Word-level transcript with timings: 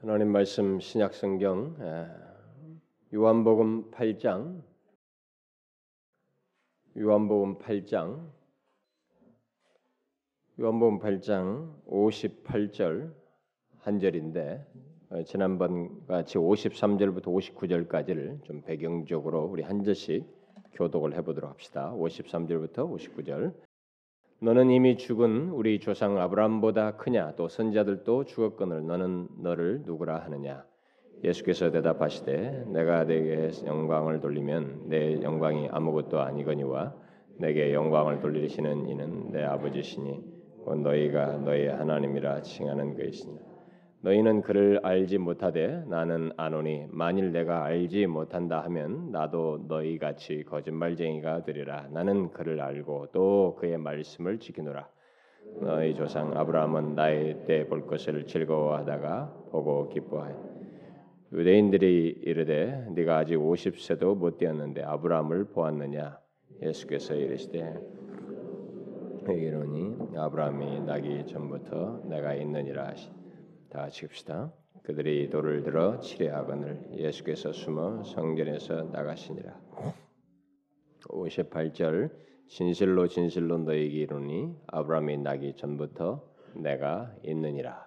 하나님 0.00 0.30
말씀 0.30 0.78
신약 0.78 1.12
성경 1.12 1.74
요한복음 3.12 3.90
8장 3.90 4.62
요한복음 6.96 7.58
8장 7.58 8.30
요한복음 10.60 11.00
8장 11.00 11.84
58절 11.88 13.12
한 13.78 13.98
절인데 13.98 14.64
어, 15.10 15.24
지난번 15.24 16.06
같이 16.06 16.38
53절부터 16.38 17.24
59절까지를 17.24 18.44
좀 18.44 18.62
배경적으로 18.62 19.46
우리 19.46 19.64
한 19.64 19.82
절씩 19.82 20.24
교독을 20.74 21.16
해 21.16 21.22
보도록 21.22 21.50
합시다. 21.50 21.92
53절부터 21.96 22.88
59절 22.88 23.67
너는 24.40 24.70
이미 24.70 24.96
죽은 24.96 25.50
우리 25.50 25.80
조상 25.80 26.16
아브라함보다 26.16 26.92
크냐? 26.92 27.32
또 27.34 27.48
선자들도 27.48 28.24
죽었거늘 28.24 28.86
너는 28.86 29.26
너를 29.42 29.82
누구라 29.84 30.20
하느냐? 30.20 30.64
예수께서 31.24 31.72
대답하시되 31.72 32.66
내가 32.68 33.04
내게 33.04 33.50
영광을 33.66 34.20
돌리면 34.20 34.82
내 34.88 35.20
영광이 35.22 35.70
아무것도 35.72 36.20
아니거니와 36.20 36.94
내게 37.38 37.74
영광을 37.74 38.20
돌리시는 38.20 38.88
이는 38.88 39.32
내 39.32 39.42
아버지시니 39.42 40.22
너희가 40.84 41.38
너희 41.38 41.66
하나님이라 41.66 42.42
칭하는 42.42 42.96
것이니라 42.96 43.47
너희는 44.00 44.42
그를 44.42 44.80
알지 44.84 45.18
못하되 45.18 45.84
나는 45.86 46.30
아노니 46.36 46.86
만일 46.90 47.32
내가 47.32 47.64
알지 47.64 48.06
못한다 48.06 48.60
하면 48.64 49.10
나도 49.10 49.66
너희 49.68 49.98
같이 49.98 50.44
거짓말쟁이가 50.44 51.42
되리라. 51.42 51.88
나는 51.90 52.30
그를 52.32 52.60
알고 52.60 53.08
또 53.12 53.56
그의 53.58 53.76
말씀을 53.78 54.38
지키노라. 54.38 54.88
너희 55.60 55.94
조상 55.94 56.36
아브라함은 56.36 56.94
나의 56.94 57.44
때 57.44 57.64
볼 57.68 57.86
것을 57.86 58.24
즐거워하다가 58.26 59.34
보고 59.50 59.88
기뻐하여 59.88 60.36
유대인들이 61.32 62.22
이르되 62.24 62.86
네가 62.94 63.18
아직 63.18 63.36
50세도 63.36 64.16
못 64.16 64.38
되었는데 64.38 64.82
아브라함을 64.84 65.46
보았느냐? 65.46 66.18
예수께서 66.62 67.14
이르시되 67.14 67.74
이르니 69.28 69.96
아브라함이 70.16 70.80
나기 70.82 71.24
전부터 71.26 72.02
내가 72.08 72.34
있느니라 72.34 72.88
하시 72.88 73.10
다 73.70 73.80
같이 73.82 74.06
읍시다. 74.06 74.52
그들이 74.82 75.28
돌을 75.28 75.62
들어 75.62 76.00
치려하거늘 76.00 76.98
예수께서 76.98 77.52
숨어 77.52 78.02
성전에서 78.04 78.84
나가시니라. 78.84 79.60
58절 81.02 82.10
진실로 82.48 83.08
진실로 83.08 83.58
너에게 83.58 83.98
이르니 83.98 84.54
아브라함이 84.68 85.18
나기 85.18 85.54
전부터 85.54 86.26
내가 86.54 87.14
있느니라. 87.22 87.86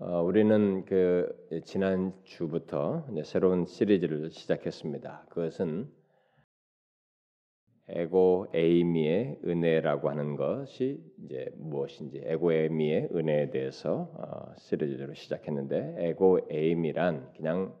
어, 0.00 0.22
우리는 0.22 0.84
그 0.86 1.28
지난 1.64 2.14
주부터 2.24 3.06
새로운 3.22 3.66
시리즈를 3.66 4.30
시작했습니다. 4.30 5.26
그것은 5.28 5.92
에고 7.92 8.46
에이미의 8.54 9.40
은혜라고 9.44 10.08
하는 10.10 10.36
것이 10.36 11.02
이제 11.24 11.50
무엇인지 11.56 12.22
에고 12.24 12.52
에이미의 12.52 13.08
은혜에 13.14 13.50
대해서 13.50 14.10
어, 14.16 14.54
시리즈로 14.56 15.14
시작했는데 15.14 15.96
에고 15.98 16.40
에이미란 16.50 17.32
그냥 17.36 17.74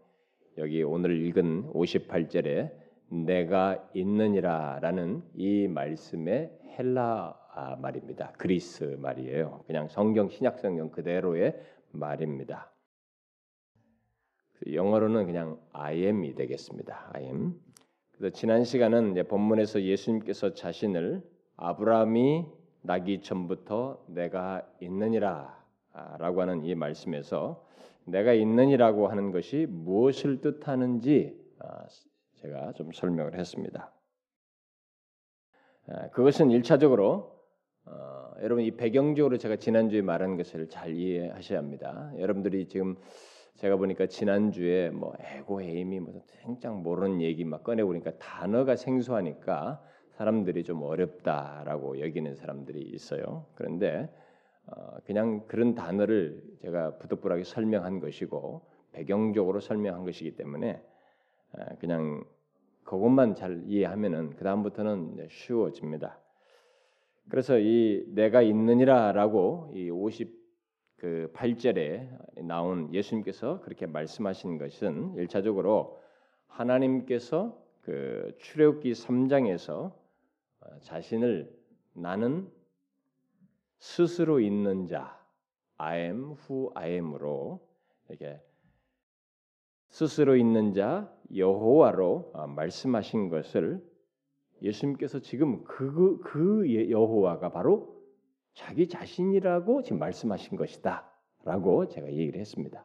여기 0.58 0.82
오늘 0.82 1.20
읽은 1.26 1.72
58절에 1.72 2.72
내가 3.10 3.88
있느니라라는 3.94 5.22
이 5.34 5.68
말씀의 5.68 6.50
헬라 6.78 7.76
말입니다. 7.80 8.32
그리스 8.38 8.84
말이에요. 8.98 9.64
그냥 9.66 9.88
성경 9.88 10.28
신약 10.28 10.58
성경 10.60 10.90
그대로의 10.90 11.60
말입니다. 11.90 12.72
영어로는 14.70 15.26
그냥 15.26 15.58
I 15.72 16.04
am이 16.04 16.34
되겠습니다. 16.34 17.10
I 17.14 17.24
am. 17.24 17.69
그래서 18.20 18.36
지난 18.36 18.64
시간은 18.64 19.14
본문에서 19.28 19.80
예수님께서 19.80 20.52
자신을 20.52 21.22
아브라함이 21.56 22.44
나기 22.82 23.22
전부터 23.22 24.04
내가 24.08 24.62
있느니라라고 24.82 26.42
하는 26.42 26.62
이 26.62 26.74
말씀에서 26.74 27.66
내가 28.04 28.34
있느니라고 28.34 29.08
하는 29.08 29.32
것이 29.32 29.64
무엇을 29.70 30.42
뜻하는지 30.42 31.34
아, 31.60 31.86
제가 32.34 32.74
좀 32.74 32.92
설명을 32.92 33.38
했습니다. 33.38 33.90
아, 35.88 36.10
그것은 36.10 36.50
일차적으로 36.50 37.40
어, 37.86 38.32
여러분 38.42 38.64
이 38.64 38.70
배경적으로 38.72 39.38
제가 39.38 39.56
지난주에 39.56 40.02
말한 40.02 40.36
것을 40.36 40.68
잘 40.68 40.94
이해하셔야 40.94 41.58
합니다. 41.58 42.12
여러분들이 42.18 42.68
지금 42.68 42.96
제가 43.60 43.76
보니까 43.76 44.06
지난주에 44.06 44.88
뭐 44.88 45.12
에고 45.20 45.60
에임이 45.60 46.00
뭐 46.00 46.14
생장 46.26 46.82
모르는 46.82 47.20
얘기 47.20 47.44
막 47.44 47.62
꺼내 47.62 47.84
보니까 47.84 48.12
단어가 48.16 48.74
생소하니까 48.74 49.84
사람들이 50.12 50.64
좀 50.64 50.82
어렵다라고 50.82 52.00
여기는 52.00 52.36
사람들이 52.36 52.80
있어요. 52.80 53.44
그런데 53.54 54.08
어 54.66 54.96
그냥 55.04 55.46
그런 55.46 55.74
단어를 55.74 56.42
제가 56.62 56.96
부득불하게 56.96 57.44
설명한 57.44 58.00
것이고 58.00 58.62
배경적으로 58.92 59.60
설명한 59.60 60.04
것이기 60.06 60.36
때문에 60.36 60.82
그냥 61.80 62.24
그것만 62.84 63.34
잘 63.34 63.62
이해하면은 63.66 64.36
그 64.36 64.44
다음부터는 64.44 65.28
쉬워집니다. 65.28 66.18
그래서 67.28 67.58
이 67.58 68.06
내가 68.08 68.40
있느니라라고 68.40 69.72
이 69.74 69.90
50. 69.90 70.39
그 71.00 71.32
8절에 71.34 72.44
나온 72.44 72.92
예수님께서 72.92 73.62
그렇게 73.62 73.86
말씀하신 73.86 74.58
것은 74.58 75.14
일차적으로 75.14 75.98
하나님께서 76.46 77.58
그 77.80 78.36
출애굽기 78.38 78.92
3장에서 78.92 79.94
어, 80.60 80.78
자신을 80.82 81.58
나는 81.94 82.52
스스로 83.78 84.40
있는 84.40 84.86
자 84.86 85.18
I 85.78 86.00
am 86.00 86.34
who 86.46 86.70
I 86.74 86.90
am으로 86.90 87.66
이렇게 88.10 88.38
스스로 89.88 90.36
있는 90.36 90.74
자 90.74 91.10
여호와로 91.34 92.32
어, 92.34 92.46
말씀하신 92.46 93.30
것을 93.30 93.82
예수님께서 94.60 95.20
지금 95.20 95.64
그, 95.64 96.18
그 96.18 96.90
여호와가 96.90 97.52
바로 97.52 97.99
자기 98.54 98.88
자신이라고 98.88 99.82
지금 99.82 99.98
말씀하신 99.98 100.56
것이다 100.56 101.10
라고 101.44 101.88
제가 101.88 102.08
얘기를 102.12 102.40
했습니다. 102.40 102.84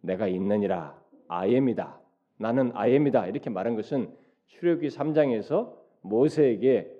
내가 0.00 0.28
있느니라 0.28 0.96
아엠이다. 1.26 2.00
나는 2.36 2.70
아엠이다. 2.74 3.26
이렇게 3.26 3.50
말한 3.50 3.74
것은 3.74 4.14
출애굽기 4.46 4.88
3장에서 4.88 5.74
모세에게 6.02 6.94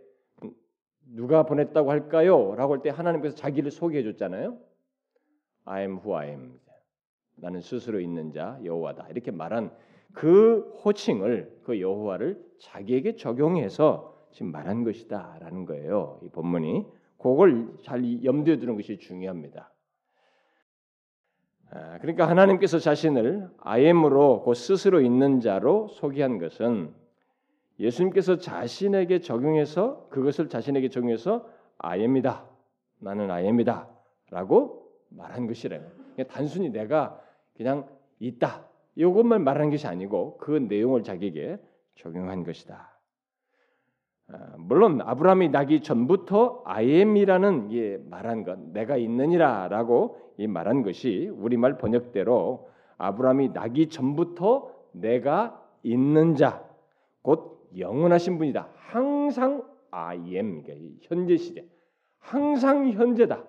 누가 1.15 1.45
보냈다고 1.45 1.91
할까요? 1.91 2.55
라고 2.57 2.75
할 2.75 2.83
때 2.83 2.91
하나님께서 2.91 3.37
자기를 3.37 3.71
소개해 3.71 4.03
줬잖아요. 4.03 4.59
I 5.65 5.83
am 5.83 5.99
who 5.99 6.17
I 6.17 6.29
am. 6.31 6.59
나는 7.37 7.61
스스로 7.61 8.01
있는 8.01 8.33
자 8.33 8.59
여호와다. 8.65 9.09
이렇게 9.11 9.31
말한 9.31 9.71
그 10.13 10.73
호칭을 10.85 11.61
그 11.63 11.81
여호와를 11.81 12.45
자기에게 12.59 13.15
적용해서 13.15 14.27
지금 14.33 14.51
말한 14.51 14.83
것이다라는 14.83 15.67
거예요. 15.67 16.19
이 16.25 16.29
본문이 16.31 16.85
그걸 17.19 17.73
잘 17.83 18.25
염두에 18.25 18.59
두는 18.59 18.77
것이 18.77 18.99
중요합니다. 18.99 19.73
아, 21.71 21.99
그러니까 21.99 22.29
하나님께서 22.29 22.79
자신을 22.79 23.51
아엠으로 23.59 24.43
그 24.43 24.55
스스로 24.55 25.01
있는 25.01 25.41
자로 25.41 25.89
소개한 25.89 26.39
것은 26.39 26.95
예수님께서 27.79 28.39
자신에게 28.39 29.21
적용해서 29.21 30.09
그것을 30.09 30.49
자신에게 30.49 30.89
적용해서 30.89 31.49
아엠이다. 31.79 32.49
나는 33.01 33.31
아엠이다 33.31 33.89
라고 34.31 34.91
말한 35.11 35.47
것이래요. 35.47 35.87
단순히 36.29 36.71
내가 36.71 37.21
그냥 37.57 37.89
있다. 38.19 38.67
이것만 38.97 39.45
말하는 39.45 39.71
것이 39.71 39.87
아니고 39.87 40.39
그 40.39 40.51
내용을 40.51 41.03
자기에게 41.03 41.59
적용한 41.97 42.45
것이다. 42.45 42.98
아, 44.31 44.55
물론 44.59 45.01
아브라함이 45.01 45.49
나기 45.49 45.81
전부터 45.81 46.63
아엠이라는 46.67 47.73
예, 47.73 47.97
말한 48.11 48.45
것, 48.45 48.59
내가 48.73 48.99
있느니라라고 48.99 50.19
이 50.37 50.47
말한 50.47 50.83
것이 50.83 51.31
우리말 51.33 51.79
번역대로 51.79 52.69
아브라함이 52.99 53.51
나기 53.55 53.89
전부터 53.89 54.71
내가 54.93 55.63
있는 55.83 56.35
자, 56.35 56.63
곧 57.23 57.71
영원하신 57.79 58.37
분이다. 58.37 58.69
항상 58.75 59.63
아엠, 59.91 60.63
그러니까 60.63 60.75
현재 61.03 61.37
시제, 61.39 61.67
항상 62.19 62.91
현재다. 62.91 63.45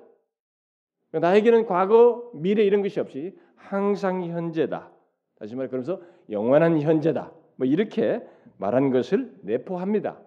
나에게는 1.12 1.66
과거, 1.66 2.32
미래 2.34 2.64
이런 2.64 2.82
것이 2.84 3.02
없이 3.02 3.38
항상 3.56 4.24
현재다. 4.24 4.92
다시 5.38 5.56
말해 5.56 5.68
그러면서 5.68 6.00
영원한 6.30 6.80
현재다. 6.80 7.34
뭐 7.58 7.68
이렇게 7.68 8.26
말한 8.58 8.92
것을 8.92 9.34
내포합니다. 9.42 10.20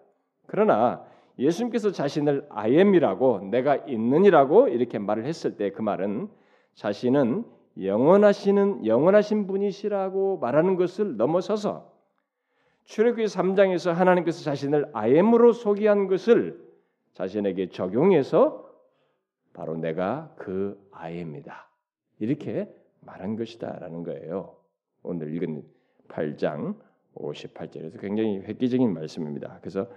그러나 0.53 1.03
예수님께서 1.39 1.93
자신을 1.93 2.47
I 2.51 2.77
am이라고 2.77 3.49
내가 3.51 3.77
있는이라고 3.77 4.69
이렇게 4.69 4.99
말을 4.99 5.25
했을 5.25 5.57
때 5.57 5.71
그 5.71 5.81
말은 5.81 6.29
자신은 6.75 7.47
영원하시는 7.81 8.85
영원하신 8.85 9.47
분이시라고 9.47 10.37
말하는 10.41 10.77
것을 10.77 11.17
넘어서서 11.17 11.91
출애굽기 12.85 13.25
3장에서 13.25 13.95
하나님께서 13.95 14.45
자신을 14.45 14.91
아엠으로 14.93 15.53
소개한 15.55 16.07
것을 16.07 16.63
자신에게 17.15 17.71
적용해서 17.71 18.71
바로 19.55 19.79
내가 19.79 20.35
그 20.37 20.79
아엠이다. 20.93 21.67
이렇게 22.19 22.69
말한 23.01 23.37
것이다라는 23.37 24.03
거예요. 24.03 24.55
오늘 25.03 25.35
읽은 25.35 25.65
8장 26.09 26.77
58절에서 27.15 27.99
굉장히 27.99 28.41
획기적인 28.41 28.93
말씀입니다. 28.93 29.59
그래서 29.63 29.89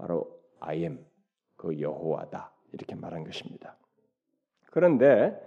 바로 0.00 0.40
I 0.60 0.78
am 0.78 0.98
그 1.56 1.78
여호와다 1.78 2.50
이렇게 2.72 2.94
말한 2.94 3.24
것입니다. 3.24 3.76
그런데 4.70 5.38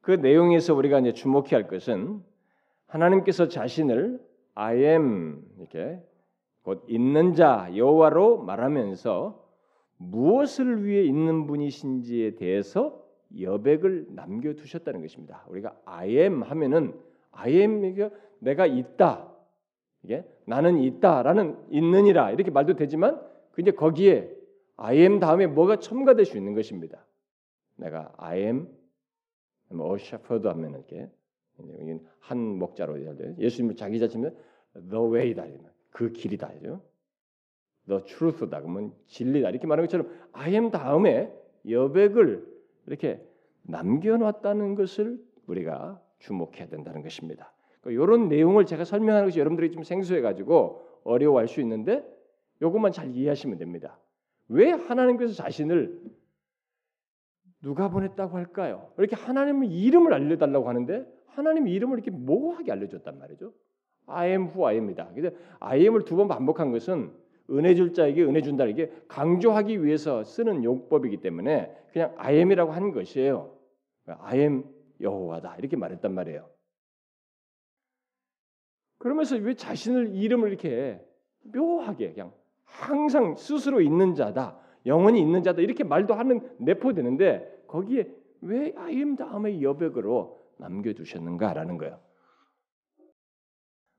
그 0.00 0.12
내용에서 0.12 0.74
우리가 0.74 1.00
이제 1.00 1.12
주목해야 1.12 1.56
할 1.56 1.66
것은 1.66 2.22
하나님께서 2.86 3.48
자신을 3.48 4.24
I 4.54 4.84
am 4.84 5.44
이렇게 5.58 6.00
곧 6.62 6.84
있는 6.88 7.34
자 7.34 7.70
여호와로 7.74 8.38
말하면서 8.42 9.46
무엇을 9.96 10.84
위해 10.84 11.02
있는 11.02 11.46
분이신지에 11.46 12.36
대해서 12.36 13.04
여백을 13.38 14.06
남겨 14.10 14.54
두셨다는 14.54 15.00
것입니다. 15.00 15.44
우리가 15.48 15.76
I 15.84 16.10
am 16.18 16.42
하면은 16.42 16.98
I 17.32 17.52
am 17.52 17.84
이게 17.84 18.10
내가 18.38 18.66
있다. 18.66 19.28
이게 20.04 20.24
나는 20.46 20.78
있다라는 20.78 21.58
있느니라 21.70 22.30
이렇게 22.30 22.50
말도 22.52 22.76
되지만 22.76 23.27
근데 23.58 23.72
거기에 23.72 24.32
I 24.76 24.98
am 24.98 25.18
다음에 25.18 25.48
뭐가 25.48 25.80
첨가될 25.80 26.26
수 26.26 26.36
있는 26.36 26.54
것입니다. 26.54 27.04
내가 27.74 28.14
I 28.16 28.38
am 28.38 28.68
뭐 29.70 29.96
shepherd 29.96 30.46
하면 30.46 30.74
이렇게 30.74 31.10
한 32.20 32.38
목자로 32.38 33.36
예수님을 33.36 33.74
자기 33.74 33.98
자신을 33.98 34.32
the 34.88 35.04
way다 35.12 35.44
그 35.90 36.12
길이다 36.12 36.52
죠. 36.62 36.82
the 37.88 38.00
truth다 38.04 38.60
그러면 38.60 38.92
진리다 39.06 39.50
이렇게 39.50 39.66
말하는 39.66 39.88
것처럼 39.88 40.08
I 40.34 40.52
am 40.52 40.70
다음에 40.70 41.32
여백을 41.68 42.46
이렇게 42.86 43.20
남겨놨다는 43.62 44.76
것을 44.76 45.20
우리가 45.48 46.00
주목해야 46.20 46.68
된다는 46.68 47.02
것입니다. 47.02 47.52
이런 47.86 48.06
그러니까 48.06 48.36
내용을 48.36 48.66
제가 48.66 48.84
설명하는 48.84 49.26
것이 49.26 49.40
여러분들이 49.40 49.72
좀 49.72 49.82
생소해가지고 49.82 51.00
어려워할 51.02 51.48
수 51.48 51.60
있는데 51.60 52.17
이것만 52.60 52.92
잘 52.92 53.14
이해하시면 53.14 53.58
됩니다. 53.58 53.98
왜 54.48 54.70
하나님께서 54.70 55.34
자신을 55.34 56.00
누가 57.62 57.88
보냈다고 57.88 58.36
할까요? 58.36 58.92
이렇게 58.98 59.16
하나님의 59.16 59.70
이름을 59.70 60.12
알려달라고 60.12 60.68
하는데 60.68 61.06
하나님의 61.26 61.72
이름을 61.74 61.98
이렇게 61.98 62.10
모호하게 62.10 62.72
알려줬단 62.72 63.18
말이죠. 63.18 63.52
I 64.06 64.30
am 64.30 64.44
who 64.46 64.64
I 64.66 64.76
am이다. 64.76 65.10
근데 65.14 65.30
I 65.60 65.80
am을 65.82 66.04
두 66.04 66.16
번 66.16 66.28
반복한 66.28 66.72
것은 66.72 67.12
은혜 67.50 67.74
줄 67.74 67.92
자에게 67.92 68.22
은혜 68.24 68.42
준다 68.42 68.64
이게 68.66 68.92
강조하기 69.08 69.84
위해서 69.84 70.24
쓰는 70.24 70.64
용법이기 70.64 71.18
때문에 71.20 71.74
그냥 71.92 72.14
I 72.18 72.36
am이라고 72.36 72.72
하는 72.72 72.92
것이에요. 72.92 73.56
I 74.06 74.38
am 74.40 74.64
여호와다 75.00 75.56
이렇게 75.56 75.76
말했단 75.76 76.12
말이에요. 76.14 76.48
그러면서 78.98 79.36
왜 79.36 79.54
자신을 79.54 80.14
이름을 80.14 80.48
이렇게 80.48 81.00
묘하게 81.42 82.12
그냥 82.12 82.32
항상 82.68 83.34
스스로 83.36 83.80
있는 83.80 84.14
자다, 84.14 84.56
영원히 84.86 85.20
있는 85.20 85.42
자다 85.42 85.62
이렇게 85.62 85.84
말도 85.84 86.14
하는 86.14 86.40
내포되는데 86.58 87.64
거기에 87.66 88.08
왜 88.40 88.72
아임 88.76 89.16
다음에 89.16 89.60
여백으로 89.60 90.38
남겨 90.58 90.92
두셨는가라는 90.92 91.78
거예요. 91.78 91.98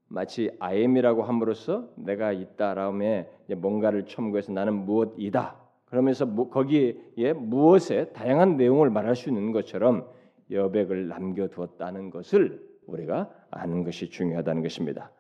마치 0.08 0.50
아임이라고 0.60 1.24
함으로써 1.24 1.90
내가 1.96 2.32
있다라음에 2.32 3.30
뭔가를 3.58 4.06
첨구해서 4.06 4.52
나는 4.52 4.86
무엇이다. 4.86 5.56
그러면서 5.86 6.26
거기에 6.26 7.34
무엇에 7.34 8.10
다양한 8.14 8.58
내용을 8.58 8.90
말할 8.90 9.16
수 9.16 9.30
있는 9.30 9.52
것처럼 9.52 10.08
여백을 10.52 11.08
남겨 11.08 11.48
두었다는 11.48 12.10
것을 12.10 12.68
우리가 12.88 13.30
아는 13.52 13.84
것이 13.84 14.10
중요하다는 14.10 14.64
것입니다. 14.64 15.12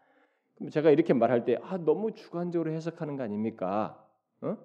제가 0.71 0.91
이렇게 0.91 1.13
말할 1.13 1.45
때 1.45 1.57
아, 1.61 1.77
너무 1.77 2.11
주관적으로 2.11 2.71
해석하는 2.71 3.15
거 3.15 3.23
아닙니까? 3.23 4.03
어? 4.41 4.57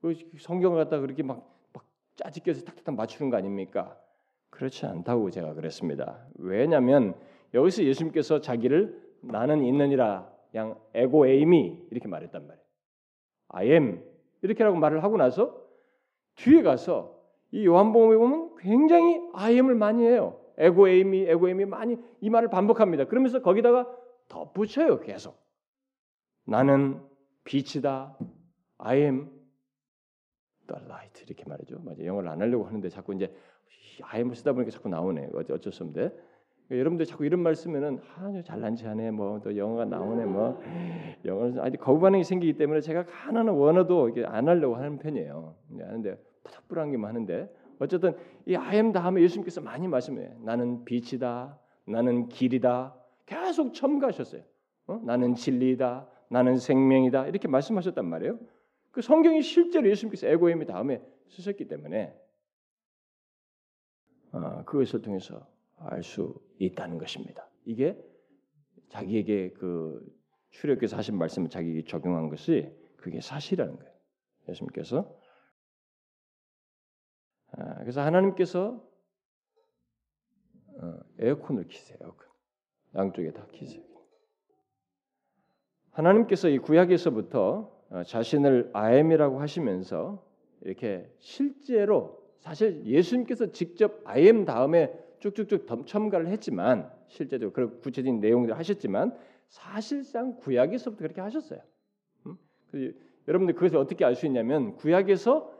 그 0.00 0.14
성경을 0.38 0.84
갖다 0.84 0.98
그렇게 0.98 1.22
막, 1.22 1.46
막 1.72 1.84
짜집겨서 2.16 2.64
탁탁탁 2.64 2.94
맞추는 2.94 3.30
거 3.30 3.36
아닙니까? 3.36 3.98
그렇지 4.50 4.86
않다고 4.86 5.30
제가 5.30 5.54
그랬습니다. 5.54 6.26
왜냐하면 6.36 7.14
여기서 7.52 7.84
예수님께서 7.84 8.40
자기를 8.40 9.02
나는 9.20 9.64
있느니라 9.64 10.30
양 10.54 10.76
에고 10.94 11.26
에임이 11.26 11.88
이렇게 11.90 12.08
말했단 12.08 12.46
말이에요. 12.46 12.66
I 13.48 13.70
am 13.72 14.02
이렇게라고 14.42 14.76
말을 14.76 15.02
하고 15.02 15.16
나서 15.16 15.62
뒤에 16.36 16.62
가서 16.62 17.16
이 17.50 17.66
요한복음에 17.66 18.16
보면 18.16 18.56
굉장히 18.56 19.20
I 19.34 19.54
am을 19.54 19.74
많이 19.74 20.04
해요. 20.04 20.40
에고 20.58 20.88
에임이 20.88 21.26
에고 21.28 21.48
에임이 21.48 21.66
많이 21.66 21.96
이 22.20 22.30
말을 22.30 22.48
반복합니다. 22.48 23.04
그러면서 23.04 23.42
거기다가 23.42 23.86
덧붙여요 24.28 25.00
계속. 25.00 25.36
나는 26.44 27.00
빛이다. 27.44 28.16
I 28.78 28.98
am 28.98 29.30
the 30.66 30.84
light 30.84 31.24
이렇게 31.24 31.44
말이죠. 31.46 31.80
맞아 31.80 32.04
영어를 32.04 32.28
안 32.28 32.40
하려고 32.40 32.64
하는데 32.64 32.88
자꾸 32.88 33.14
이제 33.14 33.34
I 34.02 34.20
am을 34.20 34.34
쓰다 34.34 34.52
보니까 34.52 34.70
자꾸 34.70 34.88
나오네. 34.88 35.30
어쩔 35.50 35.72
수 35.72 35.82
없는데. 35.84 36.14
그러니까 36.66 36.80
여러분들 36.80 37.06
자꾸 37.06 37.24
이런 37.24 37.40
말 37.40 37.54
쓰면은 37.54 38.00
아 38.16 38.42
잘난 38.44 38.74
체하네 38.74 39.12
뭐 39.12 39.38
또 39.38 39.56
영어가 39.56 39.84
나오네 39.84 40.24
뭐 40.24 40.60
영어는 41.24 41.60
아직 41.60 41.78
거부 41.78 42.00
반응이 42.00 42.24
생기기 42.24 42.54
때문에 42.58 42.80
제가 42.80 43.04
하나는 43.08 43.52
원어도 43.52 44.08
이렇게 44.08 44.26
안 44.28 44.48
하려고 44.48 44.74
하는 44.74 44.98
편이에요. 44.98 45.54
하는데 45.78 46.18
푸닥푸닥한 46.42 46.90
게만 46.90 47.08
하는데 47.10 47.48
어쨌든 47.78 48.16
이 48.46 48.56
I 48.56 48.76
am 48.76 48.92
다음에 48.92 49.22
예수님께서 49.22 49.60
많이 49.60 49.86
말씀해 49.86 50.38
나는 50.40 50.84
빛이다. 50.84 51.58
나는 51.86 52.28
길이다. 52.28 52.96
계속 53.26 53.74
첨가하셨어요. 53.74 54.42
어? 54.86 55.00
나는 55.04 55.34
진리다. 55.34 56.08
나는 56.28 56.56
생명이다. 56.56 57.26
이렇게 57.26 57.48
말씀하셨단 57.48 58.04
말이에요. 58.04 58.38
그 58.90 59.02
성경이 59.02 59.42
실제로 59.42 59.88
예수님께서 59.88 60.26
에고임이 60.28 60.66
다음에 60.66 61.02
쓰셨기 61.28 61.68
때문에 61.68 62.16
어, 64.32 64.64
그것을 64.64 65.02
통해서 65.02 65.46
알 65.78 66.02
수 66.02 66.40
있다는 66.58 66.98
것입니다. 66.98 67.48
이게 67.64 68.02
자기에게 68.88 69.52
그 69.52 70.00
출애굽께서 70.50 70.96
하신 70.96 71.18
말씀을 71.18 71.50
자기에게 71.50 71.84
적용한 71.84 72.28
것이 72.28 72.72
그게 72.96 73.20
사실이라는 73.20 73.76
거예요. 73.76 73.92
예수님께서 74.48 75.14
아, 77.52 77.78
그래서 77.80 78.00
하나님께서 78.00 78.82
어, 80.80 80.98
에어컨을 81.18 81.68
키세요. 81.68 81.98
에어컨. 82.00 82.25
양쪽에 82.96 83.32
다 83.32 83.46
키세요. 83.52 83.82
하나님께서 85.90 86.48
이 86.48 86.58
구약에서부터 86.58 87.74
어, 87.88 88.02
자신을 88.02 88.70
아엠이라고 88.72 89.40
하시면서 89.40 90.24
이렇게 90.62 91.08
실제로 91.18 92.20
사실 92.40 92.84
예수님께서 92.84 93.52
직접 93.52 94.00
아엠 94.04 94.44
다음에 94.44 94.92
쭉쭉쭉 95.20 95.86
첨가를 95.86 96.28
했지만 96.28 96.90
실제로 97.08 97.52
그런 97.52 97.80
구체적인 97.80 98.20
내용들을 98.20 98.58
하셨지만 98.58 99.16
사실상 99.48 100.36
구약에서부터 100.36 101.02
그렇게 101.02 101.20
하셨어요. 101.20 101.60
음? 102.26 102.36
여러분들 103.28 103.54
그것을 103.54 103.78
어떻게 103.78 104.04
알 104.04 104.14
수 104.14 104.26
있냐면 104.26 104.76
구약에서 104.76 105.52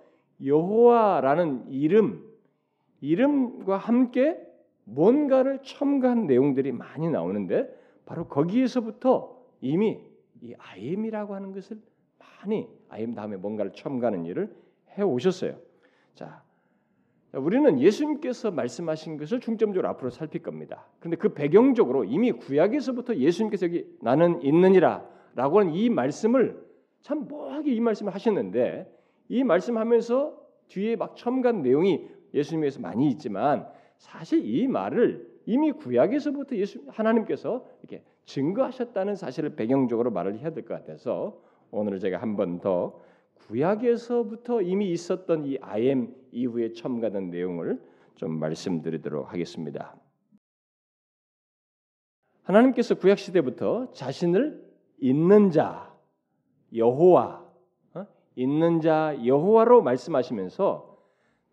여호와라는 0.45 1.71
이름 1.71 2.25
이름과 3.01 3.77
함께 3.77 4.46
뭔가를 4.87 5.61
첨가한 5.63 6.27
내용들이 6.27 6.73
많이 6.73 7.11
나오는데 7.11 7.69
바로 8.07 8.27
거기에서부터 8.29 9.37
이미 9.61 10.01
이 10.41 10.55
아임이라고 10.57 11.35
하는 11.35 11.53
것을 11.53 11.79
많이 12.19 12.69
아임 12.89 13.15
다음에 13.15 13.37
뭔가를 13.37 13.73
첨가하는 13.73 14.25
일을 14.25 14.55
해 14.97 15.03
오셨어요. 15.03 15.57
자, 16.15 16.43
우리는 17.33 17.81
예수님께서 17.81 18.51
말씀하신 18.53 19.19
것을 19.19 19.41
중점적으로 19.41 19.89
앞으로 19.89 20.11
살필 20.11 20.43
겁니다. 20.43 20.87
그런데 21.01 21.17
그 21.17 21.35
배경적으로 21.35 22.05
이미 22.05 22.33
구약에서부터 22.33 23.17
예수님께서 23.17 23.67
여기 23.67 23.85
나는 24.01 24.41
있느니라라고 24.43 25.61
하는 25.61 25.75
이 25.75 25.91
말씀을 25.91 26.65
참 27.03 27.27
뭐하게 27.29 27.73
이 27.73 27.81
말씀을 27.81 28.15
하셨는데 28.15 28.91
이 29.29 29.43
말씀하면서 29.43 30.47
뒤에 30.69 30.97
막 30.97 31.17
첨가한 31.17 31.63
내용이 31.63 32.09
예수님에서 32.33 32.81
많이 32.81 33.09
있지만 33.11 33.67
사실 33.99 34.45
이 34.45 34.67
말을 34.69 35.27
이미 35.47 35.73
구약에서부터 35.73 36.57
예수 36.57 36.83
하나님께서 36.89 37.67
이렇게 37.81 38.03
증거하셨다는 38.25 39.15
사실을 39.17 39.55
배경적으로 39.57 40.11
말을 40.11 40.39
해야 40.39 40.51
될 40.51 40.65
것 40.65 40.75
같아서 40.75 41.41
오늘 41.71 41.99
제가 42.01 42.19
한 42.19 42.37
번 42.37 42.61
더 42.61 43.01
구약에서부터 43.47 44.63
이미 44.63 44.91
있었던 44.91 45.45
이 45.45 45.59
I 45.61 45.83
am 45.83 46.15
이후에 46.33 46.73
첨가된 46.73 47.31
내용을 47.31 47.81
좀 48.17 48.39
말씀드리도록 48.41 49.31
하겠습니다. 49.33 49.95
하나님께서 52.43 52.95
구약 52.95 53.19
시대부터 53.19 53.93
자신을 53.93 54.65
있는 54.99 55.51
자 55.51 55.95
여호와 56.75 57.45
어? 57.95 58.07
있는 58.35 58.81
자 58.81 59.17
여호와로 59.25 59.83
말씀하시면서 59.83 60.97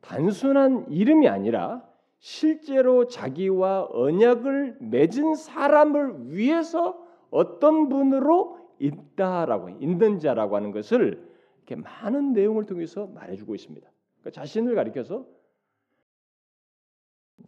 단순한 0.02 0.88
이름이 0.90 1.28
아니라 1.28 1.84
실제로 2.24 3.06
자기와 3.06 3.90
언약을 3.92 4.78
맺은 4.80 5.36
사람을 5.36 6.32
위해서 6.32 6.98
어떤 7.30 7.90
분으로 7.90 8.58
있다라고 8.80 9.72
있는 9.82 10.20
자라고 10.20 10.56
하는 10.56 10.72
것을 10.72 11.22
이렇게 11.58 11.76
많은 11.76 12.32
내용을 12.32 12.66
통해서 12.66 13.08
말해주고 13.08 13.56
있습니다. 13.56 13.86
그러니까 14.22 14.42
자신을 14.42 14.74
가리켜서 14.74 15.26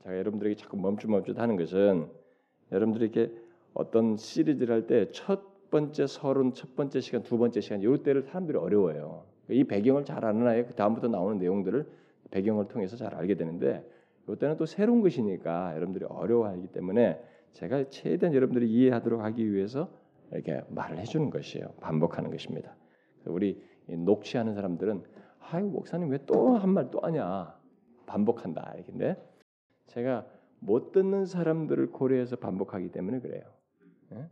제가 0.03 0.17
여러분들에게 0.17 0.55
자꾸 0.55 0.75
멈칫멈칫하는 0.75 1.55
것은 1.55 2.09
여러분들이 2.73 3.05
렇게 3.05 3.33
어떤 3.73 4.17
시리즈를 4.17 4.75
할 4.75 4.87
때 4.87 5.09
첫 5.13 5.69
번째 5.71 6.05
서론, 6.05 6.53
첫 6.53 6.75
번째 6.75 6.99
시간, 6.99 7.23
두 7.23 7.37
번째 7.37 7.61
시간 7.61 7.81
이 7.81 8.03
때를 8.03 8.23
사람들이 8.23 8.57
어려워요. 8.57 9.25
이 9.47 9.63
배경을 9.63 10.03
잘 10.03 10.25
아는 10.25 10.45
아이 10.45 10.65
그 10.65 10.73
다음부터 10.73 11.07
나오는 11.07 11.37
내용들을 11.37 11.89
배경을 12.31 12.67
통해서 12.67 12.97
잘 12.97 13.15
알게 13.15 13.35
되는데 13.35 13.94
이때는 14.27 14.57
또 14.57 14.65
새로운 14.65 15.01
것이니까 15.01 15.73
여러분들이 15.75 16.05
어려워하기 16.05 16.67
때문에 16.67 17.21
제가 17.53 17.89
최대한 17.89 18.33
여러분들이 18.35 18.69
이해하도록 18.71 19.21
하기 19.21 19.51
위해서 19.53 19.89
이렇게 20.31 20.61
말을 20.69 20.97
해주는 20.99 21.29
것이에요. 21.29 21.67
반복하는 21.79 22.31
것입니다. 22.31 22.75
우리 23.25 23.61
녹취하는 23.87 24.53
사람들은 24.55 25.03
아유 25.39 25.65
목사님 25.67 26.09
왜 26.09 26.17
또 26.25 26.57
한 26.57 26.69
말 26.73 26.89
또 26.91 26.99
하냐 27.01 27.55
반복한다 28.07 28.73
이렇게인데 28.75 29.15
제가 29.87 30.25
못 30.59 30.91
듣는 30.91 31.25
사람들을 31.25 31.91
고려해서 31.91 32.35
반복하기 32.37 32.91
때문에 32.91 33.19
그래요. 33.19 33.43
예? 34.13 34.27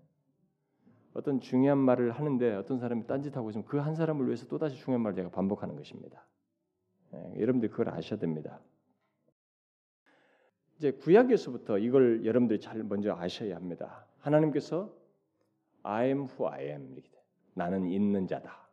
어떤 1.13 1.39
중요한 1.39 1.77
말을 1.77 2.11
하는데 2.11 2.55
어떤 2.55 2.79
사람이 2.79 3.05
딴짓하고 3.05 3.51
있으면 3.51 3.65
그 3.65 3.79
한 3.79 3.93
사람을 3.93 4.25
위해서 4.25 4.47
또 4.47 4.57
다시 4.57 4.75
중요한 4.77 5.01
말을 5.03 5.15
제가 5.15 5.29
반복하는 5.29 5.75
것입니다. 5.75 6.25
예, 7.13 7.39
여러분들 7.39 7.69
그걸 7.69 7.89
아셔야 7.89 8.19
됩니다. 8.19 8.59
이제 10.83 10.91
구약에서부터 10.91 11.77
이걸 11.77 12.25
여러분들이 12.25 12.59
잘 12.59 12.83
먼저 12.83 13.15
아셔야 13.17 13.55
합니다. 13.55 14.05
하나님께서 14.19 14.93
I 15.81 16.07
am 16.07 16.23
who 16.23 16.45
I 16.45 16.65
am 16.65 16.91
이렇게 16.91 17.09
나는 17.53 17.87
있는 17.87 18.27
자다. 18.27 18.67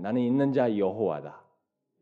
나는 0.00 0.22
있는 0.22 0.52
자 0.52 0.76
여호와다. 0.76 1.40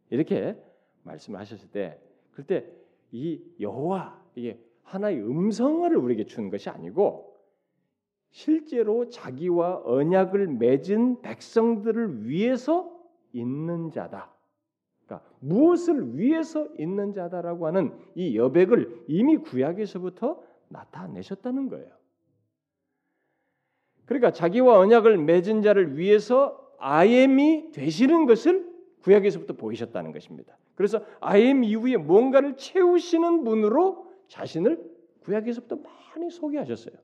이렇게 0.09 0.57
말씀을 1.03 1.39
하셨을 1.41 1.73
때 1.73 2.01
그때 2.33 2.67
이 3.13 3.43
여호와 3.61 4.25
이게 4.35 4.59
하나의 4.83 5.21
음성을 5.21 5.95
우리에게 5.95 6.25
주는 6.25 6.49
것이 6.49 6.71
아니고 6.71 7.39
실제로 8.31 9.11
자기와 9.11 9.83
언약을 9.85 10.49
맺은 10.49 11.21
백성들을 11.21 12.27
위해서 12.27 12.99
있는 13.35 13.91
자다. 13.91 14.34
그러니까 15.07 15.29
무엇을 15.41 16.19
위해서 16.19 16.69
있는 16.79 17.13
자다라고 17.13 17.67
하는 17.67 17.93
이 18.15 18.37
여백을 18.37 19.05
이미 19.07 19.37
구약에서부터 19.37 20.43
나타내셨다는 20.69 21.69
거예요. 21.69 21.93
그러니까 24.07 24.33
자기와 24.33 24.79
언약을 24.79 25.19
맺은 25.19 25.63
자를 25.63 25.97
위해서 25.97 26.61
아엠이 26.79 27.73
되시는 27.73 28.27
것을 28.27 28.73
구약에서부터 29.03 29.55
보이셨다는 29.55 30.13
것입니다. 30.13 30.57
그래서 30.75 31.05
아엠 31.21 31.65
이후에 31.65 31.97
뭔가를 31.97 32.57
채우시는 32.57 33.45
분으로 33.45 34.11
자신을 34.29 34.83
구약에서부터 35.21 35.77
많이 35.77 36.31
소개하셨어요. 36.31 36.95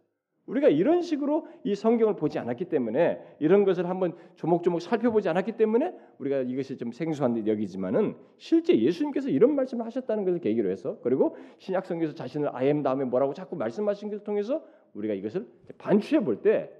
우리가 0.46 0.68
이런 0.68 1.02
식으로 1.02 1.46
이 1.64 1.74
성경을 1.74 2.16
보지 2.16 2.38
않았기 2.38 2.66
때문에 2.66 3.36
이런 3.38 3.64
것을 3.64 3.88
한번 3.88 4.16
조목조목 4.36 4.82
살펴보지 4.82 5.28
않았기 5.28 5.52
때문에 5.52 5.94
우리가 6.18 6.40
이것이 6.40 6.76
좀 6.76 6.92
생소한 6.92 7.34
데 7.34 7.46
여기지만은 7.46 8.16
실제 8.36 8.76
예수님께서 8.76 9.28
이런 9.28 9.54
말씀을 9.54 9.84
하셨다는 9.86 10.24
것을 10.24 10.40
계기로 10.40 10.70
해서 10.70 10.98
그리고 11.02 11.36
신약 11.58 11.86
성경에서 11.86 12.14
자신을 12.14 12.50
아엠 12.52 12.82
다음에 12.82 13.04
뭐라고 13.04 13.32
자꾸 13.32 13.54
말씀하신 13.56 14.10
것을 14.10 14.24
통해서 14.24 14.64
우리가 14.94 15.14
이것을 15.14 15.46
반추해 15.78 16.24
볼 16.24 16.42
때 16.42 16.70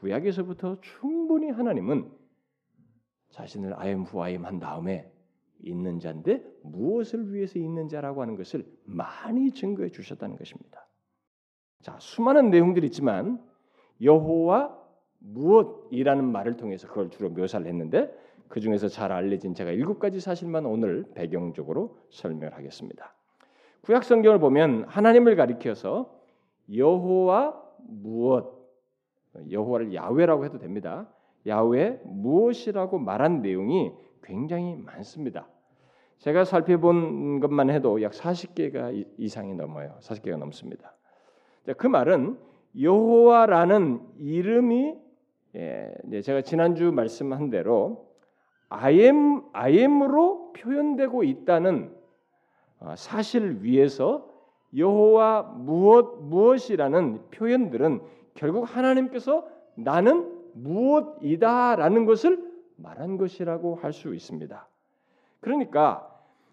구약에서부터 0.00 0.80
충분히 0.80 1.50
하나님은 1.50 2.10
자신을 3.30 3.74
아엠 3.78 4.02
후 4.02 4.22
아엠 4.22 4.44
한 4.44 4.58
다음에 4.58 5.12
있는 5.62 5.98
자인데 6.00 6.42
무엇을 6.62 7.34
위해서 7.34 7.58
있는 7.58 7.86
자라고 7.88 8.22
하는 8.22 8.34
것을 8.34 8.64
많이 8.84 9.52
증거해 9.52 9.90
주셨다는 9.90 10.36
것입니다. 10.36 10.88
자, 11.80 11.96
수많은 11.98 12.50
내용들이 12.50 12.86
있지만 12.86 13.40
여호와 14.02 14.76
무엇이라는 15.18 16.24
말을 16.24 16.56
통해서 16.56 16.88
그걸 16.88 17.10
주로 17.10 17.30
묘사를 17.30 17.66
했는데 17.66 18.12
그 18.48 18.60
중에서 18.60 18.88
잘 18.88 19.12
알려진 19.12 19.54
제가 19.54 19.70
일곱 19.70 19.98
가지 19.98 20.20
사실만 20.20 20.66
오늘 20.66 21.04
배경적으로 21.14 21.96
설명을 22.10 22.54
하겠습니다. 22.54 23.14
구약 23.82 24.04
성경을 24.04 24.38
보면 24.38 24.84
하나님을 24.88 25.36
가리켜서 25.36 26.12
여호와 26.74 27.62
무엇 27.86 28.60
여호와를 29.50 29.94
야훼라고 29.94 30.44
해도 30.44 30.58
됩니다. 30.58 31.08
야훼 31.46 32.00
무엇이라고 32.04 32.98
말한 32.98 33.42
내용이 33.42 33.92
굉장히 34.22 34.76
많습니다. 34.76 35.48
제가 36.18 36.44
살펴본 36.44 37.40
것만 37.40 37.70
해도 37.70 38.02
약 38.02 38.12
40개가 38.12 39.06
이상이 39.16 39.54
넘어요. 39.54 39.96
40개가 40.00 40.36
넘습니다. 40.36 40.94
그 41.76 41.86
말은 41.86 42.38
여호와라는 42.80 44.00
이름이 44.18 44.96
예, 45.56 45.92
제가 46.22 46.42
지난주 46.42 46.92
말씀한 46.92 47.50
대로 47.50 48.08
아엠 48.68 49.42
아엠으로 49.52 50.52
표현되고 50.52 51.24
있다는 51.24 51.92
어, 52.78 52.94
사실 52.96 53.58
위에서 53.62 54.28
여호와 54.76 55.42
무엇 55.42 56.22
무엇이라는 56.22 57.30
표현들은 57.32 58.00
결국 58.34 58.62
하나님께서 58.64 59.46
나는 59.74 60.40
무엇이다라는 60.54 62.06
것을 62.06 62.50
말한 62.76 63.18
것이라고 63.18 63.76
할 63.76 63.92
수 63.92 64.14
있습니다. 64.14 64.68
그러니까 65.40 66.06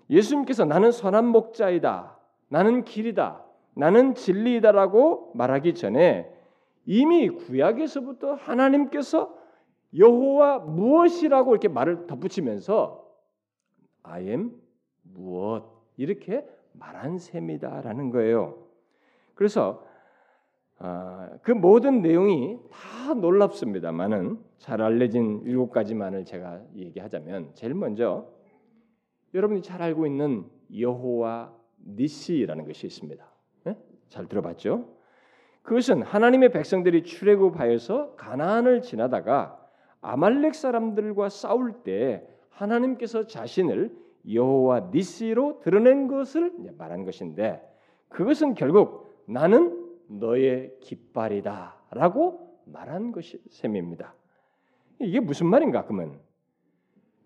예수님께서 0.10 0.66
나는 0.66 0.92
선한 0.92 1.28
목자이다. 1.28 2.18
나는 2.50 2.84
길이다. 2.84 3.44
나는 3.77 4.15
진리이다라고 4.15 5.31
말하기 5.36 5.75
전에 5.75 6.34
이미 6.86 7.29
구약에서부터 7.29 8.34
하나님께서 8.34 9.38
여호와 9.96 10.60
무엇이라고 10.60 11.51
이렇게 11.51 11.67
말을 11.67 12.07
덧붙이면서 12.07 13.05
I 14.03 14.27
am 14.29 14.51
무엇 15.03 15.65
이렇게 15.98 16.46
말한 16.74 17.17
셈이다라는 17.17 18.10
거예요. 18.10 18.67
그래서 19.36 19.86
어, 20.79 21.29
그 21.41 21.51
모든 21.51 22.01
내용이 22.01 22.60
다 22.69 23.13
놀랍습니다만은 23.13 24.39
잘 24.57 24.81
알려진 24.81 25.41
일곱 25.46 25.72
가지만을 25.72 26.25
제가 26.25 26.62
얘기하자면 26.75 27.51
제일 27.53 27.74
먼저 27.74 28.27
여러분이 29.34 29.62
잘 29.62 29.81
알고 29.81 30.05
있는 30.05 30.46
여호와 30.77 31.53
니시라는 31.86 32.65
것이 32.65 32.88
있습니다. 32.88 33.37
네? 34.08 34.10
잘 34.10 34.28
들어봤죠? 34.28 34.88
그것은 35.64 36.02
하나님의 36.02 36.52
백성들이 36.52 37.04
출애굽하여서 37.04 38.16
가나안을 38.16 38.82
지나다가 38.82 39.60
아말렉 40.02 40.56
사람들과 40.56 41.30
싸울 41.30 41.84
때 41.84 42.26
하나님께서 42.50 43.28
자신을 43.28 43.94
여호와 44.32 44.92
니시로 44.94 45.60
드러낸 45.60 46.08
것을 46.08 46.54
말한 46.78 47.04
것인데 47.04 47.62
그것은 48.10 48.54
결국 48.56 49.24
나는 49.26 49.86
너의 50.08 50.74
깃발이다라고 50.80 52.60
말한 52.66 53.12
것이 53.12 53.42
셈입니다. 53.50 54.16
이게 55.00 55.20
무슨 55.20 55.48
말인가? 55.48 55.84
그러면 55.84 56.20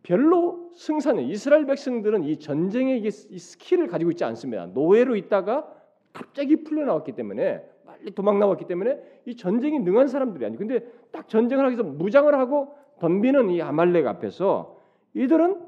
별로 0.03 0.71
승산에 0.73 1.23
이스라엘 1.23 1.65
백성들은 1.65 2.23
이 2.23 2.39
전쟁의 2.39 3.01
이 3.01 3.09
skill을 3.11 3.87
가지고 3.87 4.11
있지 4.11 4.23
않습니다. 4.23 4.65
노예로 4.67 5.15
있다가 5.15 5.80
갑자기 6.13 6.63
풀려 6.63 6.85
나왔기 6.85 7.13
때문에 7.13 7.63
빨리 7.85 8.11
도망 8.11 8.39
나왔기 8.39 8.65
때문에 8.65 8.99
이 9.25 9.35
전쟁이 9.35 9.79
능한 9.79 10.07
사람들이 10.07 10.45
아니. 10.45 10.57
근데 10.57 10.79
딱 11.11 11.27
전쟁을 11.27 11.65
하기 11.65 11.75
위해서 11.75 11.89
무장을 11.89 12.33
하고 12.33 12.75
덤비는 12.99 13.49
이 13.49 13.61
아말렉 13.61 14.07
앞에서 14.07 14.77
이들은 15.13 15.61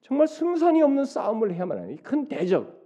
정말 0.00 0.26
승산이 0.26 0.82
없는 0.82 1.04
싸움을 1.04 1.52
해야만 1.54 1.78
하는 1.78 1.96
큰 1.98 2.28
대적. 2.28 2.80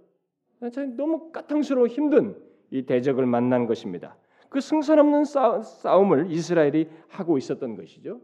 너무 0.95 1.31
까탈스러워 1.31 1.87
힘든 1.87 2.35
이 2.71 2.83
대적을 2.85 3.25
만난 3.25 3.67
것입니다. 3.67 4.17
그 4.49 4.59
승산 4.59 4.99
없는 4.99 5.25
싸움을 5.25 6.31
이스라엘이 6.31 6.89
하고 7.09 7.37
있었던 7.37 7.75
것이죠. 7.75 8.21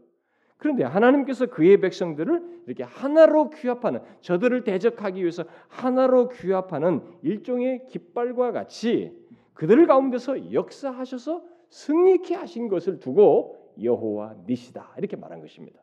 그런데 0.64 0.82
하나님께서 0.82 1.44
그의 1.44 1.78
백성들을 1.78 2.62
이렇게 2.66 2.84
하나로 2.84 3.50
규합하는 3.50 4.00
저들을 4.22 4.64
대적하기 4.64 5.20
위해서 5.20 5.44
하나로 5.68 6.30
규합하는 6.30 7.02
일종의 7.20 7.86
깃발과 7.88 8.52
같이 8.52 9.14
그들 9.52 9.86
가운데서 9.86 10.54
역사하셔서 10.54 11.44
승리케 11.68 12.34
하신 12.36 12.68
것을 12.68 12.98
두고 12.98 13.74
여호와 13.82 14.36
니시다 14.46 14.94
이렇게 14.96 15.16
말한 15.16 15.42
것입니다. 15.42 15.82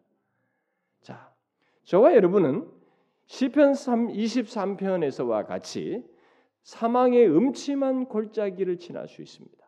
자, 1.04 1.32
저와 1.84 2.16
여러분은 2.16 2.68
시편 3.28 3.74
23편에서와 3.74 5.46
같이 5.46 6.04
사망의 6.64 7.30
음침한 7.30 8.06
골짜기를 8.06 8.80
지날 8.80 9.08
수 9.08 9.22
있습니다. 9.22 9.61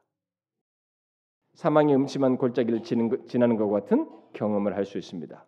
사망의 1.54 1.96
음침한 1.96 2.38
골짜기를 2.38 2.84
지나는 2.84 3.58
것 3.58 3.70
같은 3.70 4.10
경험을 4.34 4.76
할 4.76 4.86
수 4.86 4.98
있습니다. 4.98 5.46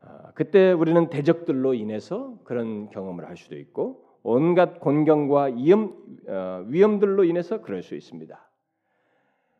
아, 0.00 0.32
그때 0.34 0.72
우리는 0.72 1.08
대적들로 1.10 1.74
인해서 1.74 2.38
그런 2.44 2.90
경험을 2.90 3.28
할 3.28 3.36
수도 3.36 3.56
있고 3.56 4.04
온갖 4.22 4.80
곤경과 4.80 5.44
위험, 5.44 5.96
어, 6.26 6.64
위험들로 6.66 7.24
인해서 7.24 7.60
그럴 7.60 7.82
수 7.82 7.94
있습니다. 7.94 8.50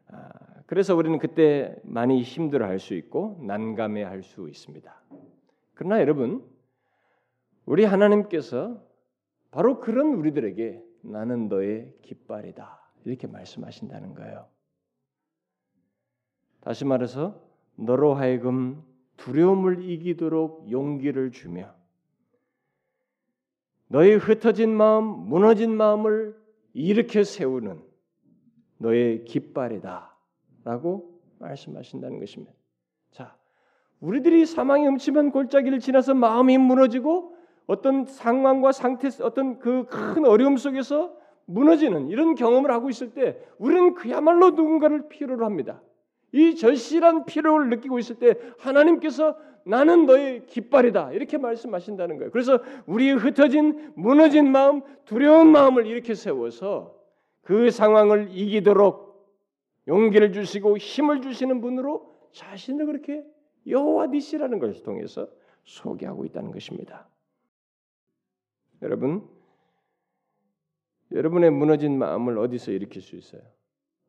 아, 0.09 0.29
그래서 0.67 0.97
우리는 0.97 1.19
그때 1.19 1.77
많이 1.85 2.23
힘들어할 2.23 2.79
수 2.79 2.95
있고 2.95 3.39
난감해할 3.43 4.23
수 4.23 4.49
있습니다. 4.49 5.03
그러나 5.75 6.01
여러분, 6.01 6.45
우리 7.67 7.85
하나님께서 7.85 8.83
바로 9.51 9.81
그런 9.81 10.15
우리들에게 10.15 10.83
나는 11.03 11.49
너의 11.49 11.93
깃발이다 12.03 12.81
이렇게 13.05 13.27
말씀하신다는 13.27 14.15
거예요. 14.15 14.47
다시 16.63 16.85
말해서 16.85 17.41
너로 17.77 18.15
하여금 18.15 18.83
두려움을 19.17 19.83
이기도록 19.83 20.71
용기를 20.71 21.31
주며 21.33 21.75
너의 23.89 24.17
흩어진 24.17 24.75
마음, 24.75 25.05
무너진 25.05 25.77
마음을 25.77 26.37
일으켜 26.73 27.25
세우는 27.25 27.83
너의 28.79 29.25
깃발이다 29.25 30.17
라고 30.65 31.21
말씀하신다는 31.39 32.19
것입니다. 32.21 32.53
자, 33.11 33.37
우리들이 34.01 34.47
사망의 34.47 34.89
음침한 34.89 35.31
골짜기를 35.31 35.81
지나서 35.81 36.15
마음이 36.15 36.59
무너지고 36.59 37.37
어떤 37.67 38.07
상황과 38.07 38.73
상태, 38.73 39.09
어떤 39.23 39.59
그 39.59 39.87
큰 39.87 40.25
어려움 40.25 40.57
속에서 40.57 41.15
무너지는 41.45 42.09
이런 42.09 42.35
경험을 42.35 42.71
하고 42.71 42.89
있을 42.89 43.13
때 43.13 43.39
우리는 43.59 43.95
그야말로 43.95 44.51
누군가를 44.51 45.09
필요로 45.09 45.45
합니다. 45.45 45.83
이 46.33 46.55
절실한 46.57 47.27
필요를 47.27 47.69
느끼고 47.71 47.99
있을 47.99 48.17
때 48.17 48.35
하나님께서 48.59 49.37
나는 49.65 50.07
너의 50.07 50.47
깃발이다 50.47 51.13
이렇게 51.13 51.39
말씀하신다는 51.39 52.17
거예요. 52.17 52.31
그래서 52.31 52.59
우리의 52.87 53.15
흩어진 53.17 53.93
무너진 53.95 54.51
마음, 54.51 54.83
두려운 55.05 55.53
마음을 55.53 55.87
이렇게 55.87 56.15
세워서 56.15 56.99
그 57.43 57.71
상황을 57.71 58.29
이기도록 58.31 59.13
용기를 59.89 60.33
주시고 60.33 60.79
힘을 60.79 61.23
주시는 61.23 61.61
분으로 61.61 62.11
자신을 62.33 62.87
그렇게 62.87 63.25
여호와 63.67 64.07
니시라는 64.07 64.59
것을 64.59 64.83
통해서 64.83 65.29
소개하고 65.65 66.25
있다는 66.25 66.51
것입니다. 66.51 67.09
여러분, 68.81 69.29
여러분의 71.13 71.51
무너진 71.51 71.99
마음을 71.99 72.39
어디서 72.39 72.73
일으킬 72.73 73.03
수 73.03 73.17
있어요? 73.17 73.43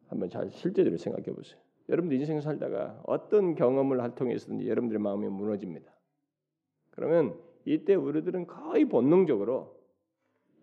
한번 0.08 0.30
잘 0.30 0.50
실제적으로 0.51 0.98
생각해 0.98 1.25
보세요. 1.25 1.60
여러분들 1.90 2.18
인생 2.18 2.40
살다가 2.42 3.02
어떤 3.06 3.56
경험을 3.56 4.02
할 4.02 4.16
통해서든지 4.16 4.68
여러분들의 4.68 5.02
마음이 5.02 5.28
무너집니다. 5.28 5.92
그러면 6.92 7.38
이때 7.66 7.96
우리들은 7.96 8.48
거의 8.48 8.86
본능적으로 8.86 9.75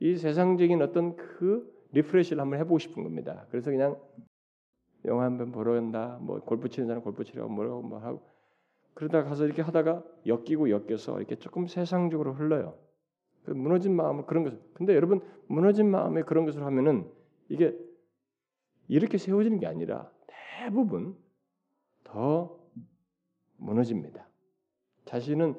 이 0.01 0.17
세상적인 0.17 0.81
어떤 0.83 1.17
그 1.17 1.71
리프레시를 1.93 2.41
한번 2.41 2.59
해보고 2.61 2.79
싶은 2.79 3.03
겁니다. 3.03 3.47
그래서 3.51 3.71
그냥 3.71 4.01
영화 5.07 5.25
한 5.25 5.39
번 5.39 5.51
보러 5.51 5.75
간다, 5.75 6.19
뭐 6.21 6.41
골프 6.41 6.69
치는 6.69 6.87
사람 6.87 7.03
골프 7.03 7.25
치라고 7.25 7.51
뭐라고 7.51 7.83
뭐 7.83 7.99
하고 7.99 8.23
그러다 8.95 9.25
가서 9.25 9.45
이렇게 9.45 9.63
하다가 9.63 10.05
엮이고 10.27 10.71
엮여서 10.71 11.19
이렇게 11.19 11.37
조금 11.37 11.67
세상적으로 11.67 12.35
흘러요. 12.35 12.77
그 13.45 13.53
무너진 13.53 13.97
마음을 13.97 14.27
그런 14.27 14.45
것을. 14.45 14.61
근데 14.75 14.95
여러분 14.95 15.21
무너진 15.47 15.91
마음에 15.91 16.23
그런 16.23 16.45
것을 16.45 16.65
하면은 16.65 17.11
이게 17.49 17.77
이렇게 18.89 19.17
세워지는 19.19 19.59
게 19.59 19.67
아니라 19.67 20.11
대부분 20.61 21.17
더 22.05 22.59
무너집니다. 23.57 24.29
자신은 25.07 25.55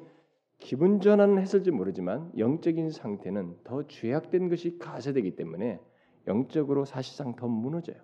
기분 0.58 1.00
전환은 1.00 1.38
했을지 1.38 1.72
모르지만 1.72 2.30
영적인 2.38 2.90
상태는 2.90 3.58
더 3.64 3.84
죄악된 3.88 4.48
것이 4.48 4.78
가세되기 4.78 5.34
때문에 5.34 5.80
영적으로 6.28 6.84
사실상 6.84 7.34
더 7.34 7.48
무너져요. 7.48 7.96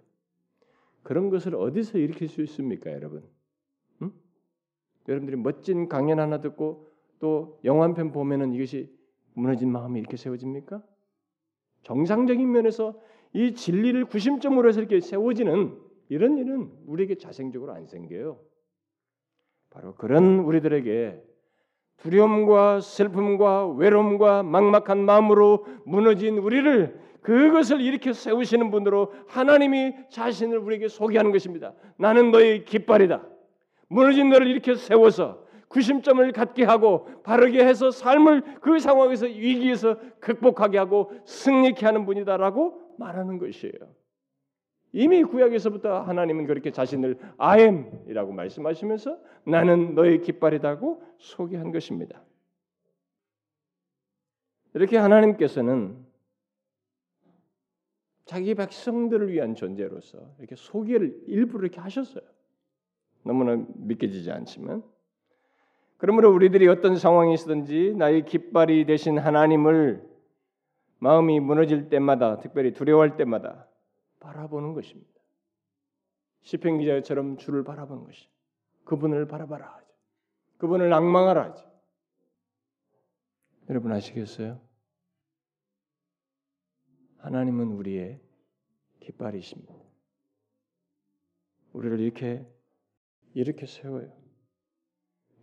그런 1.04 1.30
것을 1.30 1.54
어디서 1.54 1.98
일으킬 1.98 2.26
수 2.26 2.42
있습니까, 2.42 2.90
여러분? 2.92 3.22
응? 4.02 4.12
여러분들이 5.06 5.36
멋진 5.36 5.88
강연 5.88 6.18
하나 6.18 6.40
듣고 6.40 6.88
또 7.20 7.60
영화 7.64 7.84
한 7.84 7.94
편 7.94 8.10
보면은 8.10 8.52
이것이 8.54 8.92
무너진 9.34 9.70
마음이 9.70 10.00
이렇게 10.00 10.16
세워집니까? 10.16 10.82
정상적인 11.84 12.50
면에서 12.50 13.00
이 13.34 13.54
진리를 13.54 14.04
구심점으로 14.06 14.68
해서 14.68 14.80
이렇게 14.80 14.98
세워지는 15.00 15.87
이런 16.08 16.38
일은 16.38 16.70
우리에게 16.86 17.16
자생적으로 17.16 17.72
안 17.72 17.86
생겨요. 17.86 18.38
바로 19.70 19.94
그런 19.94 20.40
우리들에게 20.40 21.22
두려움과 21.98 22.80
슬픔과 22.80 23.68
외로움과 23.68 24.42
막막한 24.42 24.98
마음으로 24.98 25.66
무너진 25.84 26.38
우리를 26.38 26.98
그것을 27.20 27.80
일으켜 27.80 28.12
세우시는 28.12 28.70
분으로 28.70 29.12
하나님이 29.26 29.94
자신을 30.08 30.58
우리에게 30.58 30.88
소개하는 30.88 31.32
것입니다. 31.32 31.74
나는 31.96 32.30
너의 32.30 32.64
깃발이다. 32.64 33.26
무너진 33.88 34.30
너를 34.30 34.46
일으켜 34.46 34.74
세워서 34.74 35.46
구심점을 35.68 36.32
갖게 36.32 36.64
하고 36.64 37.06
바르게 37.24 37.64
해서 37.64 37.90
삶을 37.90 38.60
그 38.60 38.78
상황에서 38.78 39.26
위기에서 39.26 39.96
극복하게 40.20 40.78
하고 40.78 41.12
승리케 41.26 41.84
하는 41.84 42.06
분이다라고 42.06 42.94
말하는 42.96 43.38
것이에요. 43.38 43.97
이미 44.92 45.22
구약에서부터 45.22 46.00
하나님은 46.00 46.46
그렇게 46.46 46.70
자신을 46.70 47.18
I 47.36 47.60
am이라고 47.60 48.32
말씀하시면서 48.32 49.18
나는 49.44 49.94
너의 49.94 50.22
깃발이다고 50.22 51.02
소개한 51.18 51.72
것입니다. 51.72 52.22
이렇게 54.74 54.96
하나님께서는 54.96 56.06
자기 58.24 58.54
백성들을 58.54 59.32
위한 59.32 59.54
존재로서 59.54 60.34
이렇게 60.38 60.54
소개를 60.56 61.22
일부러 61.26 61.64
이렇게 61.64 61.80
하셨어요. 61.80 62.24
너무나 63.24 63.62
믿겨지지 63.74 64.30
않지만 64.30 64.82
그러므로 65.96 66.32
우리들이 66.32 66.68
어떤 66.68 66.96
상황이 66.96 67.34
있든지 67.34 67.94
나의 67.96 68.24
깃발이 68.24 68.86
되신 68.86 69.18
하나님을 69.18 70.06
마음이 70.98 71.40
무너질 71.40 71.88
때마다 71.88 72.38
특별히 72.38 72.72
두려워할 72.72 73.16
때마다 73.16 73.67
바라보는 74.20 74.74
것입니다. 74.74 75.18
시편 76.42 76.78
기자처럼 76.78 77.36
주를 77.36 77.64
바라보는 77.64 78.04
것이 78.04 78.28
그분을 78.84 79.26
바라봐라 79.28 79.66
하죠. 79.76 79.86
그분을 80.58 80.88
낭망하라 80.88 81.44
하죠. 81.50 81.68
여러분 83.68 83.92
아시겠어요? 83.92 84.60
하나님은 87.18 87.72
우리의 87.72 88.20
깃발이십니다. 89.00 89.74
우리를 91.72 92.00
이렇게 92.00 92.46
이렇게 93.34 93.66
세워요. 93.66 94.10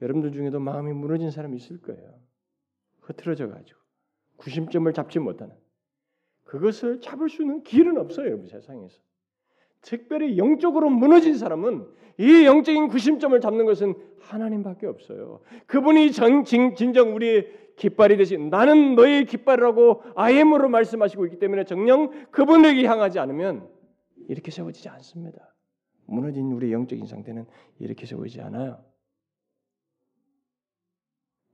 여러분들 0.02 0.32
중에도 0.32 0.60
마음이 0.60 0.92
무너진 0.94 1.32
사람이 1.32 1.56
있을 1.58 1.82
거예요. 1.82 2.20
흐트러져 3.02 3.48
가지고 3.48 3.80
구심점을 4.38 4.92
잡지 4.94 5.20
못하는 5.20 5.56
그것을 6.46 7.02
잡을 7.02 7.30
수 7.30 7.42
있는 7.42 7.64
길은 7.64 7.98
없어요, 7.98 8.28
여러분 8.28 8.48
세상에서. 8.48 9.00
특별히 9.82 10.38
영적으로 10.38 10.90
무너진 10.90 11.38
사람은 11.38 11.86
이 12.18 12.46
영적인 12.46 12.88
구심점을 12.88 13.40
잡는 13.40 13.66
것은 13.66 13.94
하나님밖에 14.20 14.88
없어요. 14.88 15.42
그분이 15.68 16.12
전, 16.12 16.44
진, 16.44 16.76
진정 16.76 17.14
우리의 17.14 17.66
깃발이 17.76 18.18
되신 18.18 18.50
나는 18.50 18.96
너의 18.96 19.26
깃발이라고 19.26 20.02
아엠으로 20.16 20.70
말씀하시고 20.70 21.26
있기 21.26 21.40
때문에 21.40 21.66
정령 21.66 22.32
그분에게 22.32 22.86
향하지 22.86 23.20
않으면 23.20 23.70
이렇게 24.30 24.50
세워지지 24.50 24.90
않습니다. 24.90 25.54
무너진 26.06 26.52
우리의 26.52 26.72
영적인 26.74 27.06
상태는 27.06 27.46
이렇게 27.80 28.06
세워지지 28.06 28.42
않아요. 28.42 28.84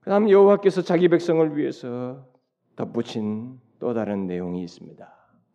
그다음 0.02 0.30
여호와께서 0.30 0.84
자기 0.84 1.10
백성을 1.10 1.58
위해서 1.58 2.28
덧붙인 2.76 3.60
또 3.82 3.96
다른 3.96 4.28
내용이 4.28 4.62
있습니다. 4.62 5.12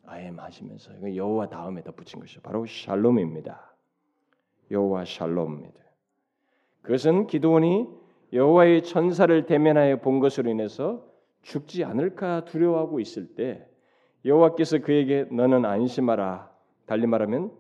아엠 0.06 0.40
하시면서 0.40 1.14
여호와 1.14 1.48
다음에 1.48 1.82
덧붙인 1.84 2.18
것이 2.18 2.40
바로 2.40 2.66
샬롬입니다. 2.66 3.72
여호와 4.72 5.04
샬롬입니다. 5.04 5.80
그것은 6.82 7.28
기도원이 7.28 7.86
여호와의 8.32 8.82
천사를 8.82 9.46
대면하여 9.46 10.00
본 10.00 10.18
것으로 10.18 10.50
인해서 10.50 11.06
죽지 11.42 11.84
않을까 11.84 12.44
두려워하고 12.46 12.98
있을 12.98 13.36
때 13.36 13.64
여호와께서 14.24 14.78
그에게 14.78 15.28
너는 15.30 15.64
안심하라 15.64 16.50
달리 16.86 17.06
말하면 17.06 17.52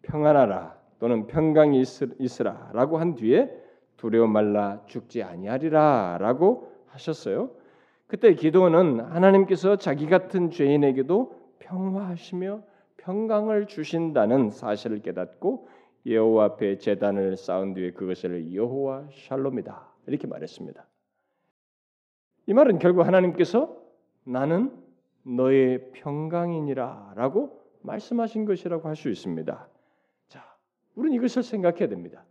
평안하라 0.00 0.78
또는 0.98 1.26
평강이 1.26 1.82
있으라라고 2.18 2.96
한 2.96 3.16
뒤에 3.16 3.50
두려워 3.98 4.28
말라 4.28 4.80
죽지 4.86 5.22
아니하리라라고 5.22 6.72
하셨어요. 6.86 7.50
그때 8.14 8.32
기도는 8.34 9.00
하나님께서 9.00 9.74
자기 9.74 10.06
같은 10.06 10.52
죄인에게도 10.52 11.32
평화하시며 11.58 12.62
평강을 12.98 13.66
주신다는 13.66 14.50
사실을 14.50 15.02
깨닫고 15.02 15.66
여호와 16.06 16.44
앞에 16.44 16.78
제단을 16.78 17.36
쌓은 17.36 17.74
뒤에 17.74 17.90
그것을 17.90 18.54
여호와 18.54 19.08
샬롬이다 19.10 19.88
이렇게 20.06 20.28
말했습니다. 20.28 20.86
이 22.46 22.54
말은 22.54 22.78
결국 22.78 23.04
하나님께서 23.04 23.76
나는 24.22 24.70
너의 25.24 25.90
평강이니라라고 25.90 27.64
말씀하신 27.82 28.44
것이라고 28.44 28.86
할 28.86 28.94
수 28.94 29.10
있습니다. 29.10 29.68
자, 30.28 30.56
우리는 30.94 31.16
이것을 31.16 31.42
생각해야 31.42 31.88
됩니다. 31.88 32.24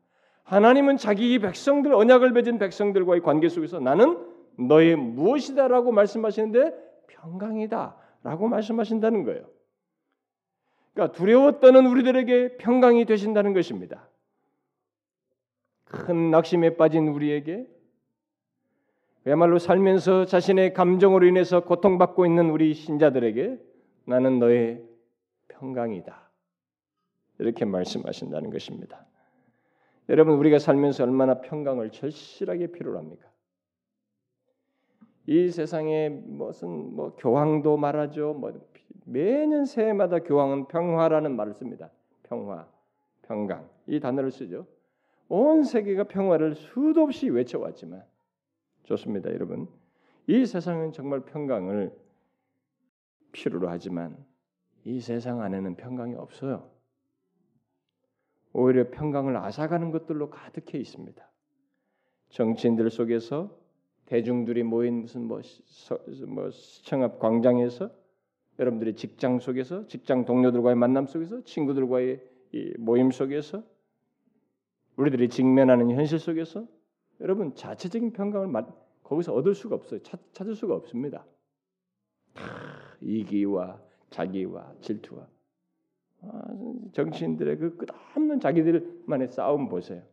하나님은 0.43 0.95
자기 0.95 1.39
백성들 1.39 1.93
언약을 1.93 2.31
맺은 2.31 2.57
백성들과의 2.57 3.19
관계 3.19 3.49
속에서 3.49 3.81
나는 3.81 4.31
너의 4.57 4.95
무엇이다라고 4.95 5.91
말씀하시는데 5.91 6.73
평강이다라고 7.07 8.47
말씀하신다는 8.47 9.23
거예요. 9.23 9.49
그러니까 10.93 11.17
두려워 11.17 11.59
떠는 11.59 11.85
우리들에게 11.87 12.57
평강이 12.57 13.05
되신다는 13.05 13.53
것입니다. 13.53 14.09
큰 15.85 16.31
낙심에 16.31 16.75
빠진 16.75 17.07
우리에게 17.07 17.67
그야말로 19.23 19.57
살면서 19.57 20.25
자신의 20.25 20.73
감정으로 20.73 21.25
인해서 21.25 21.63
고통받고 21.63 22.25
있는 22.25 22.49
우리 22.49 22.73
신자들에게 22.73 23.59
나는 24.05 24.39
너의 24.39 24.83
평강이다. 25.47 26.29
이렇게 27.39 27.65
말씀하신다는 27.65 28.49
것입니다. 28.49 29.05
여러분 30.09 30.35
우리가 30.35 30.59
살면서 30.59 31.03
얼마나 31.03 31.39
평강을 31.41 31.91
절실하게 31.91 32.67
필요로 32.67 32.97
합니까? 32.97 33.32
이 35.25 35.49
세상에 35.49 36.09
무슨 36.09 36.95
뭐 36.95 37.15
교황도 37.15 37.77
말하죠. 37.77 38.33
뭐 38.33 38.51
매년 39.05 39.65
새해마다 39.65 40.19
교황은 40.19 40.67
평화라는 40.67 41.35
말을 41.35 41.53
씁니다. 41.53 41.89
평화, 42.23 42.67
평강 43.23 43.69
이 43.87 43.99
단어를 43.99 44.31
쓰죠. 44.31 44.67
온 45.29 45.63
세계가 45.63 46.05
평화를 46.05 46.55
수도 46.55 47.03
없이 47.03 47.29
외쳐왔지만 47.29 48.03
좋습니다, 48.83 49.31
여러분. 49.31 49.67
이 50.27 50.45
세상은 50.45 50.91
정말 50.91 51.21
평강을 51.21 51.91
필요로 53.31 53.69
하지만 53.69 54.17
이 54.83 54.99
세상 54.99 55.41
안에는 55.41 55.75
평강이 55.75 56.15
없어요. 56.15 56.69
오히려 58.51 58.89
평강을 58.91 59.35
앗아가는 59.37 59.91
것들로 59.91 60.29
가득해 60.29 60.79
있습니다. 60.79 61.27
정치인들 62.29 62.89
속에서 62.89 63.62
대중들이 64.05 64.63
모인 64.63 65.01
무슨 65.01 65.25
뭐, 65.25 65.41
서, 65.41 65.97
뭐 66.27 66.49
시청 66.51 67.03
앞 67.03 67.19
광장에서 67.19 67.89
여러분들의 68.59 68.95
직장 68.95 69.39
속에서 69.39 69.87
직장 69.87 70.25
동료들과의 70.25 70.75
만남 70.75 71.07
속에서 71.07 71.43
친구들과의 71.43 72.21
모임 72.77 73.11
속에서 73.11 73.63
우리들이 74.95 75.29
직면하는 75.29 75.91
현실 75.91 76.19
속에서 76.19 76.67
여러분 77.21 77.55
자체적인 77.55 78.13
평강을 78.13 78.47
거기서 79.03 79.33
얻을 79.33 79.55
수가 79.55 79.75
없어요. 79.75 80.01
찾, 80.03 80.19
찾을 80.33 80.55
수가 80.55 80.75
없습니다. 80.75 81.25
이기와 83.01 83.81
자기와 84.09 84.73
질투와 84.81 85.27
아, 86.21 86.43
정치인들의 86.93 87.57
그 87.57 87.77
끝없는 87.77 88.39
자기들만의 88.39 89.27
싸움 89.29 89.67
보세요. 89.67 90.03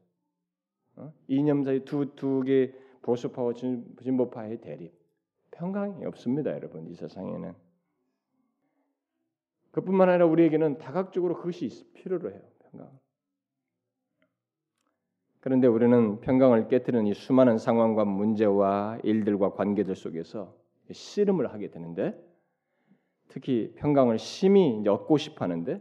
어? 0.96 1.12
이념 1.28 1.62
사이 1.62 1.84
두두 1.84 2.42
개 2.44 2.72
보수파와 3.02 3.54
진보파의 3.54 4.60
대립, 4.60 4.92
평강이 5.50 6.04
없습니다, 6.06 6.52
여러분 6.52 6.86
이 6.86 6.94
세상에는. 6.94 7.54
그뿐만 9.72 10.08
아니라 10.08 10.26
우리에게는 10.26 10.78
다각적으로 10.78 11.36
그것이 11.36 11.92
필요로 11.94 12.30
해요, 12.32 12.42
평강. 12.58 12.90
그런데 15.40 15.66
우리는 15.66 16.20
평강을 16.20 16.68
깨뜨리는 16.68 17.06
이 17.06 17.14
수많은 17.14 17.56
상황과 17.56 18.04
문제와 18.04 18.98
일들과 19.02 19.54
관계들 19.54 19.96
속에서 19.96 20.54
씨름을 20.90 21.52
하게 21.52 21.70
되는데 21.70 22.14
특히 23.28 23.72
평강을 23.76 24.18
심히 24.18 24.86
얻고 24.86 25.16
싶어 25.16 25.44
하는데 25.44 25.80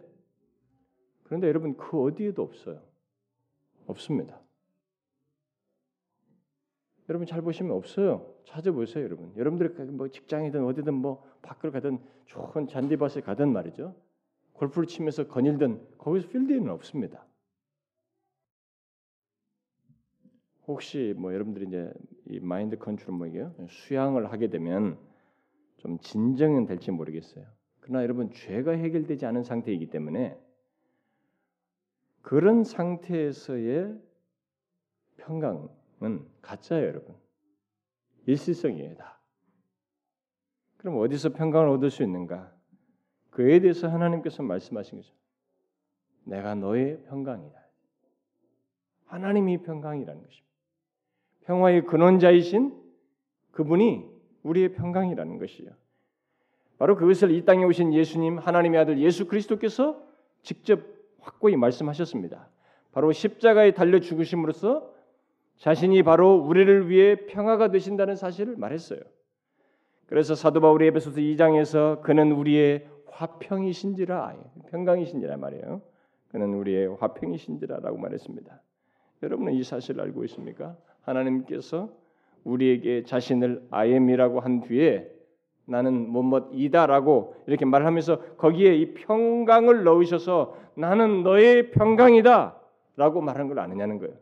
그런데 1.24 1.48
여러분 1.48 1.76
그 1.76 2.02
어디에도 2.02 2.42
없어요. 2.42 2.82
없습니다. 3.86 4.40
여러분 7.10 7.26
잘 7.26 7.42
보시면 7.42 7.76
없어요. 7.76 8.36
찾아보세요, 8.46 9.04
여러분. 9.04 9.34
여러분들이 9.36 9.70
뭐 9.92 10.08
직장이든 10.08 10.64
어디든 10.64 10.94
뭐 10.94 11.24
밖으로 11.42 11.72
가든 11.72 12.00
좋은 12.26 12.68
잔디밭에 12.68 13.22
가든 13.22 13.52
말이죠. 13.52 13.96
골프를 14.54 14.88
치면서 14.88 15.28
거닐든 15.28 15.82
거기서 15.98 16.30
필드에는 16.30 16.70
없습니다. 16.70 17.26
혹시 20.68 21.16
뭐 21.18 21.34
여러분들이 21.34 21.66
이제 21.66 21.92
이 22.28 22.40
마인드 22.40 22.78
컨트롤 22.78 23.18
뭐 23.18 23.26
이게요? 23.26 23.56
수양을 23.68 24.32
하게 24.32 24.50
되면 24.50 25.00
좀 25.78 25.98
진정은 25.98 26.68
될지 26.68 26.92
모르겠어요. 26.92 27.44
그러나 27.80 28.04
여러분 28.04 28.32
죄가 28.32 28.74
해결되지 28.74 29.26
않은 29.26 29.42
상태이기 29.42 29.88
때문에 29.88 30.38
그런 32.22 32.64
상태에서의 32.64 34.00
평강은 35.18 35.79
가짜예요, 36.42 36.88
여러분. 36.88 37.16
일시성이에요, 38.26 38.96
다. 38.96 39.20
그럼 40.78 40.98
어디서 41.00 41.34
평강을 41.34 41.68
얻을 41.70 41.90
수 41.90 42.04
있는가? 42.04 42.54
그에 43.32 43.60
대해서 43.60 43.88
하나님께서 43.88 44.44
말씀하신 44.44 45.00
거죠. 45.00 45.14
내가 46.24 46.56
너의 46.56 47.04
평강이다. 47.04 47.60
하나님이 49.06 49.62
평강이라는 49.64 50.24
것입니다. 50.24 50.50
평화의 51.42 51.86
근원자이신 51.86 52.80
그분이 53.52 54.06
우리의 54.44 54.74
평강이라는 54.74 55.38
것이요. 55.38 55.72
바로 56.78 56.96
그것을 56.96 57.32
이 57.32 57.44
땅에 57.44 57.66
오신 57.66 57.94
예수님 57.94 58.38
하나님의 58.38 58.80
아들 58.80 59.00
예수 59.00 59.28
그리스도께서 59.28 60.02
직접 60.44 60.80
확고히 61.20 61.58
말씀하셨습니다. 61.58 62.48
바로 62.92 63.12
십자가에 63.12 63.72
달려 63.74 64.00
죽으심으로써 64.00 64.94
자신이 65.60 66.04
바로 66.04 66.36
우리를 66.38 66.90
위해 66.90 67.26
평화가 67.28 67.70
되신다는 67.70 68.16
사실을 68.16 68.56
말했어요. 68.58 69.00
그래서 70.08 70.34
사도 70.34 70.62
바울이 70.62 70.88
에베소서 70.88 71.20
2장에서 71.20 72.02
그는 72.02 72.32
우리의 72.32 72.88
화평이신지라 73.12 74.36
평강이신지라 74.72 75.38
말이에요. 75.38 75.82
그는 76.30 76.54
우리의 76.54 76.96
화평이신지라라고 77.00 77.98
말했습니다. 77.98 78.62
여러분은 79.22 79.54
이 79.54 79.64
사실을 79.64 80.02
알고 80.02 80.24
있습니까? 80.26 80.78
하나님께서 81.02 81.90
우리에게 82.46 83.04
자신을 83.04 83.68
아엠이라고 83.70 84.40
한 84.40 84.62
뒤에 84.62 85.12
나는 85.66 86.10
뭐뭐이다라고 86.10 87.36
이렇게 87.48 87.66
말하면서 87.66 88.36
거기에 88.38 88.76
이 88.76 88.94
평강을 88.94 89.84
넣으셔서 89.84 90.56
나는 90.76 91.24
너의 91.24 91.72
평강이다라고 91.72 93.22
말하는 93.22 93.50
걸 93.50 93.60
아느냐는 93.60 94.00
거예요. 94.00 94.16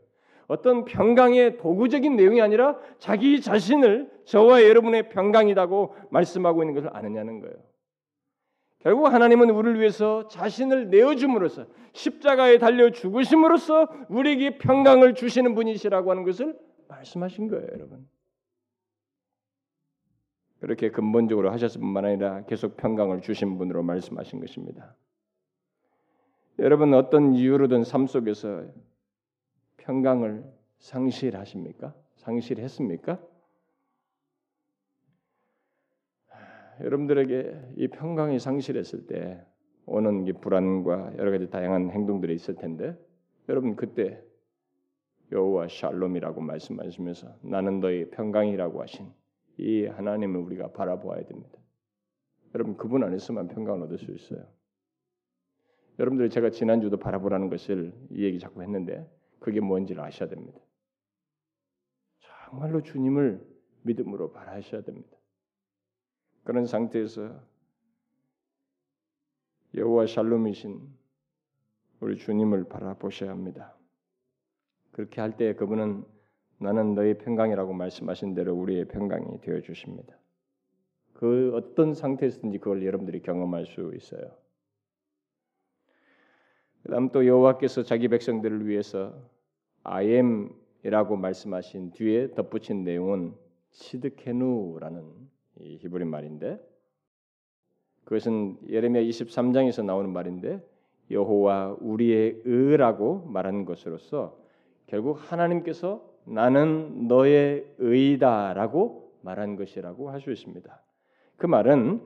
어떤 0.48 0.86
평강의 0.86 1.58
도구적인 1.58 2.16
내용이 2.16 2.42
아니라 2.42 2.78
자기 3.00 3.42
자신을 3.42 4.10
저와 4.26 4.64
여러분의 4.64 5.10
평강이라고 5.10 5.96
말씀하고 6.10 6.64
있는 6.64 6.74
것을 6.74 6.96
아느냐는 6.96 7.42
거예요. 7.42 7.56
결국 8.80 9.08
하나님은 9.08 9.50
우리를 9.50 9.80
위해서 9.80 10.28
자신을 10.30 10.90
내어줌으로써 10.90 11.66
십자가에 11.94 12.58
달려 12.60 12.92
죽으심으로써 12.92 13.90
우리에게 14.08 14.58
평강을 14.58 15.16
주시는 15.16 15.56
분이시라고 15.56 16.12
하는 16.12 16.24
것을 16.24 16.58
말씀하신 16.88 17.50
거예요, 17.50 17.68
여러분. 17.74 18.08
그렇게 20.60 20.90
근본적으로 20.90 21.52
하셨을 21.52 21.82
뿐만 21.82 22.06
아니라 22.06 22.44
계속 22.46 22.78
평강을 22.78 23.22
주신 23.22 23.58
분으로 23.58 23.84
말씀하신 23.84 24.40
것입니다. 24.40 24.96
여러분 26.60 26.94
어떤 26.94 27.34
이유로든 27.34 27.84
삶 27.84 28.08
속에서 28.08 28.64
평강을 29.88 30.44
상실하십니까? 30.80 31.96
상실했습니까? 32.18 33.20
여러분들에게 36.82 37.74
이 37.78 37.88
평강이 37.88 38.38
상실했을 38.38 39.08
때 39.08 39.44
오는 39.86 40.26
불안과 40.42 41.14
여러 41.18 41.32
가지 41.32 41.50
다양한 41.50 41.90
행동들이 41.92 42.36
있을 42.36 42.56
텐데 42.56 42.96
여러분 43.48 43.78
그때 43.78 44.22
여호와 45.32 45.70
샬롬이라고 45.70 46.42
말씀하시면서 46.42 47.40
나는 47.42 47.80
너희 47.80 48.10
평강이라고 48.10 48.82
하신 48.82 49.10
이 49.58 49.86
하나님을 49.86 50.42
우리가 50.42 50.74
바라보아야 50.74 51.24
됩니다. 51.24 51.58
여러분 52.54 52.76
그분 52.76 53.04
안에서만 53.04 53.48
평강을 53.48 53.84
얻을 53.84 53.98
수 53.98 54.12
있어요. 54.12 54.46
여러분들이 55.98 56.30
제가 56.30 56.50
지난주도 56.52 56.98
바라보라는 56.98 57.50
것을 57.50 57.94
이 58.12 58.24
얘기 58.24 58.38
자꾸 58.38 58.62
했는데 58.62 59.10
그게 59.40 59.60
뭔지를 59.60 60.04
아셔야 60.04 60.30
됩니다. 60.30 60.60
정말로 62.46 62.82
주님을 62.82 63.46
믿음으로 63.84 64.32
바라셔야 64.32 64.82
됩니다. 64.82 65.18
그런 66.44 66.66
상태에서 66.66 67.40
여호와 69.76 70.08
샬롬이신 70.08 70.82
우리 72.00 72.18
주님을 72.18 72.66
바라보셔야 72.70 73.32
합니다. 73.32 73.76
그렇게 74.92 75.22
할 75.22 75.36
때 75.38 75.54
그분은 75.56 76.06
나는 76.60 76.96
너의 76.96 77.20
평강이라고 77.20 77.74
말씀하신 77.74 78.34
대로 78.34 78.56
우리의 78.56 78.88
평강이 78.88 79.42
되어 79.42 79.62
주십니다. 79.62 80.18
그 81.14 81.54
어떤 81.56 81.94
상태에서든지 81.94 82.60
그걸 82.60 82.86
여러분들이 82.86 83.22
경험할 83.22 83.66
수 83.66 83.94
있어요. 83.96 84.36
그다음 86.88 87.10
또 87.10 87.28
여호와께서 87.28 87.84
자기 87.84 88.08
백성들을 88.08 88.66
위해서 88.66 89.14
I 89.84 90.08
am이라고 90.08 91.18
말씀하신 91.18 91.92
뒤에 91.92 92.34
덧붙인 92.34 92.86
내용은 92.86 93.34
시드케누라는 93.72 95.04
이 95.60 95.78
히브리 95.82 96.06
말인데 96.06 96.58
그것은 98.06 98.58
예레미야 98.70 99.04
23장에서 99.04 99.84
나오는 99.84 100.10
말인데 100.10 100.66
여호와 101.12 101.76
우리의 101.82 102.44
의라고 102.46 103.26
말하는 103.26 103.66
것으로서 103.66 104.40
결국 104.86 105.20
하나님께서 105.30 106.02
나는 106.24 107.10
너의 107.10 107.66
의다라고 107.80 109.12
말한 109.24 109.58
것이라고 109.58 110.10
할 110.10 110.22
수 110.22 110.32
있습니다. 110.32 110.82
그 111.36 111.48
말은 111.48 112.02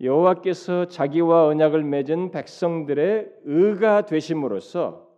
여호와께서 0.00 0.88
자기와 0.88 1.46
언약을 1.46 1.84
맺은 1.84 2.30
백성들의 2.30 3.30
의가 3.44 4.06
되심으로써 4.06 5.08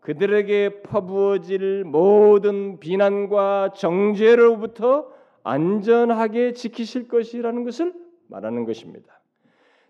그들에게 0.00 0.82
퍼부어질 0.82 1.84
모든 1.84 2.78
비난과 2.78 3.72
정죄로부터 3.74 5.08
안전하게 5.42 6.52
지키실 6.52 7.08
것이라는 7.08 7.64
것을 7.64 7.94
말하는 8.28 8.64
것입니다. 8.64 9.20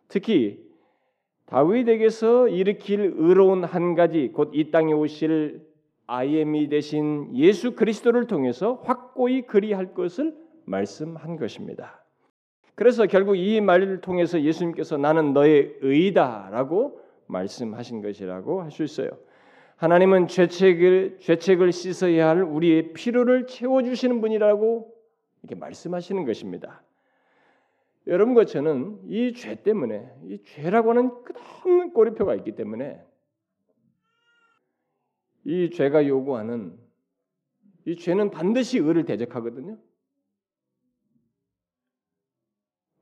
특히 0.08 0.64
다윗에게서 1.46 2.48
일으킬 2.48 3.14
의로운 3.16 3.64
한 3.64 3.94
가지 3.94 4.32
곧 4.32 4.50
이 4.52 4.70
땅에 4.70 4.92
오실 4.92 5.66
아이엠이 6.06 6.68
되신 6.68 7.36
예수 7.36 7.74
그리스도를 7.74 8.26
통해서 8.26 8.80
확고히 8.84 9.42
그리할 9.42 9.94
것을 9.94 10.36
말씀한 10.64 11.36
것입니다. 11.36 12.05
그래서 12.76 13.06
결국 13.06 13.36
이 13.36 13.60
말을 13.60 14.00
통해서 14.02 14.40
예수님께서 14.40 14.98
나는 14.98 15.32
너의 15.32 15.76
의다라고 15.80 17.00
말씀하신 17.26 18.02
것이라고 18.02 18.62
할 18.62 18.70
수 18.70 18.84
있어요. 18.84 19.10
하나님은 19.76 20.28
죄책을 20.28 21.18
죄책을 21.20 21.72
씻어야 21.72 22.28
할 22.28 22.42
우리의 22.42 22.92
필요를 22.92 23.46
채워 23.46 23.82
주시는 23.82 24.20
분이라고 24.20 24.94
이렇게 25.42 25.54
말씀하시는 25.58 26.24
것입니다. 26.24 26.82
여러분과 28.06 28.44
저는 28.44 29.00
이 29.08 29.32
죄 29.34 29.62
때문에 29.62 30.08
이 30.28 30.38
죄라고 30.44 30.90
하는 30.90 31.10
끝없는 31.24 31.92
꼬리표가 31.92 32.34
있기 32.36 32.52
때문에 32.56 33.02
이 35.44 35.70
죄가 35.70 36.06
요구하는 36.06 36.78
이 37.86 37.96
죄는 37.96 38.30
반드시 38.30 38.78
의를 38.78 39.04
대적하거든요. 39.04 39.78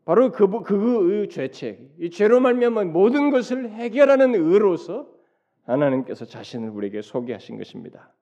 바로 0.05 0.33
그, 0.33 0.49
그 0.63 1.29
죄책, 1.31 1.95
이 1.99 2.11
죄로 2.11 2.41
말미암아 2.41 2.85
모든 2.85 3.31
것을 3.31 3.71
해결하는 3.71 4.35
의로서 4.35 5.09
하나님께서 5.65 6.27
자신을 6.27 6.69
우리에게 6.71 7.01
소개하신 7.01 7.57
것입니다. 7.57 8.13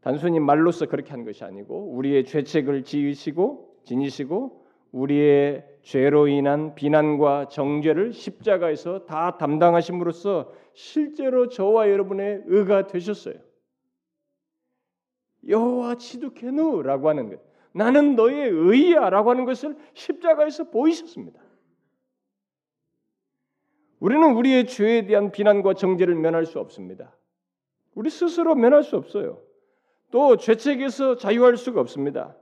단순히 0.00 0.40
말로서 0.40 0.86
그렇게 0.86 1.10
한 1.10 1.24
것이 1.24 1.44
아니고 1.44 1.92
우리의 1.94 2.24
죄책을 2.24 2.84
지으시고 2.84 3.82
지니시고 3.84 4.64
우리의 4.92 5.66
죄로 5.82 6.28
인한 6.28 6.74
비난과 6.74 7.48
정죄를 7.48 8.12
십자가에서 8.12 9.04
다 9.04 9.36
담당하심으로써 9.36 10.52
실제로 10.72 11.48
저와 11.48 11.90
여러분의 11.90 12.44
의가 12.46 12.86
되셨어요. 12.86 13.34
여호와 15.46 15.96
치두케누라고 15.96 17.08
하는 17.08 17.28
것. 17.28 17.45
나는 17.76 18.16
너의 18.16 18.48
의야라고 18.48 19.30
하는 19.30 19.44
것을 19.44 19.76
십자가에서 19.92 20.70
보이셨습니다. 20.70 21.38
우리는 24.00 24.34
우리의 24.34 24.66
죄에 24.66 25.04
대한 25.04 25.30
비난과 25.30 25.74
정죄를 25.74 26.14
면할 26.14 26.46
수 26.46 26.58
없습니다. 26.58 27.14
우리 27.94 28.08
스스로 28.08 28.54
면할 28.54 28.82
수 28.82 28.96
없어요. 28.96 29.42
또 30.10 30.38
죄책에서 30.38 31.16
자유할 31.16 31.58
수가 31.58 31.82
없습니다. 31.82 32.34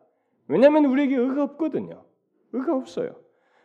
왜냐하면 0.46 0.84
우리에게 0.84 1.16
의가 1.16 1.42
없거든요. 1.42 2.04
의가 2.52 2.76
없어요. 2.76 3.16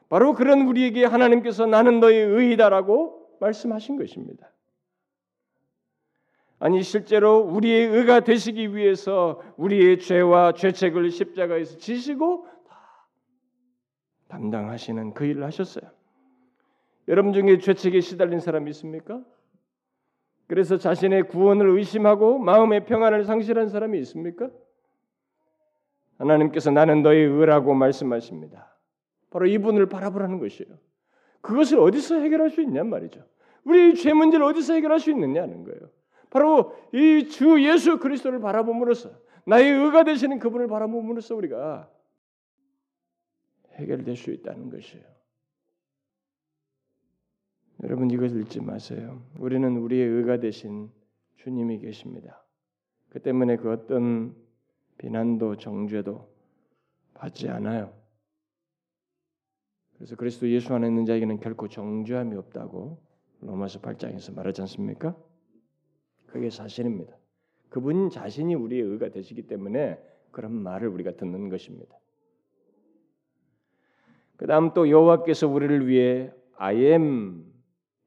바로 0.08 0.34
그런 0.34 0.62
우리에게 0.62 1.06
하나님께서 1.06 1.68
나는 1.68 2.00
너의 2.00 2.20
의이다라고 2.20 3.38
말씀하신 3.42 3.98
것입니다. 3.98 4.52
아니 6.60 6.84
실제로 6.84 7.40
우리의 7.40 7.88
의가 7.88 8.20
되시기 8.20 8.76
위해서 8.76 9.42
우리의 9.56 10.00
죄와 10.00 10.52
죄책을 10.54 11.10
십자가에서 11.10 11.78
지시고 11.78 12.46
담당하시는 14.28 15.14
그 15.14 15.26
일을 15.26 15.44
하셨어요. 15.46 15.90
여러분 17.08 17.34
중에 17.34 17.58
죄책에 17.58 18.02
시달린 18.02 18.40
사람이 18.40 18.70
있습니까? 18.72 19.24
그래서 20.48 20.78
자신의 20.78 21.24
구원을 21.30 21.70
의심하고 21.78 22.40
마음의 22.40 22.86
평안을 22.86 23.24
상실한 23.24 23.70
사람이 23.70 23.98
있습니까? 24.00 24.50
하나님께서 26.18 26.72
나는 26.72 27.02
너의 27.02 27.26
의라고 27.26 27.74
말씀하십니다. 27.74 28.76
바로 29.30 29.48
이분을 29.48 29.88
바라보라는 29.88 30.40
것이에요. 30.40 30.78
그것을 31.42 31.80
어디서 31.80 32.20
해결할 32.20 32.50
수 32.50 32.62
있냔 32.62 32.90
말이죠. 32.90 33.24
우리 33.64 33.96
죄 33.96 34.14
문제를 34.14 34.46
어디서 34.46 34.74
해결할 34.74 35.00
수 35.00 35.10
있느냐는 35.12 35.64
거예요. 35.64 35.90
바로 36.30 36.76
이 36.94 37.28
주 37.30 37.64
예수 37.64 38.00
그리스도를 38.00 38.40
바라봄으로써 38.40 39.12
나의 39.46 39.72
의가 39.72 40.04
되시는 40.04 40.40
그분을 40.40 40.68
바라봄으로써 40.68 41.36
우리가 41.36 41.90
해결될 43.74 44.16
수 44.16 44.32
있다는 44.32 44.70
것이에요. 44.70 45.06
여러분 47.84 48.12
이것을 48.12 48.42
잊지 48.42 48.62
마세요. 48.62 49.22
우리는 49.38 49.78
우리의 49.78 50.06
의가 50.06 50.40
되신 50.40 50.92
주님이 51.38 51.80
계십니다. 51.80 52.44
그 53.10 53.22
때문에 53.22 53.56
그 53.58 53.72
어떤 53.72 54.36
비난도 54.98 55.56
정죄도 55.58 56.30
받지 57.14 57.48
않아요. 57.50 57.94
그래서 59.96 60.16
그리스도 60.16 60.50
예수 60.50 60.74
안에 60.74 60.88
있는 60.88 61.06
자에게는 61.06 61.40
결코 61.40 61.68
정죄함이 61.68 62.36
없다고 62.36 63.02
로마서 63.42 63.80
8장에서 63.80 64.36
말하지 64.36 64.62
않습니까? 64.62 65.16
그게 66.32 66.50
사실입니다. 66.50 67.16
그분 67.70 68.10
자신이 68.10 68.56
우리의 68.56 68.82
의가 68.82 69.10
되시기 69.10 69.44
때문에 69.44 70.00
그런 70.32 70.52
말을 70.52 70.88
우리가 70.88 71.12
듣는 71.12 71.50
것입니다. 71.50 71.98
그다음 74.38 74.74
또 74.74 74.90
여호와께서 74.90 75.48
우리를 75.48 75.88
위해 75.88 76.32
I 76.56 76.94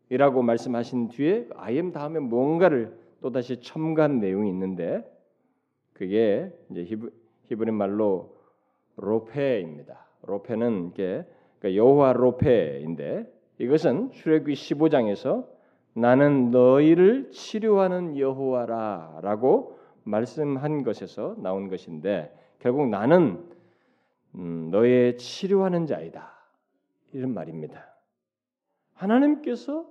am이라고 0.09 0.43
말씀하신 0.43 1.09
뒤에 1.09 1.49
I 1.57 1.75
am 1.75 1.93
다음에 1.93 2.21
뭔가를 2.21 2.99
또 3.21 3.31
다시 3.31 3.61
첨가한 3.61 4.19
내용이 4.19 4.49
있는데 4.51 5.05
그게 5.93 6.51
이제 6.71 6.85
히브, 6.85 7.13
히브리 7.45 7.71
말로 7.71 8.37
로페입니다. 8.97 10.07
로페는 10.23 10.91
이게 10.93 11.25
그러니까 11.59 11.77
여호와 11.77 12.15
로페인데 12.15 13.33
이것은 13.59 14.11
출애굽기 14.13 14.55
15장에서 14.55 15.47
나는 15.95 16.51
너희를 16.51 17.31
치료하는 17.31 18.19
여호와라라고 18.19 19.79
말씀한 20.05 20.83
것에서 20.85 21.37
나온 21.39 21.69
것인데 21.69 22.35
결국 22.59 22.89
나는 22.89 23.45
음, 24.35 24.69
너의 24.71 25.19
치료하는 25.19 25.87
자이다 25.87 26.33
이런 27.13 27.35
말입니다. 27.35 27.85
하나님께서 28.95 29.87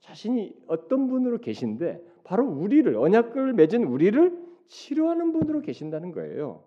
자신이 0.00 0.54
어떤 0.66 1.08
분으로 1.08 1.38
계신데 1.38 2.00
바로 2.24 2.46
우리를 2.46 2.94
언약을 2.96 3.52
맺은 3.52 3.84
우리를 3.84 4.48
치료하는 4.68 5.32
분으로 5.32 5.60
계신다는 5.60 6.12
거예요. 6.12 6.62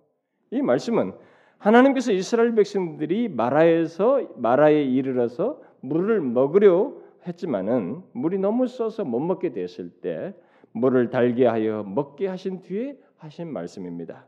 이 0.51 0.61
말씀은 0.61 1.13
하나님께서 1.57 2.11
이스라엘 2.11 2.55
백성들이 2.55 3.29
마라에서 3.29 4.27
마라에 4.35 4.83
이르러서 4.83 5.61
물을 5.79 6.19
먹으려 6.19 6.93
했지만은 7.27 8.01
물이 8.13 8.39
너무 8.39 8.67
써서 8.67 9.03
못 9.03 9.19
먹게 9.19 9.53
됐을 9.53 9.89
때 10.01 10.33
물을 10.71 11.09
달게 11.09 11.45
하여 11.45 11.83
먹게 11.83 12.27
하신 12.27 12.61
뒤에 12.61 12.97
하신 13.17 13.51
말씀입니다. 13.51 14.25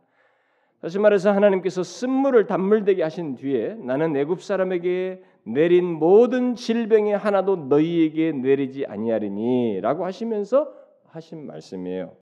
다시 0.82 1.00
말해서 1.00 1.32
하나님께서 1.32 1.82
쓴물을 1.82 2.46
단물되게 2.46 3.04
하신 3.04 3.36
뒤에 3.36 3.76
나는 3.76 4.16
애굽 4.16 4.42
사람에게 4.42 5.24
내린 5.46 5.86
모든 5.86 6.56
질병의 6.56 7.18
하나도 7.18 7.56
너희에게 7.56 8.34
내리지 8.34 8.86
아니하리니라고 8.86 10.06
하시면서 10.06 10.74
하신 11.08 11.46
말씀이에요. 11.46 12.16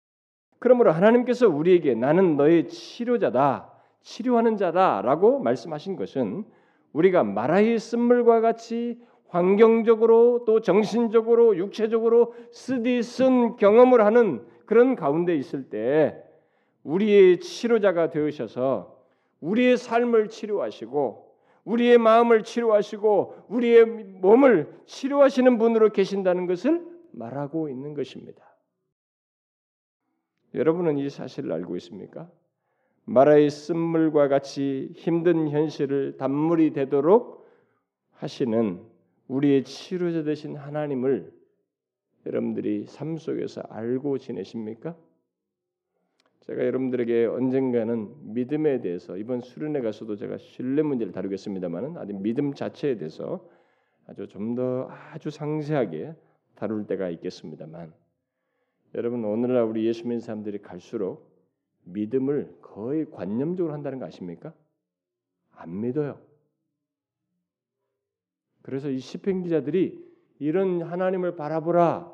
그러므로 0.59 0.91
하나님께서 0.91 1.47
우리에게 1.47 1.95
나는 1.95 2.35
너의 2.35 2.67
치료자다, 2.67 3.71
치료하는 4.01 4.57
자다라고 4.57 5.39
말씀하신 5.39 5.95
것은 5.95 6.43
우리가 6.91 7.23
마라의 7.23 7.79
쓴물과 7.79 8.41
같이 8.41 8.99
환경적으로 9.29 10.43
또 10.45 10.59
정신적으로 10.59 11.55
육체적으로 11.57 12.33
쓰디 12.51 13.01
쓴 13.03 13.55
경험을 13.55 14.05
하는 14.05 14.45
그런 14.65 14.95
가운데 14.95 15.35
있을 15.35 15.69
때 15.69 16.23
우리의 16.83 17.39
치료자가 17.39 18.09
되으셔서 18.09 18.97
우리의 19.41 19.77
삶을 19.77 20.29
치료하시고 20.29 21.29
우리의 21.63 21.97
마음을 21.99 22.43
치료하시고 22.43 23.45
우리의 23.49 23.85
몸을 23.85 24.73
치료하시는 24.85 25.57
분으로 25.57 25.89
계신다는 25.89 26.47
것을 26.47 26.83
말하고 27.11 27.69
있는 27.69 27.93
것입니다. 27.93 28.43
여러분은 30.55 30.97
이 30.97 31.09
사실을 31.09 31.51
알고 31.51 31.75
있습니까? 31.77 32.29
마라의 33.05 33.49
쓴물과 33.51 34.27
같이 34.27 34.91
힘든 34.95 35.49
현실을 35.49 36.17
단물이 36.17 36.73
되도록 36.73 37.47
하시는 38.13 38.81
우리의 39.29 39.63
치료자 39.63 40.23
되신 40.23 40.57
하나님을 40.57 41.31
여러분들이 42.25 42.85
삶 42.87 43.17
속에서 43.17 43.61
알고 43.69 44.17
지내십니까? 44.17 44.97
제가 46.41 46.65
여러분들에게 46.65 47.25
언젠가는 47.27 48.33
믿음에 48.33 48.81
대해서 48.81 49.17
이번 49.17 49.41
수련회 49.41 49.81
가서도 49.81 50.15
제가 50.15 50.37
신뢰 50.37 50.81
문제를 50.81 51.13
다루겠습니다만은 51.13 51.97
아직 51.97 52.19
믿음 52.19 52.53
자체에 52.53 52.97
대해서 52.97 53.47
아주 54.07 54.27
좀 54.27 54.55
더 54.55 54.87
아주 54.89 55.29
상세하게 55.29 56.15
다룰 56.55 56.87
때가 56.87 57.09
있겠습니다만 57.11 57.93
여러분 58.95 59.23
오늘날 59.23 59.63
우리 59.63 59.85
예수 59.85 60.03
믿는 60.03 60.19
사람들이 60.19 60.57
갈수록 60.63 61.29
믿음을 61.83 62.57
거의 62.61 63.05
관념적으로 63.11 63.73
한다는 63.73 63.99
거 63.99 64.05
아십니까? 64.05 64.53
안 65.51 65.79
믿어요. 65.81 66.19
그래서 68.69 68.91
이 68.91 68.99
시편 68.99 69.41
기자들이 69.41 69.99
이런 70.37 70.83
하나님을 70.83 71.35
바라보라 71.35 72.13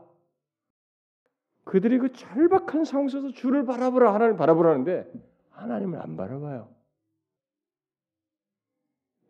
그들이 1.66 1.98
그 1.98 2.14
절박한 2.14 2.86
상황 2.86 3.10
속에서 3.10 3.34
주를 3.34 3.66
바라보라 3.66 4.14
하나님을 4.14 4.38
바라보라는데 4.38 5.12
하나님을 5.50 6.02
안 6.02 6.16
바라봐요. 6.16 6.74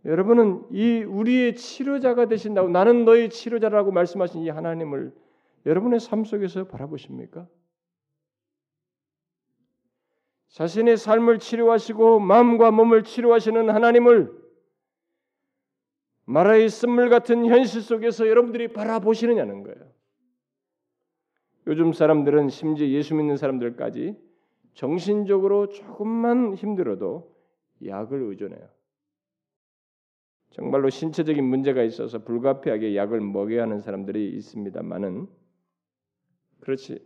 여러분은 0.06 0.68
이 0.70 1.04
우리의 1.04 1.56
치료자가 1.56 2.28
되신다고 2.28 2.70
나는 2.70 3.06
너의 3.06 3.32
치료자라고 3.32 3.92
말씀하신 3.92 4.44
이 4.44 4.50
하나님을 4.50 5.12
여러분의 5.66 6.00
삶 6.00 6.26
속에서 6.26 6.66
바라보십니까? 6.68 7.48
자신의 10.50 10.98
삶을 10.98 11.40
치료하시고 11.40 12.20
마음과 12.20 12.70
몸을 12.70 13.04
치료하시는 13.04 13.72
하나님을 13.72 14.45
마라의 16.26 16.70
쓴물 16.70 17.10
같은 17.10 17.46
현실 17.46 17.82
속에서 17.82 18.28
여러분들이 18.28 18.68
바라보시느냐는 18.70 19.64
거예요. 19.64 19.96
요즘 21.68 21.94
사람들은 21.94 22.50
심지어 22.50 22.88
예수 22.88 23.16
믿는 23.16 23.38
사람들까지 23.38 24.16
정신적으로 24.74 25.70
조금만 25.70 26.56
힘들어도 26.56 27.34
약을 27.86 28.22
의존해요. 28.22 28.70
정말로 30.52 30.90
신체적인 30.90 31.44
문제가 31.44 31.84
있어서 31.84 32.24
불가피하게 32.24 32.96
약을 32.96 33.20
먹여야 33.20 33.64
하는 33.64 33.82
사람들이 33.82 34.30
있습니다만은 34.38 35.28
그렇지 36.62 37.06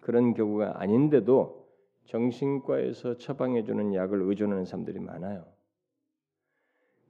그런 0.00 0.34
경우가 0.34 0.80
아닌데도 0.80 1.68
정신과에서 2.04 3.16
처방해 3.16 3.64
주는 3.64 3.94
약을 3.94 4.22
의존하는 4.22 4.66
사람들이 4.66 5.00
많아요. 5.00 5.53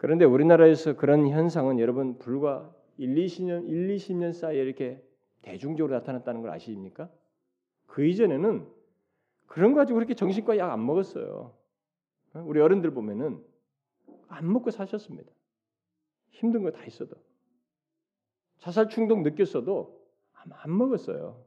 그런데 0.04 0.26
우리나라에서 0.26 0.96
그런 0.96 1.28
현상은 1.28 1.78
여러분 1.80 2.18
불과 2.18 2.70
1, 2.98 3.14
20년 3.14 3.66
1, 3.66 3.96
20년 3.96 4.34
사이에 4.34 4.60
이렇게 4.62 5.02
대중적으로 5.40 5.94
나타났다는 5.94 6.42
걸 6.42 6.50
아십니까? 6.50 7.08
그 7.86 8.04
이전에는 8.04 8.68
그런 9.46 9.72
거 9.72 9.78
가지고 9.78 9.96
그렇게 9.96 10.12
정신과 10.12 10.58
약 10.58 10.70
안 10.70 10.84
먹었어요. 10.84 11.54
우리 12.34 12.60
어른들 12.60 12.90
보면은 12.90 13.42
안 14.28 14.52
먹고 14.52 14.70
사셨습니다. 14.70 15.32
힘든 16.32 16.62
거 16.64 16.70
다 16.70 16.84
있어도 16.84 17.16
자살 18.58 18.90
충동 18.90 19.22
느꼈어도 19.22 20.06
안 20.34 20.76
먹었어요. 20.76 21.42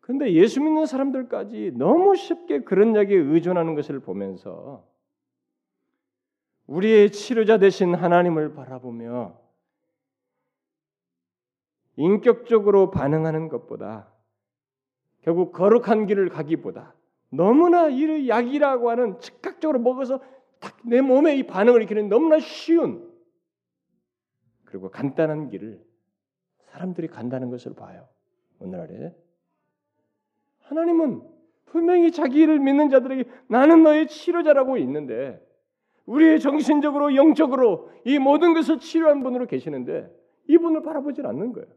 근데 0.00 0.32
예수 0.32 0.60
믿는 0.60 0.86
사람들까지 0.86 1.72
너무 1.74 2.14
쉽게 2.14 2.60
그런 2.60 2.94
약에 2.94 3.12
의존하는 3.16 3.74
것을 3.74 3.98
보면서 3.98 4.93
우리의 6.66 7.12
치료자 7.12 7.58
되신 7.58 7.94
하나님을 7.94 8.54
바라보며 8.54 9.38
인격적으로 11.96 12.90
반응하는 12.90 13.48
것보다 13.48 14.12
결국 15.22 15.52
거룩한 15.52 16.06
길을 16.06 16.28
가기보다 16.28 16.94
너무나 17.30 17.88
이 17.88 18.28
약이라고 18.28 18.90
하는 18.90 19.20
즉각적으로 19.20 19.78
먹어서 19.78 20.20
딱 20.60 20.74
내 20.84 21.00
몸에 21.00 21.36
이 21.36 21.46
반응을 21.46 21.80
일으키는 21.82 22.08
너무나 22.08 22.38
쉬운 22.38 23.10
그리고 24.64 24.90
간단한 24.90 25.48
길을 25.48 25.84
사람들이 26.58 27.08
간다는 27.08 27.50
것을 27.50 27.74
봐요. 27.74 28.08
오늘날에 28.58 29.14
하나님은 30.60 31.22
분명히 31.66 32.12
자기를 32.12 32.58
믿는 32.58 32.90
자들에게 32.90 33.24
나는 33.48 33.82
너의 33.82 34.08
치료자라고 34.08 34.76
있는데 34.78 35.43
우리의 36.06 36.40
정신적으로 36.40 37.14
영적으로 37.16 37.90
이 38.04 38.18
모든 38.18 38.54
것을 38.54 38.78
치료한 38.78 39.22
분으로 39.22 39.46
계시는데 39.46 40.10
이분을 40.48 40.82
바라보질 40.82 41.26
않는 41.26 41.52
거예요. 41.52 41.68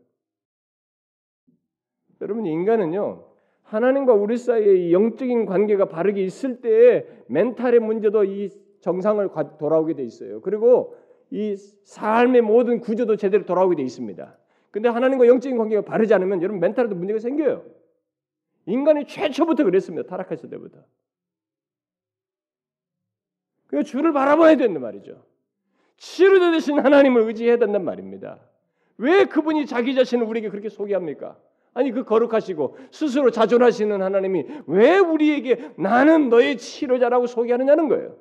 여러분 2.22 2.46
인간은요 2.46 3.24
하나님과 3.64 4.14
우리 4.14 4.38
사이에 4.38 4.92
영적인 4.92 5.46
관계가 5.46 5.86
바르게 5.86 6.24
있을 6.24 6.62
때에 6.62 7.06
멘탈의 7.28 7.80
문제도 7.80 8.24
이 8.24 8.50
정상을 8.82 9.30
돌아오게 9.60 9.94
돼 9.94 10.04
있어요. 10.04 10.42
그리고 10.42 10.96
이 11.30 11.56
삶의 11.56 12.42
모든 12.42 12.80
구조도 12.80 13.18
제대로 13.18 13.46
돌아오게 13.46 13.76
돼 13.76 13.84
있습니다. 13.84 14.38
근데 14.72 14.90
하나님과 14.90 15.28
영적인 15.28 15.58
관계가 15.58 15.82
바르지 15.82 16.14
않으면 16.14 16.42
여러분 16.42 16.60
멘탈에도 16.60 16.96
문제가 16.96 17.20
생겨요. 17.20 17.66
인간이 18.66 19.06
최초부터 19.06 19.64
그랬습니다. 19.64 20.08
타락했을 20.08 20.50
때부터. 20.50 20.80
그 23.78 23.84
주를 23.84 24.12
바라봐야 24.12 24.56
된단 24.56 24.82
말이죠. 24.82 25.24
치료자 25.98 26.50
되신 26.50 26.80
하나님을 26.80 27.28
의지해야 27.28 27.58
된단 27.58 27.86
말입니다. 27.86 28.40
왜 28.98 29.26
그분이 29.26 29.68
자기 29.68 29.94
자신을 29.94 30.26
우리에게 30.26 30.50
그렇게 30.50 30.68
소개합니까? 30.68 31.38
아니 31.76 31.92
그 31.92 32.04
거룩하시고 32.04 32.76
스스로 32.90 33.30
자존하시는 33.30 34.02
하나님이 34.02 34.46
왜 34.66 34.98
우리에게 34.98 35.74
나는 35.78 36.30
너의 36.30 36.58
치료자라고 36.58 37.28
소개하느냐는 37.28 37.88
거예요. 37.88 38.18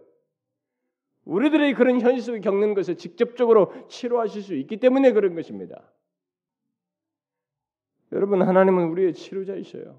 우리들의 1.25 1.73
그런 1.73 2.03
현실을 2.03 2.43
겪는 2.43 2.75
것을 2.75 2.97
직접적으로 2.97 3.73
치료하실 3.89 4.43
수 4.43 4.55
있기 4.57 4.77
때문에 4.77 5.13
그런 5.13 5.35
것입니다. 5.35 5.91
여러분 8.13 8.43
하나님은 8.43 8.89
우리의 8.89 9.15
치료자이셔요. 9.15 9.99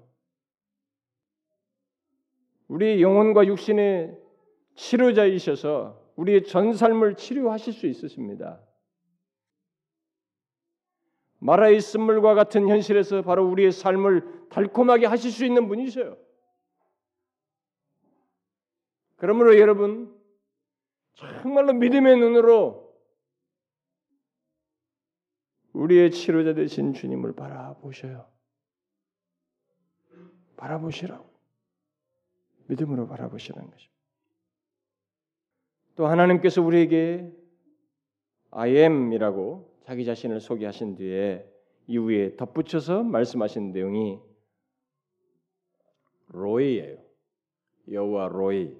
우리 2.68 3.02
영혼과 3.02 3.44
육신의 3.44 4.27
치료자이셔서 4.78 6.12
우리의 6.14 6.44
전 6.44 6.72
삶을 6.72 7.16
치료하실 7.16 7.72
수 7.72 7.86
있으십니다. 7.86 8.62
마라의 11.40 11.80
쓴물과 11.80 12.34
같은 12.34 12.68
현실에서 12.68 13.22
바로 13.22 13.48
우리의 13.48 13.72
삶을 13.72 14.48
달콤하게 14.50 15.06
하실 15.06 15.30
수 15.32 15.44
있는 15.44 15.68
분이셔요. 15.68 16.16
그러므로 19.16 19.58
여러분 19.58 20.16
정말로 21.14 21.72
믿음의 21.72 22.16
눈으로 22.16 22.88
우리의 25.72 26.12
치료자 26.12 26.54
되신 26.54 26.94
주님을 26.94 27.34
바라보셔요. 27.34 28.30
바라보시라고. 30.56 31.28
믿음으로 32.66 33.08
바라보시라는 33.08 33.70
것입니다. 33.70 33.97
또 35.98 36.06
하나님께서 36.06 36.62
우리에게 36.62 37.28
I 38.52 38.76
am이라고 38.76 39.68
자기 39.82 40.04
자신을 40.04 40.38
소개하신 40.38 40.94
뒤에 40.94 41.44
이후에 41.88 42.36
덧붙여서 42.36 43.02
말씀하신 43.02 43.72
내용이 43.72 44.20
로이예요. 46.28 46.98
여호와 47.90 48.28
로이입니다. 48.28 48.78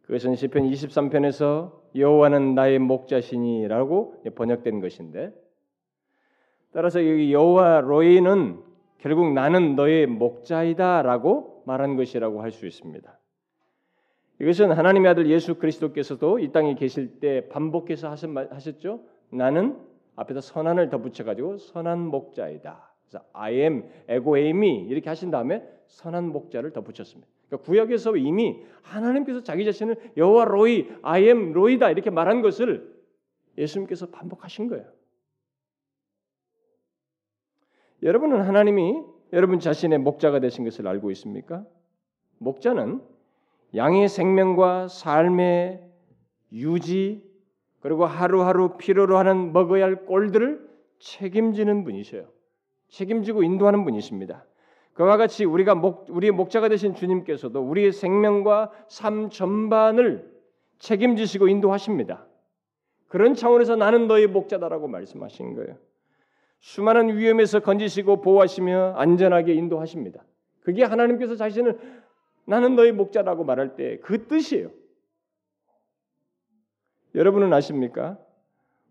그것은 0.00 0.34
시편 0.34 0.62
23편에서 0.62 1.78
여호와는 1.94 2.54
나의 2.54 2.78
목자시니라고 2.78 4.22
번역된 4.34 4.80
것인데 4.80 5.30
따라서 6.72 7.06
여기 7.06 7.34
여호와 7.34 7.82
로이는 7.82 8.62
결국 8.96 9.34
나는 9.34 9.76
너의 9.76 10.06
목자이다라고 10.06 11.64
말한 11.66 11.96
것이라고 11.96 12.40
할 12.40 12.50
수 12.50 12.66
있습니다. 12.66 13.15
이것은 14.38 14.72
하나님의 14.72 15.10
아들 15.10 15.30
예수 15.30 15.54
그리스도께서도 15.56 16.38
이 16.38 16.52
땅에 16.52 16.74
계실 16.74 17.20
때 17.20 17.48
반복해서 17.48 18.10
하셨죠. 18.10 19.00
나는 19.30 19.78
앞에다 20.16 20.40
선한을 20.40 20.90
덧붙여 20.90 21.24
가지고 21.24 21.58
선한 21.58 22.06
목자이다. 22.06 22.92
그래서 23.08 23.24
I 23.32 23.54
am 23.54 23.88
에고 24.08 24.36
에이미 24.36 24.80
이렇게 24.88 25.08
하신 25.08 25.30
다음에 25.30 25.66
선한 25.86 26.32
목자를 26.32 26.72
덧붙였습니다. 26.72 27.30
그러니까 27.48 27.64
구약에서 27.64 28.16
이미 28.16 28.62
하나님께서 28.82 29.42
자기 29.42 29.64
자신을 29.64 30.12
여호와 30.16 30.46
로이, 30.46 30.88
I 31.02 31.24
am 31.24 31.52
로이다 31.52 31.90
이렇게 31.90 32.10
말한 32.10 32.42
것을 32.42 32.94
예수님께서 33.56 34.10
반복하신 34.10 34.68
거예요. 34.68 34.84
여러분은 38.02 38.42
하나님이 38.42 39.02
여러분 39.32 39.58
자신의 39.58 39.98
목자가 39.98 40.40
되신 40.40 40.64
것을 40.64 40.86
알고 40.86 41.10
있습니까? 41.12 41.64
목자는 42.38 43.00
양의 43.76 44.08
생명과 44.08 44.88
삶의 44.88 45.82
유지 46.52 47.22
그리고 47.80 48.06
하루하루 48.06 48.76
필요로 48.78 49.18
하는 49.18 49.52
먹어야 49.52 49.84
할 49.84 50.06
꼴들을 50.06 50.66
책임지는 50.98 51.84
분이셔요. 51.84 52.26
책임지고 52.88 53.42
인도하는 53.42 53.84
분이십니다. 53.84 54.44
그와 54.94 55.18
같이 55.18 55.44
우리가 55.44 55.74
목, 55.74 56.06
우리의 56.08 56.32
목자가 56.32 56.68
되신 56.68 56.94
주님께서도 56.94 57.60
우리의 57.60 57.92
생명과 57.92 58.72
삶 58.88 59.28
전반을 59.28 60.32
책임지시고 60.78 61.48
인도하십니다. 61.48 62.26
그런 63.08 63.34
차원에서 63.34 63.76
나는 63.76 64.08
너의 64.08 64.26
목자다라고 64.26 64.88
말씀하신 64.88 65.54
거예요. 65.54 65.76
수많은 66.60 67.16
위험에서 67.16 67.60
건지시고 67.60 68.22
보호하시며 68.22 68.94
안전하게 68.96 69.54
인도하십니다. 69.54 70.24
그게 70.62 70.82
하나님께서 70.82 71.36
자신을 71.36 71.78
나는 72.46 72.76
너의 72.76 72.92
목자라고 72.92 73.44
말할 73.44 73.76
때 73.76 73.98
그 74.00 74.26
뜻이에요. 74.26 74.70
여러분은 77.14 77.52
아십니까? 77.52 78.18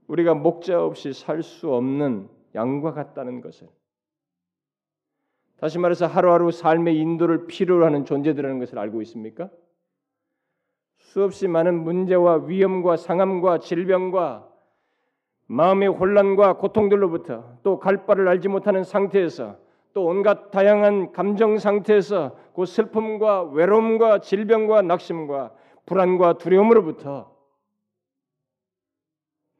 우리가 0.07 0.33
목자 0.33 0.83
없이 0.83 1.13
살 1.13 1.41
수 1.43 1.73
없는 1.73 2.29
양과 2.53 2.93
같다는 2.93 3.41
것을. 3.41 3.67
다시 5.57 5.79
말해서 5.79 6.05
하루하루 6.05 6.51
삶의 6.51 6.97
인도를 6.97 7.47
필요로 7.47 7.85
하는 7.85 8.05
존재들이라는 8.05 8.59
것을 8.59 8.77
알고 8.77 9.01
있습니까? 9.03 9.49
수없이 10.97 11.47
많은 11.47 11.83
문제와 11.83 12.45
위험과 12.45 12.97
상함과 12.97 13.59
질병과 13.59 14.51
마음의 15.47 15.89
혼란과 15.89 16.57
고통들로부터 16.57 17.59
또 17.63 17.79
갈 17.79 18.05
바를 18.05 18.27
알지 18.27 18.47
못하는 18.47 18.83
상태에서 18.83 19.57
또 19.95 20.07
온갖 20.07 20.51
다양한 20.51 21.13
감정 21.13 21.57
상태에서 21.57 22.37
그 22.53 22.65
슬픔과 22.65 23.43
외로움과 23.43 24.19
질병과 24.19 24.81
낙심과 24.81 25.55
불안과 25.85 26.37
두려움으로부터 26.37 27.33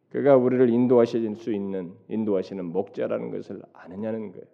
그가 0.10 0.36
우리를 0.36 0.70
인도하실 0.70 1.38
수 1.38 1.54
있는 1.54 1.96
인도하시는 2.10 2.66
목자라는 2.66 3.32
것을 3.32 3.62
아느냐는 3.72 4.34
거예요. 4.34 4.46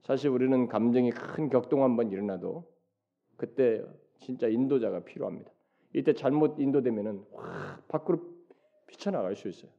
사실 0.00 0.30
우리는 0.30 0.66
감정이 0.66 1.10
큰 1.10 1.50
격동 1.50 1.82
한번 1.82 2.10
일어나도 2.10 2.64
그때 3.36 3.84
진짜 4.20 4.48
인도자가 4.48 5.00
필요합니다. 5.00 5.50
이때 5.92 6.14
잘못 6.14 6.58
인도되면은 6.58 7.22
확 7.34 7.86
밖으로 7.88 8.18
피쳐나갈 8.86 9.36
수 9.36 9.46
있어요. 9.48 9.70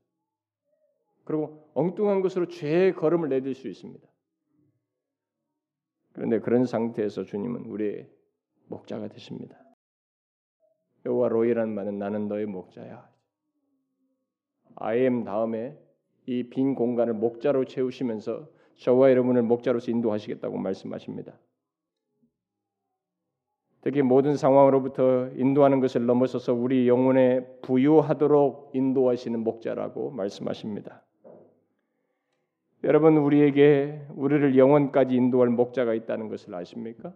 그리고 1.24 1.72
엉뚱한 1.74 2.22
것으로 2.22 2.48
죄의 2.48 2.94
걸음을 2.94 3.30
내딜 3.30 3.56
수 3.56 3.68
있습니다. 3.68 4.08
그런데 6.16 6.40
그런 6.40 6.66
상태에서 6.66 7.26
주님은 7.26 7.66
우리의 7.66 8.10
목자가 8.68 9.10
되십니다. 9.10 9.60
여호와 11.06 11.30
로이란 11.30 11.76
말은 11.76 12.00
나는 12.00 12.28
너의 12.28 12.46
목자야. 12.48 13.08
I 14.78 15.00
am 15.00 15.24
다음에 15.24 15.78
이 16.26 16.50
빈 16.50 16.74
공간을 16.74 17.14
목자로 17.14 17.66
채우시면서 17.66 18.50
저와 18.78 19.12
여러분을 19.12 19.44
목자로서 19.44 19.92
인도하시겠다고 19.92 20.58
말씀하십니다. 20.58 21.38
특히 23.82 24.02
모든 24.02 24.36
상황으로부터 24.36 25.30
인도하는 25.36 25.80
것을 25.80 26.08
넘어서서 26.08 26.54
우리 26.54 26.88
영혼에 26.88 27.46
부유하도록 27.62 28.72
인도하시는 28.74 29.40
목자라고 29.42 30.10
말씀하십니다. 30.10 31.05
여러분 32.86 33.18
우리에게 33.18 34.00
우리를 34.16 34.58
영원까지 34.58 35.16
인도할 35.16 35.50
목자가 35.50 35.96
있다는 35.96 36.30
것을 36.30 36.54
아십니까? 36.54 37.14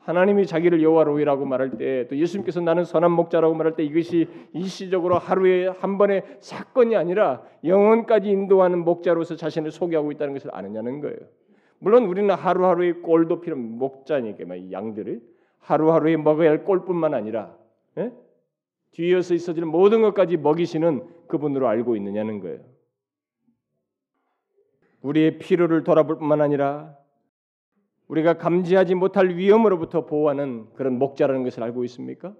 하나님이 0.00 0.46
자기를 0.46 0.82
여호와로이라고 0.82 1.46
말할 1.46 1.78
때 1.78 2.06
또 2.08 2.16
예수님께서 2.16 2.60
나는 2.60 2.84
선한 2.84 3.10
목자라고 3.10 3.54
말할 3.54 3.74
때 3.74 3.82
이것이 3.82 4.28
일시적으로 4.52 5.16
하루에 5.16 5.68
한 5.68 5.96
번의 5.96 6.22
사건이 6.40 6.94
아니라 6.94 7.42
영원까지 7.64 8.28
인도하는 8.28 8.84
목자로서 8.84 9.36
자신을 9.36 9.70
소개하고 9.70 10.12
있다는 10.12 10.34
것을 10.34 10.54
아느냐는 10.54 11.00
거예요. 11.00 11.16
물론 11.78 12.04
우리는 12.04 12.32
하루하루의 12.34 13.00
꼴도 13.00 13.40
필요 13.40 13.56
목자니까 13.56 14.44
양들을 14.72 15.22
하루하루에 15.60 16.18
먹어야 16.18 16.50
할 16.50 16.64
꼴뿐만 16.64 17.14
아니라 17.14 17.56
예? 17.96 18.12
뒤에서 18.92 19.32
있어질 19.32 19.64
모든 19.64 20.02
것까지 20.02 20.36
먹이시는 20.36 21.02
그분으로 21.28 21.66
알고 21.66 21.96
있느냐는 21.96 22.40
거예요. 22.40 22.73
우리의 25.04 25.38
필요를 25.38 25.84
돌아볼 25.84 26.18
뿐만 26.18 26.40
아니라 26.40 26.96
우리가 28.08 28.38
감지하지 28.38 28.94
못할 28.94 29.36
위험으로부터 29.36 30.06
보호하는 30.06 30.72
그런 30.74 30.98
목자라는 30.98 31.44
것을 31.44 31.62
알고 31.62 31.84
있습니까? 31.84 32.34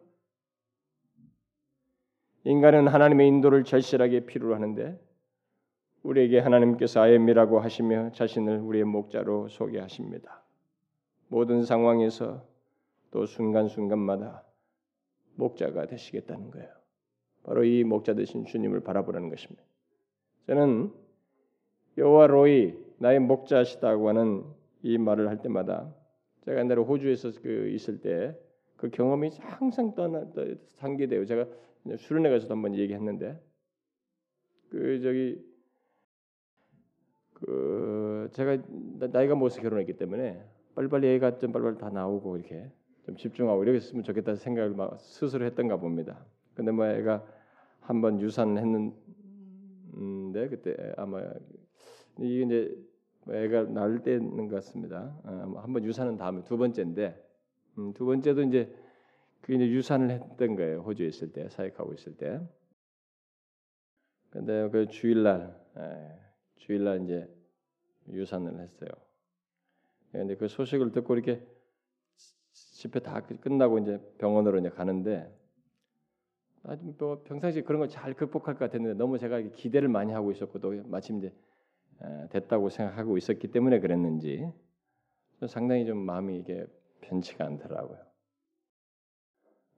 인간은 2.44 2.88
하나님의 2.88 3.28
인도를 3.28 3.64
절실하게 3.64 4.26
필요로 4.26 4.54
하는데 4.54 4.98
우리에게 6.02 6.38
하나님께서 6.38 7.02
아엠이라고 7.02 7.60
하시며 7.60 8.12
자신을 8.12 8.60
우리의 8.60 8.84
목자로 8.84 9.48
소개하십니다. 9.48 10.42
모든 11.28 11.64
상황에서 11.64 12.46
또 13.10 13.26
순간순간마다 13.26 14.42
목자가 15.34 15.86
되시겠다는 15.86 16.50
거예요. 16.50 16.68
바로 17.42 17.64
이 17.64 17.84
목자 17.84 18.14
되신 18.14 18.46
주님을 18.46 18.80
바라보라는 18.80 19.28
것입니다. 19.28 19.62
저는 20.46 21.03
여호와 21.96 22.26
로이 22.26 22.74
나의 22.98 23.20
목자시다고 23.20 24.08
하는 24.08 24.44
이 24.82 24.98
말을 24.98 25.28
할 25.28 25.40
때마다 25.40 25.92
제가 26.44 26.60
옛날에 26.60 26.80
호주에서 26.80 27.32
그 27.42 27.68
있을 27.68 28.00
때 28.00 28.44
그 28.76 28.90
경험이 28.90 29.30
항상 29.40 29.94
떠나 29.94 30.26
상기돼요. 30.76 31.24
제가 31.24 31.46
수련회 31.96 32.28
가서도 32.28 32.54
한번 32.54 32.74
얘기했는데 32.74 33.40
그 34.68 35.00
저기 35.00 35.42
그 37.32 38.28
제가 38.32 38.58
나이가 39.10 39.34
먹어서 39.34 39.62
결혼했기 39.62 39.94
때문에 39.94 40.44
빨리빨리 40.74 41.08
애가 41.14 41.38
좀 41.38 41.52
빨리빨리 41.52 41.78
다 41.78 41.88
나오고 41.88 42.36
이렇게 42.36 42.70
좀 43.06 43.16
집중하고 43.16 43.62
이렇게 43.62 43.76
했으면 43.76 44.02
좋겠다 44.02 44.34
생각을 44.34 44.70
막 44.70 44.98
스스로 45.00 45.46
했던가 45.46 45.76
봅니다. 45.76 46.24
근데 46.54 46.70
뭐 46.70 46.86
애가 46.86 47.24
한번 47.80 48.20
유산을 48.20 48.58
했는데 48.58 50.48
그때 50.48 50.92
아마 50.98 51.22
이게 52.18 52.42
이제 52.42 52.76
애가 53.28 53.64
낳을 53.64 54.02
때는 54.02 54.48
것 54.48 54.56
같습니다. 54.56 55.18
어, 55.24 55.46
뭐 55.48 55.60
한번 55.60 55.84
유산은 55.84 56.16
다음에 56.16 56.44
두 56.44 56.56
번째인데 56.56 57.22
음, 57.78 57.92
두 57.94 58.04
번째도 58.04 58.42
이제 58.42 58.74
그 59.40 59.52
이제 59.54 59.68
유산을 59.68 60.10
했던 60.10 60.56
거예요. 60.56 60.80
호주에 60.80 61.06
있을 61.06 61.32
때 61.32 61.48
사역하고 61.48 61.94
있을 61.94 62.16
때. 62.16 62.40
근데 64.30 64.68
그 64.70 64.88
주일날 64.88 65.54
에, 65.76 66.18
주일날 66.56 67.04
이제 67.04 67.28
유산을 68.08 68.60
했어요. 68.60 68.90
근데 70.12 70.36
그 70.36 70.48
소식을 70.48 70.92
듣고 70.92 71.14
이렇게 71.14 71.44
집회 72.52 73.00
다 73.00 73.20
끝나고 73.20 73.78
이제 73.78 74.00
병원으로 74.18 74.58
이제 74.58 74.68
가는데 74.68 75.32
아주 76.62 76.94
뭐 76.98 77.22
평상시 77.24 77.62
그런 77.62 77.80
걸 77.80 77.88
잘 77.88 78.14
극복할 78.14 78.54
것 78.54 78.60
같았는데 78.66 78.96
너무 78.96 79.18
제가 79.18 79.40
기대를 79.40 79.88
많이 79.88 80.12
하고 80.12 80.30
있었고 80.30 80.58
또 80.60 80.72
마침 80.86 81.18
이제 81.18 81.32
됐다고 82.30 82.68
생각하고 82.68 83.16
있었기 83.16 83.48
때문에 83.48 83.80
그랬는지 83.80 84.50
상당히 85.48 85.86
좀 85.86 85.98
마음이 85.98 86.38
이게 86.38 86.66
편치가 87.00 87.44
않더라고요. 87.46 87.98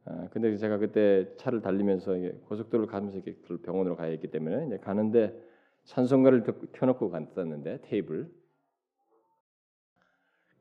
아, 0.04 0.28
근데 0.30 0.56
제가 0.56 0.78
그때 0.78 1.34
차를 1.36 1.60
달리면서 1.60 2.14
고속도로를 2.46 2.90
가면서 2.90 3.18
이렇게 3.18 3.36
병원으로 3.62 3.96
가야 3.96 4.10
했기 4.10 4.30
때문에 4.30 4.66
이제 4.66 4.78
가는데 4.78 5.36
찬송가를 5.84 6.44
켜놓고 6.72 7.10
갔었는데 7.10 7.80
테이블 7.82 8.30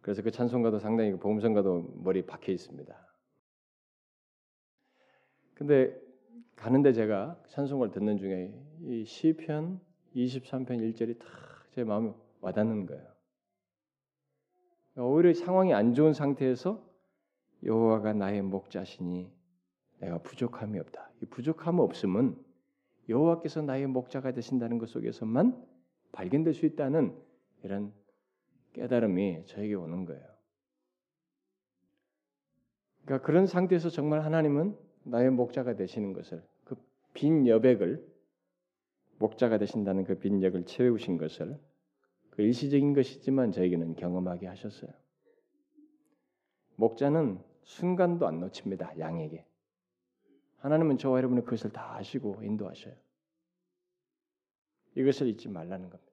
그래서 0.02 0.22
그 0.22 0.32
찬송가도 0.32 0.80
상당히 0.80 1.12
그 1.12 1.18
복음성가도 1.18 2.02
머리 2.04 2.26
박혀 2.26 2.52
있습니다. 2.52 2.96
근데 5.56 6.00
가는데 6.56 6.94
제가 6.94 7.42
찬송가를 7.48 7.92
듣는 7.92 8.18
중에 8.18 8.54
이 8.82 9.04
시편 9.06 9.80
23편 10.16 10.70
1절이 10.70 11.20
다 11.20 11.26
제 11.76 11.84
마음에 11.84 12.14
와닿는 12.40 12.86
거예요. 12.86 13.06
오히려 14.96 15.34
상황이 15.34 15.74
안 15.74 15.94
좋은 15.94 16.14
상태에서 16.14 16.82
여호와가 17.64 18.14
나의 18.14 18.42
목자시니 18.44 19.30
내가 20.00 20.20
부족함이 20.20 20.80
없다. 20.80 21.12
이 21.22 21.26
부족함 21.26 21.80
없음은 21.80 22.42
여호와께서 23.10 23.62
나의 23.62 23.88
목자가 23.88 24.32
되신다는 24.32 24.78
것 24.78 24.88
속에서만 24.88 25.62
발견될 26.14 26.54
수 26.54 26.66
있다는 26.66 27.22
이런 27.64 27.94
깨달음이 28.72 29.46
저에게 29.48 29.74
오는 29.74 30.06
거예요. 30.06 30.26
그러니까 33.04 33.26
그런 33.26 33.48
상태에서 33.48 33.90
정말 33.90 34.22
하나님은 34.22 34.78
나의 35.04 35.30
목자가 35.30 35.76
되시는 35.76 36.14
것을 36.14 36.42
그 36.64 36.76
빈 37.14 37.48
여백을 37.48 38.15
목자가 39.18 39.58
되신다는 39.58 40.04
그 40.04 40.20
빈 40.20 40.44
역을 40.44 40.66
채우신 40.66 41.18
것을 41.18 41.58
그 42.32 42.42
일시적인 42.42 42.94
것이지만 42.94 43.52
저에게는 43.52 43.96
경험하게 43.96 44.48
하셨어요. 44.48 44.92
목자는 46.76 47.40
순간도 47.64 48.28
안 48.28 48.40
놓칩니다. 48.42 49.00
양에게. 49.00 49.46
하나님은 50.58 50.98
저와 50.98 51.18
여러분의 51.20 51.44
그것을 51.46 51.72
다 51.72 51.96
아시고 51.96 52.42
인도하셔요. 52.44 52.94
이것을 54.96 55.28
잊지 55.28 55.48
말라는 55.50 55.90
겁니다. 55.90 56.12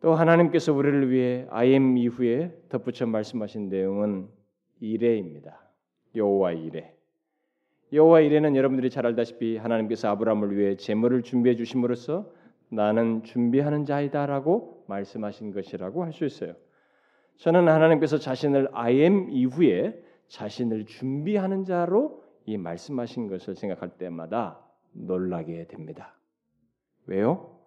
또 0.00 0.14
하나님께서 0.14 0.72
우리를 0.72 1.10
위해 1.10 1.46
IM 1.50 1.96
이후에 1.96 2.66
덧붙여 2.68 3.06
말씀하신 3.06 3.68
내용은 3.70 4.28
이레입니다. 4.80 5.58
여호와 6.14 6.52
이레. 6.52 6.94
여호와 7.94 8.20
이레는 8.20 8.56
여러분들이 8.56 8.90
잘 8.90 9.06
알다시피 9.06 9.56
하나님께서 9.56 10.08
아브라함을 10.08 10.56
위해 10.56 10.76
제물을 10.76 11.22
준비해 11.22 11.54
주심으로써 11.54 12.28
나는 12.68 13.22
준비하는 13.22 13.84
자이다라고 13.84 14.84
말씀하신 14.88 15.52
것이라고 15.52 16.02
할 16.02 16.12
수 16.12 16.24
있어요. 16.24 16.54
저는 17.36 17.68
하나님께서 17.68 18.18
자신을 18.18 18.68
I 18.72 19.00
am 19.00 19.30
이후에 19.30 20.02
자신을 20.26 20.86
준비하는 20.86 21.64
자로 21.64 22.24
이 22.46 22.56
말씀하신 22.56 23.28
것을 23.28 23.54
생각할 23.54 23.96
때마다 23.96 24.60
놀라게 24.92 25.66
됩니다. 25.68 26.16
왜요? 27.06 27.60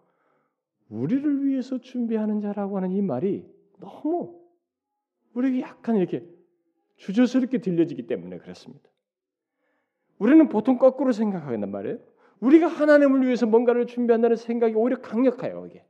우리를 0.89 1.45
위해서 1.45 1.79
준비하는 1.79 2.41
자라고 2.41 2.77
하는 2.77 2.91
이 2.91 3.01
말이 3.01 3.45
너무 3.79 4.41
우리에게 5.33 5.61
약간 5.61 5.95
이렇게 5.95 6.27
주저스럽게 6.97 7.59
들려지기 7.59 8.07
때문에 8.07 8.39
그렇습니다. 8.39 8.89
우리는 10.19 10.49
보통 10.49 10.77
거꾸로 10.77 11.11
생각하겠단 11.11 11.69
말이에요. 11.69 11.97
우리가 12.39 12.67
하나님을 12.67 13.25
위해서 13.25 13.45
뭔가를 13.45 13.87
준비한다는 13.87 14.35
생각이 14.35 14.75
오히려 14.75 15.01
강력해요. 15.01 15.67
이게 15.67 15.83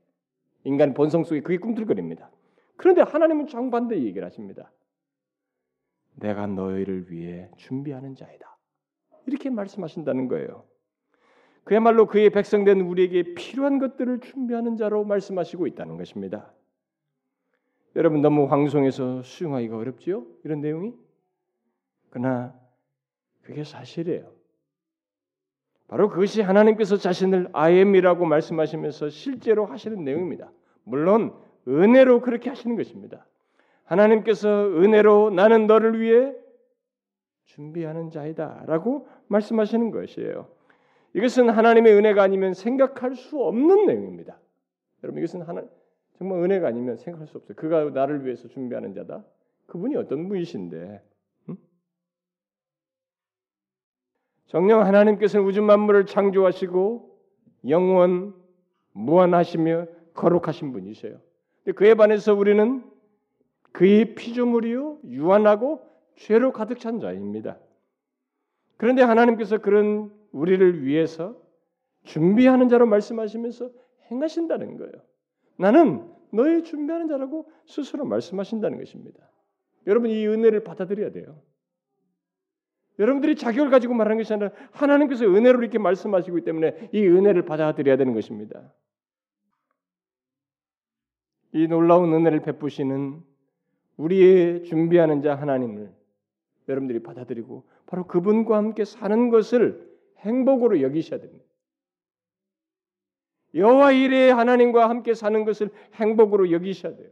인간 0.64 0.94
본성 0.94 1.24
속에 1.24 1.42
그게 1.42 1.58
꿈틀거립니다. 1.58 2.30
그런데 2.76 3.02
하나님은 3.02 3.48
정반대 3.48 4.02
얘기를 4.02 4.26
하십니다. 4.26 4.72
내가 6.16 6.48
너희를 6.48 7.12
위해 7.12 7.50
준비하는 7.58 8.16
자이다. 8.16 8.58
이렇게 9.26 9.50
말씀하신다는 9.50 10.28
거예요. 10.28 10.64
그야말로 11.64 12.08
그의 12.08 12.30
백성된 12.30 12.82
우리에게 12.82 13.34
필요한 13.34 13.78
것들을 13.78 14.22
준비하는 14.22 14.78
자로 14.78 15.04
말씀하시고 15.04 15.68
있다는 15.68 15.98
것입니다. 15.98 16.54
여러분 17.96 18.22
너무 18.22 18.46
황송해서 18.46 19.24
수용하기가 19.24 19.78
어렵지요? 19.78 20.26
이런 20.46 20.62
내용이? 20.62 20.94
그러나 22.10 22.58
그게 23.48 23.64
사실이에요. 23.64 24.30
바로 25.88 26.10
그것이 26.10 26.42
하나님께서 26.42 26.98
자신을 26.98 27.48
아엠이라고 27.54 28.26
말씀하시면서 28.26 29.08
실제로 29.08 29.66
하시는 29.66 30.04
내용입니다. 30.04 30.52
물론 30.84 31.34
은혜로 31.66 32.20
그렇게 32.20 32.50
하시는 32.50 32.76
것입니다. 32.76 33.26
하나님께서 33.86 34.68
은혜로 34.68 35.30
나는 35.30 35.66
너를 35.66 36.02
위해 36.02 36.36
준비하는 37.46 38.10
자이다라고 38.10 39.08
말씀하시는 39.28 39.92
것이에요. 39.92 40.50
이것은 41.14 41.50
하나님의 41.50 41.94
은혜가 41.94 42.22
아니면 42.22 42.54
생각할 42.54 43.16
수 43.16 43.42
없는 43.42 43.86
내용입니다. 43.86 44.38
여러분 45.06 45.24
이것은 45.24 45.44
하나 45.44 45.64
정말 46.18 46.44
은혜가 46.44 46.68
아니면 46.68 46.98
생각할 46.98 47.28
수 47.28 47.38
없어요. 47.38 47.56
그가 47.56 47.92
나를 47.92 48.26
위해서 48.26 48.50
준비하는 48.50 48.94
자다. 48.94 49.24
그분이 49.68 49.96
어떤 49.96 50.28
분이신데 50.28 51.02
정령 54.48 54.82
하나님께서는 54.82 55.46
우주 55.46 55.62
만물을 55.62 56.06
창조하시고 56.06 57.18
영원 57.70 58.34
무한하시며 58.94 59.86
거룩하신 60.14 60.72
분이세요. 60.72 61.20
그에 61.76 61.96
반해서 61.96 62.34
우리는 62.34 62.84
그의 63.72 64.16
피조물이요 64.16 65.00
유한하고 65.10 65.82
죄로 66.16 66.52
가득 66.52 66.80
찬 66.80 67.00
자입니다. 67.00 67.60
그런데 68.78 69.02
하나님께서 69.04 69.58
그런 69.60 70.12
우리를 70.32 70.84
위해서 70.84 71.36
준비하는 72.04 72.70
자로 72.70 72.86
말씀하시면서 72.86 73.70
행하신다는 74.10 74.78
거예요. 74.78 74.94
나는 75.58 76.10
너의 76.32 76.64
준비하는 76.64 77.08
자라고 77.08 77.50
스스로 77.66 78.06
말씀하신다는 78.06 78.78
것입니다. 78.78 79.30
여러분 79.88 80.10
이 80.10 80.26
은혜를 80.26 80.64
받아들여야 80.64 81.12
돼요. 81.12 81.42
여러분들이 83.00 83.36
자격을 83.36 83.70
가지고 83.70 83.94
말하는 83.94 84.18
것이 84.18 84.34
아니라 84.34 84.52
하나님께서 84.72 85.26
은혜로 85.26 85.62
이렇게 85.62 85.78
말씀하시기 85.78 86.42
때문에 86.42 86.90
이 86.92 87.06
은혜를 87.06 87.44
받아들여야 87.44 87.98
되는 87.98 88.14
것입니다. 88.14 88.74
이 91.54 91.68
놀라운 91.68 92.14
은혜를 92.14 92.42
베푸시는 92.42 93.22
우리의 93.98 94.64
준비하는 94.64 95.22
자 95.22 95.36
하나님을 95.36 95.92
여러분들이 96.68 97.02
받아들이고 97.02 97.68
바로 97.86 98.06
그분과 98.06 98.58
함께 98.58 98.84
사는 98.84 99.30
것을 99.30 99.88
행복으로 100.20 100.82
여기셔야 100.82 101.20
됩니다. 101.20 101.46
여호와 103.56 103.92
이레 103.94 104.30
하나님과 104.32 104.90
함께 104.90 105.14
사는 105.14 105.46
것을 105.46 105.70
행복으로 105.96 106.52
여기셔야 106.52 106.96
돼요. 106.96 107.10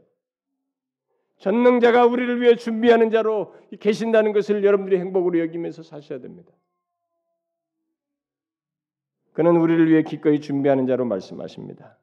전능자가 1.38 2.05
우리를 2.05 2.41
위해 2.41 2.55
준비하는 2.55 3.09
자로 3.09 3.53
계신다는 3.79 4.33
것을 4.33 4.63
여러분들이 4.63 4.99
행복으로 4.99 5.39
여기면서 5.39 5.83
사셔야 5.83 6.19
됩니다. 6.19 6.51
그는 9.33 9.57
우리를 9.57 9.89
위해 9.89 10.01
기꺼이 10.03 10.39
준비하는 10.39 10.88
자로 10.88 11.05
말씀하십니다. 11.05 11.97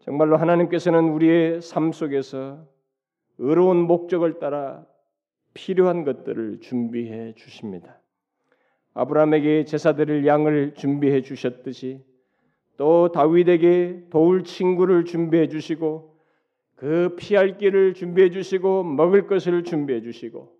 정말로 0.00 0.36
하나님께서는 0.36 1.08
우리의 1.08 1.60
삶 1.60 1.90
속에서 1.90 2.64
의로운 3.38 3.78
목적을 3.78 4.38
따라 4.38 4.86
필요한 5.54 6.04
것들을 6.04 6.60
준비해 6.60 7.34
주십니다. 7.34 8.00
아브라함에게 8.94 9.64
제사 9.64 9.94
드릴 9.94 10.24
양을 10.24 10.74
준비해 10.74 11.20
주셨듯이 11.22 12.04
또 12.76 13.10
다윗에게 13.10 14.06
도울 14.10 14.44
친구를 14.44 15.04
준비해 15.04 15.48
주시고 15.48 16.15
그 16.76 17.16
피할 17.18 17.56
길을 17.56 17.94
준비해 17.94 18.30
주시고 18.30 18.84
먹을 18.84 19.26
것을 19.26 19.64
준비해 19.64 20.00
주시고 20.00 20.54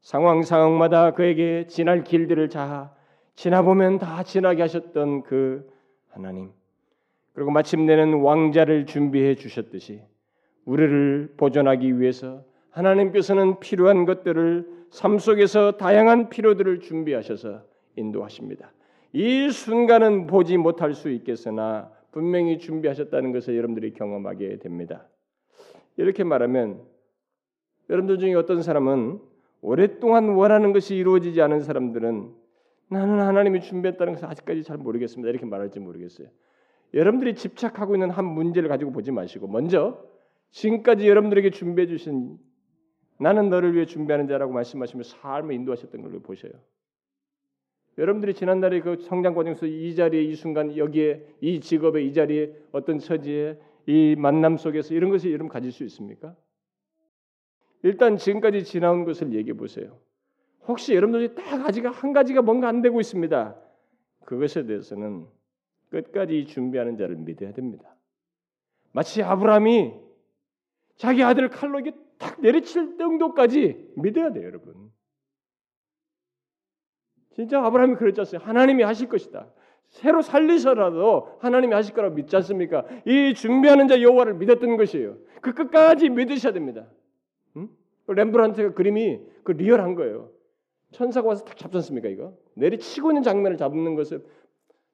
상황 0.00 0.42
상황마다 0.42 1.12
그에게 1.12 1.66
지날 1.68 2.04
길들을 2.04 2.48
다 2.48 2.94
지나보면 3.36 3.98
다 3.98 4.22
지나게 4.22 4.62
하셨던 4.62 5.22
그 5.22 5.70
하나님 6.08 6.50
그리고 7.32 7.50
마침내는 7.52 8.20
왕자를 8.20 8.86
준비해 8.86 9.34
주셨듯이 9.36 10.02
우리를 10.64 11.34
보존하기 11.36 12.00
위해서 12.00 12.44
하나님께서는 12.70 13.60
필요한 13.60 14.04
것들을 14.04 14.68
삶 14.90 15.18
속에서 15.18 15.72
다양한 15.72 16.28
필요들을 16.28 16.80
준비하셔서 16.80 17.62
인도하십니다. 17.96 18.72
이 19.12 19.50
순간은 19.50 20.26
보지 20.26 20.56
못할 20.56 20.94
수 20.94 21.10
있겠으나 21.10 21.90
분명히 22.12 22.58
준비하셨다는 22.58 23.32
것을 23.32 23.56
여러분들이 23.56 23.92
경험하게 23.92 24.58
됩니다. 24.58 25.06
이렇게 26.00 26.24
말하면 26.24 26.82
여러분들 27.88 28.18
중에 28.18 28.34
어떤 28.34 28.62
사람은 28.62 29.20
오랫동안 29.62 30.30
원하는 30.30 30.72
것이 30.72 30.96
이루어지지 30.96 31.40
않은 31.42 31.60
사람들은 31.60 32.34
나는 32.88 33.20
하나님이 33.20 33.60
준비했다는 33.60 34.14
것을 34.14 34.28
아직까지 34.28 34.62
잘 34.62 34.78
모르겠습니다. 34.78 35.28
이렇게 35.28 35.46
말할지 35.46 35.78
모르겠어요. 35.78 36.28
여러분들이 36.94 37.34
집착하고 37.34 37.94
있는 37.94 38.10
한 38.10 38.24
문제를 38.24 38.68
가지고 38.68 38.90
보지 38.92 39.12
마시고 39.12 39.46
먼저 39.46 40.02
지금까지 40.50 41.08
여러분들에게 41.08 41.50
준비해 41.50 41.86
주신 41.86 42.38
나는 43.18 43.50
너를 43.50 43.74
위해 43.74 43.84
준비하는 43.84 44.26
자라고 44.26 44.52
말씀하시며 44.52 45.04
삶을 45.04 45.54
인도하셨던 45.54 46.02
걸로 46.02 46.20
보셔요. 46.20 46.52
여러분들이 47.98 48.34
지난달에 48.34 48.80
그 48.80 48.96
성장 48.96 49.34
과정에서 49.34 49.66
이 49.66 49.94
자리에 49.94 50.22
이 50.22 50.34
순간 50.34 50.76
여기에 50.76 51.26
이 51.42 51.60
직업에 51.60 52.02
이 52.02 52.12
자리에 52.12 52.56
어떤 52.72 52.98
처지에 52.98 53.58
이 53.86 54.14
만남 54.16 54.56
속에서 54.56 54.94
이런 54.94 55.10
것을 55.10 55.30
이름 55.30 55.48
가질 55.48 55.72
수 55.72 55.84
있습니까? 55.84 56.36
일단 57.82 58.16
지금까지 58.16 58.64
지나온 58.64 59.04
것을 59.04 59.32
얘기해 59.32 59.56
보세요. 59.56 59.98
혹시 60.66 60.94
여러분들이 60.94 61.34
딱 61.34 61.64
가지가 61.64 61.90
한 61.90 62.12
가지가 62.12 62.42
뭔가 62.42 62.68
안 62.68 62.82
되고 62.82 63.00
있습니다. 63.00 63.56
그것에 64.24 64.66
대해서는 64.66 65.26
끝까지 65.88 66.46
준비하는 66.46 66.96
자를 66.96 67.16
믿어야 67.16 67.52
됩니다. 67.52 67.96
마치 68.92 69.22
아브라함이 69.22 69.94
자기 70.96 71.22
아들 71.22 71.48
칼로 71.48 71.80
이게 71.80 71.92
탁 72.18 72.40
내리칠 72.40 72.98
정도까지 72.98 73.92
믿어야 73.96 74.32
돼요, 74.32 74.46
여러분. 74.46 74.92
진짜 77.34 77.64
아브라함이 77.64 77.96
그랬지 77.96 78.20
않습니까? 78.20 78.48
하나님이 78.48 78.82
하실 78.82 79.08
것이다. 79.08 79.50
새로 79.90 80.22
살리서라도 80.22 81.36
하나님이 81.40 81.74
하실 81.74 81.94
거라고 81.94 82.14
믿지 82.14 82.34
않습니까? 82.36 82.84
이 83.06 83.34
준비하는 83.34 83.88
자 83.88 84.00
여호와를 84.00 84.34
믿었던 84.34 84.76
것이에요. 84.76 85.16
그 85.42 85.52
끝까지 85.52 86.08
믿으셔야 86.08 86.52
됩니다. 86.52 86.86
응? 87.56 87.68
렘브란트가 88.06 88.74
그림이 88.74 89.20
그 89.42 89.52
리얼한 89.52 89.96
거예요. 89.96 90.30
천사가 90.92 91.28
와서 91.28 91.44
딱 91.44 91.56
잡지 91.56 91.76
않습니까? 91.78 92.08
이거 92.08 92.36
내리치고 92.54 93.10
있는 93.10 93.22
장면을 93.22 93.56
잡는 93.56 93.96
것을 93.96 94.24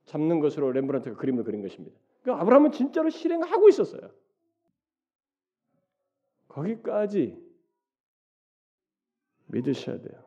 잡는 0.06 0.40
것으로 0.40 0.72
렘브란트가 0.72 1.16
그림을 1.16 1.44
그린 1.44 1.62
것입니다. 1.62 1.96
그 2.22 2.32
아브라함은 2.32 2.72
진짜로 2.72 3.10
실행하고 3.10 3.68
있었어요. 3.68 4.10
거기까지 6.48 7.38
믿으셔야 9.46 10.00
돼요. 10.00 10.24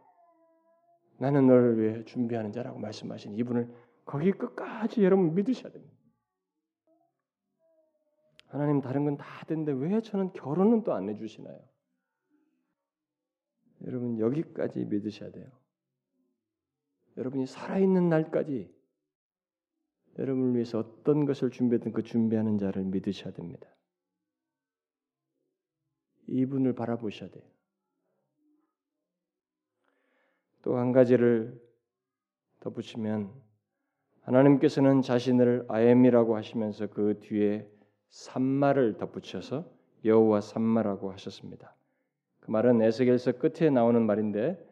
나는 1.17 1.47
너를 1.47 1.81
위해 1.81 2.03
준비하는 2.05 2.51
자라고 2.51 2.79
말씀하신 2.79 3.33
이분을 3.33 3.67
거기 4.09 4.31
끝까지 4.31 5.03
여러분 5.03 5.35
믿으셔야 5.35 5.71
됩니다. 5.71 5.95
하나님 8.47 8.81
다른 8.81 9.05
건다 9.05 9.45
되는데 9.45 9.71
왜 9.71 10.01
저는 10.01 10.33
결혼은 10.33 10.83
또 10.83 10.93
안 10.93 11.07
해주시나요? 11.09 11.63
여러분 13.85 14.17
여기까지 14.17 14.83
믿으셔야 14.85 15.29
돼요. 15.29 15.51
여러분이 17.17 17.45
살아있는 17.45 18.09
날까지 18.09 18.75
여러분을 20.17 20.55
위해서 20.55 20.79
어떤 20.79 21.25
것을 21.25 21.51
준비했든 21.51 21.91
그 21.91 22.01
준비하는 22.01 22.57
자를 22.57 22.85
믿으셔야 22.85 23.31
됩니다. 23.31 23.69
이분을 26.25 26.73
바라보셔야 26.73 27.29
돼요. 27.29 27.47
또 30.63 30.77
한 30.77 30.93
가지를 30.93 31.61
덧붙이면 32.59 33.48
하나님께서는 34.29 35.01
자신을 35.01 35.65
아엠이라고 35.67 36.35
하시면서 36.35 36.85
그 36.87 37.19
뒤에 37.19 37.67
산마를 38.09 38.97
덧붙여서 38.97 39.65
여호와 40.05 40.41
산마라고 40.41 41.11
하셨습니다. 41.13 41.73
그 42.39 42.51
말은 42.51 42.81
에스겔서 42.81 43.33
끝에 43.33 43.71
나오는 43.71 43.99
말인데 44.05 44.63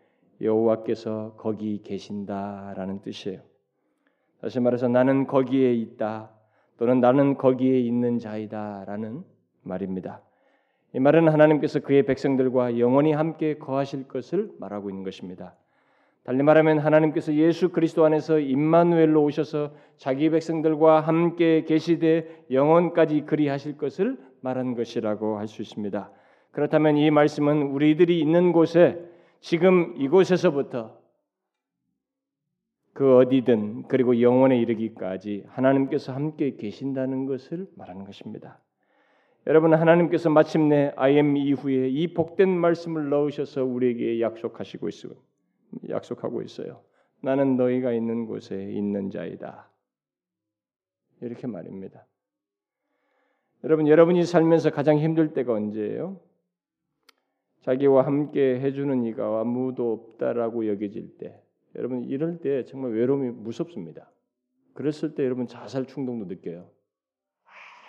여호와께서 0.42 1.34
거기 1.38 1.82
계신다라는 1.82 3.02
뜻이에요. 3.02 3.42
다시 4.42 4.60
말해서 4.60 4.88
나는 4.90 5.26
거기에 5.26 5.74
있다 5.74 6.30
또는 6.78 7.02
나는 7.02 7.36
거기에 7.36 7.80
있는 7.80 8.20
자이다라는 8.20 9.24
말입니다. 9.64 10.22
이 10.94 11.00
말은 11.00 11.30
하나님께서 11.30 11.80
그의 11.80 12.06
백성들과 12.06 12.78
영원히 12.78 13.12
함께 13.12 13.58
거하실 13.58 14.08
것을 14.08 14.52
말하고 14.60 14.92
있는 14.92 15.04
것입니다. 15.04 15.56
달리 16.28 16.44
말하면 16.44 16.80
하나님께서 16.80 17.34
예수 17.36 17.70
그리스도 17.70 18.04
안에서 18.04 18.38
임마누엘로 18.40 19.24
오셔서 19.24 19.72
자기 19.96 20.30
백성들과 20.30 21.00
함께 21.00 21.64
계시되 21.64 22.48
영원까지 22.52 23.22
그리하실 23.22 23.78
것을 23.78 24.18
말한 24.42 24.76
것이라고 24.76 25.38
할 25.38 25.48
수 25.48 25.62
있습니다. 25.62 26.12
그렇다면 26.52 26.98
이 26.98 27.10
말씀은 27.12 27.72
우리들이 27.72 28.20
있는 28.20 28.52
곳에 28.52 29.02
지금 29.40 29.94
이곳에서부터 29.96 31.00
그 32.92 33.20
어디든 33.20 33.88
그리고 33.88 34.20
영원에 34.20 34.60
이르기까지 34.60 35.46
하나님께서 35.48 36.12
함께 36.12 36.58
계신다는 36.58 37.26
것을 37.26 37.68
말하는 37.78 38.04
것입니다. 38.04 38.60
여러분 39.46 39.74
하나님께서 39.74 40.30
마침내 40.30 40.92
IM 40.98 41.38
이후에 41.38 41.88
이 41.88 42.14
복된 42.14 42.50
말씀을 42.50 43.08
넣으셔서 43.08 43.64
우리에게 43.64 44.20
약속하시고 44.20 44.90
있어요. 44.90 45.14
약속하고 45.90 46.42
있어요. 46.42 46.82
나는 47.22 47.58
너희가 47.58 47.92
있는 47.92 48.26
곳에 48.26 48.72
있는 48.72 49.10
자이다. 49.10 49.70
이렇게 51.22 51.48
말입니다. 51.48 52.06
여러분 53.64 53.88
여러분이 53.88 54.24
살면서 54.24 54.70
가장 54.70 55.00
힘들 55.00 55.34
때가 55.34 55.54
언제예요? 55.54 56.20
자기와 57.62 58.06
함께 58.06 58.60
해주는 58.60 59.04
이가 59.04 59.42
아무도 59.42 59.92
없다라고 59.92 60.68
여겨질 60.68 61.18
때, 61.18 61.42
여러분 61.76 62.04
이럴 62.04 62.40
때 62.40 62.64
정말 62.66 62.92
외로움이 62.94 63.32
무섭습니다. 63.32 64.10
그랬을 64.74 65.16
때 65.16 65.26
여러분 65.26 65.48
자살 65.48 65.86
충동도 65.86 66.26
느껴요. 66.26 66.70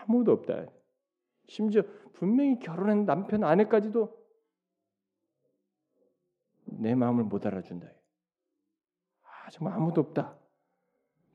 아무도 0.00 0.32
없다. 0.32 0.66
심지어 1.46 1.82
분명히 2.14 2.58
결혼한 2.58 3.04
남편 3.04 3.44
아내까지도 3.44 4.17
내 6.70 6.94
마음을 6.94 7.24
못 7.24 7.46
알아준다. 7.46 7.86
아, 9.22 9.50
정말 9.50 9.74
아무도 9.74 10.00
없다. 10.00 10.36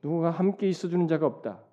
누군가 0.01 0.31
함께 0.31 0.67
있어주는 0.67 1.07
자가 1.07 1.25
없다. 1.25 1.63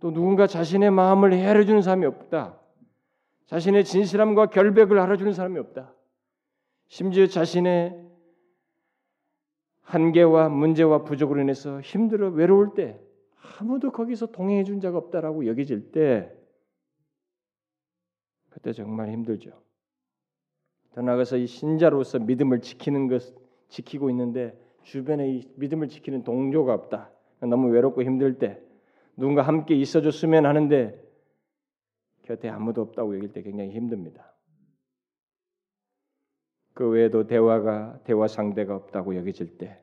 또 0.00 0.12
누군가 0.12 0.46
자신의 0.46 0.90
마음을 0.90 1.32
헤아려주는 1.32 1.82
사람이 1.82 2.06
없다. 2.06 2.58
자신의 3.46 3.84
진실함과 3.84 4.46
결백을 4.46 4.98
알아주는 4.98 5.32
사람이 5.32 5.58
없다. 5.58 5.92
심지어 6.88 7.26
자신의 7.26 8.06
한계와 9.82 10.50
문제와 10.50 11.02
부족으로 11.04 11.40
인해서 11.40 11.80
힘들어 11.80 12.28
외로울 12.28 12.74
때 12.74 13.00
아무도 13.58 13.90
거기서 13.90 14.26
동행해 14.26 14.64
준 14.64 14.80
자가 14.80 14.98
없다라고 14.98 15.46
여겨질 15.46 15.92
때 15.92 16.32
그때 18.50 18.72
정말 18.72 19.08
힘들죠. 19.10 19.67
더 20.98 21.02
나아가서 21.02 21.36
이 21.36 21.46
신자로서 21.46 22.18
믿음을 22.18 22.60
지키는 22.60 23.06
것 23.06 23.22
지키고 23.68 24.10
있는데 24.10 24.58
주변에 24.82 25.30
이 25.30 25.48
믿음을 25.54 25.86
지키는 25.86 26.24
동조가 26.24 26.74
없다. 26.74 27.12
너무 27.38 27.68
외롭고 27.68 28.02
힘들 28.02 28.36
때 28.40 28.60
누군가 29.16 29.42
함께 29.42 29.76
있어줬으면 29.76 30.44
하는데 30.44 31.00
곁에 32.24 32.48
아무도 32.48 32.82
없다고 32.82 33.14
얘기할 33.14 33.32
때 33.32 33.42
굉장히 33.42 33.70
힘듭니다. 33.70 34.34
그 36.74 36.88
외에도 36.88 37.28
대화가 37.28 38.00
대화 38.02 38.26
상대가 38.26 38.74
없다고 38.74 39.14
여겨질 39.14 39.56
때, 39.56 39.80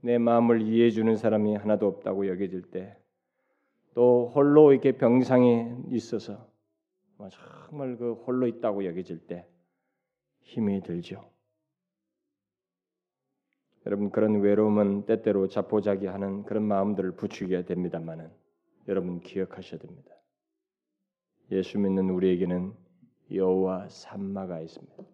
내 0.00 0.16
마음을 0.16 0.62
이해해 0.62 0.90
주는 0.90 1.14
사람이 1.16 1.56
하나도 1.56 1.86
없다고 1.86 2.26
여겨질 2.26 2.62
때, 2.70 2.96
또 3.92 4.32
홀로 4.34 4.72
이렇게 4.72 4.92
병상에 4.92 5.76
있어서 5.90 6.48
뭐 7.18 7.28
정말 7.68 7.98
그 7.98 8.14
홀로 8.14 8.46
있다고 8.46 8.86
여겨질 8.86 9.26
때 9.26 9.46
힘이 10.40 10.82
들죠. 10.82 11.30
여러분 13.86 14.10
그런 14.10 14.40
외로움은 14.40 15.06
때때로 15.06 15.48
자포자기하는 15.48 16.44
그런 16.44 16.64
마음들을 16.64 17.12
부추기게 17.12 17.64
됩니다만은 17.64 18.30
여러분 18.88 19.20
기억하셔야 19.20 19.80
됩니다. 19.80 20.14
예수 21.50 21.78
믿는 21.78 22.10
우리에게는 22.10 22.74
여호와 23.32 23.88
삼마가 23.88 24.60
있습니다. 24.60 25.04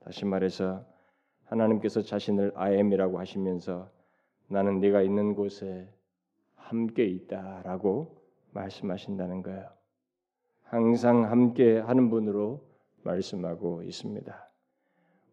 다시 0.00 0.24
말해서 0.24 0.84
하나님께서 1.44 2.02
자신을 2.02 2.52
아엠이라고 2.54 3.18
하시면서 3.18 3.90
나는 4.48 4.80
네가 4.80 5.02
있는 5.02 5.34
곳에 5.34 5.88
함께 6.56 7.04
있다라고 7.04 8.22
말씀하신다는 8.52 9.42
거예요. 9.42 9.68
항상 10.62 11.30
함께 11.30 11.78
하는 11.78 12.10
분으로 12.10 12.73
말씀하고 13.04 13.82
있습니다. 13.82 14.50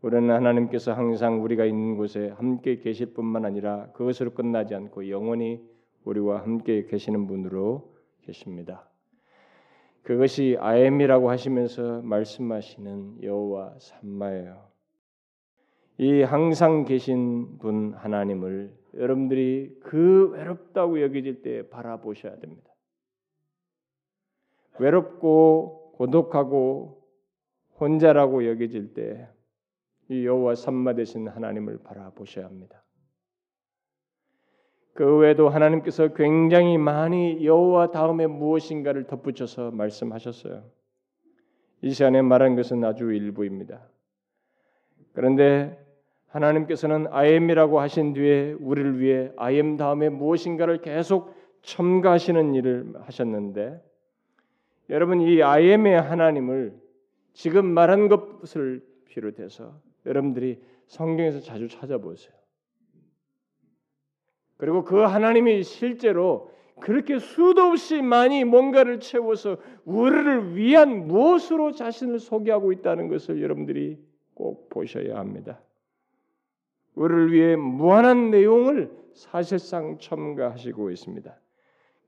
우리는 0.02 0.34
하나님께서 0.34 0.94
항상 0.94 1.44
우리가 1.44 1.66
있는 1.66 1.96
곳에 1.96 2.30
함께 2.30 2.78
계실 2.78 3.14
뿐만 3.14 3.46
아니라 3.46 3.92
그것으로 3.94 4.34
끝나지 4.34 4.74
않고 4.74 5.10
영원히 5.10 5.62
우리와 6.06 6.42
함께 6.42 6.86
계시는 6.86 7.28
분으로 7.28 7.94
계십니다. 8.24 8.88
그것이 10.04 10.58
아엠이라고 10.60 11.30
하시면서 11.30 12.02
말씀하시는 12.02 13.24
여호와 13.24 13.76
삼마예요. 13.80 14.72
이 16.00 16.24
항상 16.24 16.86
계신 16.86 17.60
분 17.60 17.94
하나님을 17.94 18.76
여러분들이 18.96 19.78
그 19.82 20.32
외롭다고 20.32 21.00
여겨질 21.02 21.44
때 21.44 21.70
바라보셔야 21.70 22.40
됩니다. 22.40 22.72
외롭고 24.80 25.94
고독하고 25.98 27.01
혼자라고 27.82 28.48
여겨질 28.48 28.94
때 28.94 29.28
이 30.12 30.26
여호와 30.26 30.56
삼마 30.56 30.96
되신 30.96 31.30
하나님을 31.30 31.84
바라보셔야 31.86 32.46
합니다. 32.46 32.84
그 34.94 35.20
외에도 35.20 35.48
하나님께서 35.48 36.10
굉장히 36.10 36.78
많이 36.78 37.46
여호와 37.46 37.92
다음에 37.92 38.28
무엇인가를 38.28 39.06
덧붙여서 39.06 39.72
말씀하셨어요. 39.72 40.70
이 41.84 41.92
시간에 41.92 42.22
말한 42.22 42.58
것은 42.58 42.84
아주 42.84 43.14
일부입니다. 43.14 43.88
그런데 45.14 45.80
하나님께서는 46.28 47.08
아엠이라고 47.10 47.80
하신 47.80 48.12
뒤에 48.12 48.52
우리를 48.60 49.00
위해 49.00 49.32
아엠 49.38 49.78
다음에 49.78 50.10
무엇인가를 50.10 50.82
계속 50.82 51.34
첨가하시는 51.62 52.54
일을 52.54 52.96
하셨는데 53.00 53.82
여러분 54.90 55.22
이 55.22 55.42
아엠의 55.42 56.02
하나님을 56.02 56.76
지금 57.34 57.66
말한 57.66 58.08
것을 58.08 58.86
비롯해서 59.06 59.80
여러분들이 60.06 60.62
성경에서 60.88 61.40
자주 61.40 61.68
찾아보세요. 61.68 62.34
그리고 64.58 64.84
그 64.84 64.98
하나님이 64.98 65.64
실제로 65.64 66.52
그렇게 66.80 67.20
수도 67.20 67.64
없이 67.64 68.02
많이 68.02 68.44
뭔가를 68.44 69.00
채워서 69.00 69.58
우리를 69.86 70.56
위한 70.56 71.08
무엇으로 71.08 71.72
자신을 71.72 72.20
소개하고 72.20 72.72
있다는 72.72 73.08
것을 73.08 73.42
여러분들이 73.42 74.00
꼭 74.34 74.70
보셔야 74.70 75.18
합니다. 75.18 75.62
우리를 76.96 77.32
위해 77.32 77.56
무한한 77.56 78.32
내용을 78.32 78.92
사실상 79.14 79.98
첨가하시고 80.00 80.92
있습니다. 80.92 81.40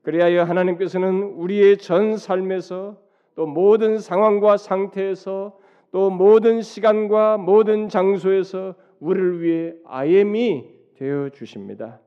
그리하여 0.02 0.44
하나님께서는 0.44 1.22
우리의 1.22 1.78
전 1.78 2.16
삶에서 2.16 3.00
또 3.34 3.46
모든 3.46 3.98
상황과 3.98 4.56
상태에서 4.56 5.56
또 5.90 6.10
모든 6.10 6.60
시간과 6.60 7.38
모든 7.38 7.88
장소에서 7.88 8.74
우리를 9.00 9.42
위해 9.42 9.74
아엠이 9.84 10.68
되어 10.96 11.28
주십니다. 11.30 12.00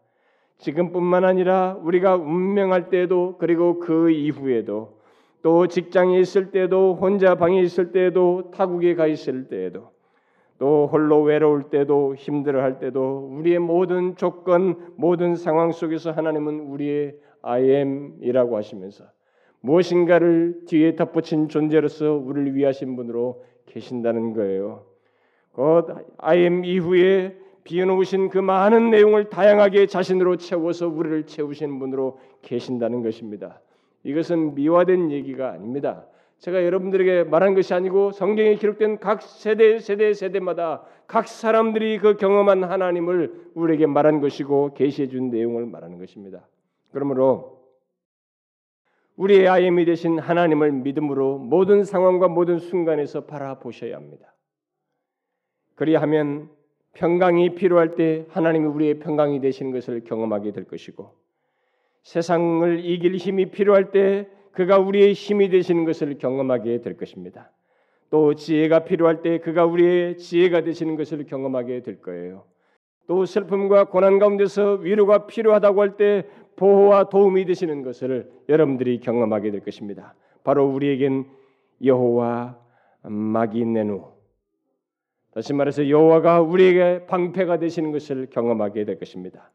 지금뿐만 0.58 1.24
아니라 1.24 1.78
우리가 1.82 2.16
운명할 2.16 2.90
때도 2.90 3.36
그리고 3.38 3.80
그 3.80 4.10
이후에도 4.10 4.98
또 5.42 5.68
직장에 5.68 6.20
있을 6.20 6.52
때도 6.52 6.96
혼자 7.00 7.36
방에 7.36 7.62
있을 7.62 7.92
때도 7.92 8.52
타국에 8.52 8.96
가 8.96 9.08
있을 9.08 9.48
때에도 9.48 9.92
또 10.58 10.88
홀로 10.92 11.22
외로울 11.22 11.70
때도 11.70 12.16
힘들어할 12.16 12.80
때도 12.80 13.30
우리의 13.32 13.60
모든 13.60 14.16
조건 14.16 14.94
모든 14.96 15.36
상황 15.36 15.72
속에서 15.72 16.12
하나님은 16.12 16.62
우리의 16.62 17.16
I 17.44 17.70
am이라고 17.70 18.58
하시면서 18.58 19.06
무엇인가를 19.68 20.62
뒤에 20.66 20.96
덧붙인 20.96 21.50
존재로서 21.50 22.14
우리를 22.14 22.56
위하신 22.56 22.96
분으로 22.96 23.44
계신다는 23.66 24.34
거예요. 24.34 24.86
곧 25.52 25.88
I 26.18 26.40
am 26.40 26.64
이후에 26.64 27.36
비워놓으신 27.66 28.30
그 28.30 28.38
많은 28.38 28.92
내용을 28.92 29.30
다양하게 29.30 29.88
자신으로 29.88 30.38
채워서 30.38 30.88
우리를 30.88 31.26
채우신 31.26 31.80
분으로 31.80 32.18
계신다는 32.42 33.04
것입니다. 33.04 33.60
이것은 34.04 34.56
미화된 34.56 35.12
얘기가 35.12 35.52
아닙니다. 35.52 36.06
제가 36.38 36.64
여러분들에게 36.64 37.26
말한 37.26 37.56
것이 37.56 37.74
아니고 37.74 38.12
성경에 38.12 38.56
기록된 38.56 39.00
각 39.00 39.22
세대 39.22 39.80
세대 39.80 40.14
세대마다 40.14 40.84
각 41.08 41.28
사람들이 41.28 41.98
그 41.98 42.16
경험한 42.16 42.64
하나님을 42.64 43.52
우리에게 43.56 43.86
말한 43.88 44.22
것이고 44.22 44.74
계시해 44.76 45.10
준 45.10 45.30
내용을 45.30 45.66
말하는 45.66 45.98
것입니다. 45.98 46.48
그러므로 46.94 47.57
우리의 49.18 49.48
아이엠이 49.48 49.86
되신 49.86 50.20
하나님을 50.20 50.72
믿음으로 50.72 51.40
모든 51.40 51.84
상황과 51.84 52.28
모든 52.28 52.60
순간에서 52.60 53.26
바라보셔야 53.26 53.96
합니다. 53.96 54.34
그리하면 55.76 56.50
평강이 56.94 57.56
필요할 57.56 57.96
때 57.96 58.26
하나님이 58.30 58.66
우리의 58.68 59.00
평강이 59.00 59.42
되시는 59.42 59.72
것을 59.72 60.04
경험하게 60.04 60.52
될 60.52 60.66
것이고 60.66 61.16
세상을 62.04 62.86
이길 62.86 63.16
힘이 63.16 63.48
필요할 63.48 63.92
때 63.92 64.28
그가 64.52 64.78
우리의 64.80 65.14
힘이 65.14 65.50
되시는 65.50 65.86
것을 65.86 66.18
경험하게 66.18 66.82
될 66.82 66.98
것입니다. 66.98 67.52
또 68.10 68.36
지혜가 68.36 68.86
필요할 68.86 69.22
때 69.22 69.40
그가 69.40 69.66
우리의 69.66 70.18
지혜가 70.18 70.62
되시는 70.62 70.96
것을 70.96 71.26
경험하게 71.26 71.82
될 71.82 72.02
거예요. 72.02 72.46
또 73.08 73.26
슬픔과 73.26 73.86
고난 73.86 74.20
가운데서 74.20 74.74
위로가 74.82 75.28
필요하다고 75.28 75.82
할 75.82 75.98
때 75.98 76.26
보호와 76.58 77.10
도움이 77.10 77.46
되시는 77.46 77.84
것을 77.84 78.30
여러분들이 78.50 79.00
경험하게 79.00 79.52
될 79.52 79.62
것입니다. 79.62 80.14
바로 80.44 80.68
우리에겐 80.68 81.26
여호와 81.84 82.58
마기네누 83.04 84.04
다시 85.34 85.54
말해서 85.54 85.88
여호와가 85.88 86.42
우리에게 86.42 87.06
방패가 87.06 87.60
되시는 87.60 87.92
것을 87.92 88.28
경험하게 88.32 88.86
될 88.86 88.98
것입니다. 88.98 89.52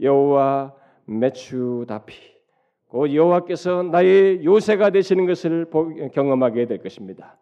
여호와 0.00 0.74
메추다피 1.06 2.14
곧 2.88 3.14
여호와께서 3.14 3.84
나의 3.84 4.44
요새가 4.44 4.90
되시는 4.90 5.26
것을 5.26 5.70
경험하게 6.12 6.66
될 6.66 6.82
것입니다. 6.82 7.38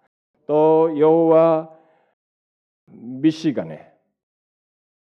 또 0.46 0.94
여호와 0.96 1.70
미시간에 2.86 3.90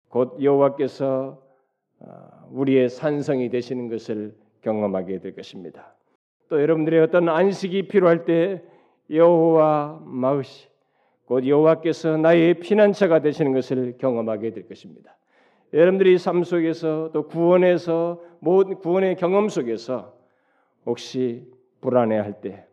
곧 0.08 0.42
여호와께서 0.42 1.38
어, 1.40 1.45
우리의 2.50 2.88
산성이 2.88 3.48
되시는 3.48 3.88
것을 3.88 4.34
경험하게 4.62 5.20
될 5.20 5.34
것입니다. 5.34 5.94
또 6.48 6.60
여러분들의 6.60 7.00
어떤 7.00 7.28
안식이 7.28 7.88
필요할 7.88 8.24
때 8.24 8.62
여호와 9.10 10.02
마으시 10.04 10.68
곧 11.26 11.46
여호와께서 11.46 12.16
나의 12.18 12.54
피난처가 12.60 13.20
되시는 13.20 13.52
것을 13.52 13.96
경험하게 13.98 14.52
될 14.52 14.68
것입니다. 14.68 15.16
여러분들이 15.72 16.18
삶 16.18 16.44
속에서 16.44 17.10
또 17.12 17.26
구원에서 17.26 18.22
모든 18.38 18.76
구원의 18.76 19.16
경험 19.16 19.48
속에서 19.48 20.16
혹시 20.84 21.44
불안해할 21.80 22.40
때 22.40 22.66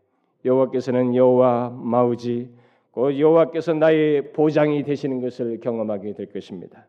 여호와께서는 0.45 1.15
여호와 1.15 1.71
마우지 1.71 2.49
곧 2.91 3.17
여호와께서 3.17 3.73
나의 3.73 4.33
보장이 4.33 4.83
되시는 4.83 5.21
것을 5.21 5.59
경험하게 5.59 6.13
될 6.13 6.31
것입니다. 6.31 6.87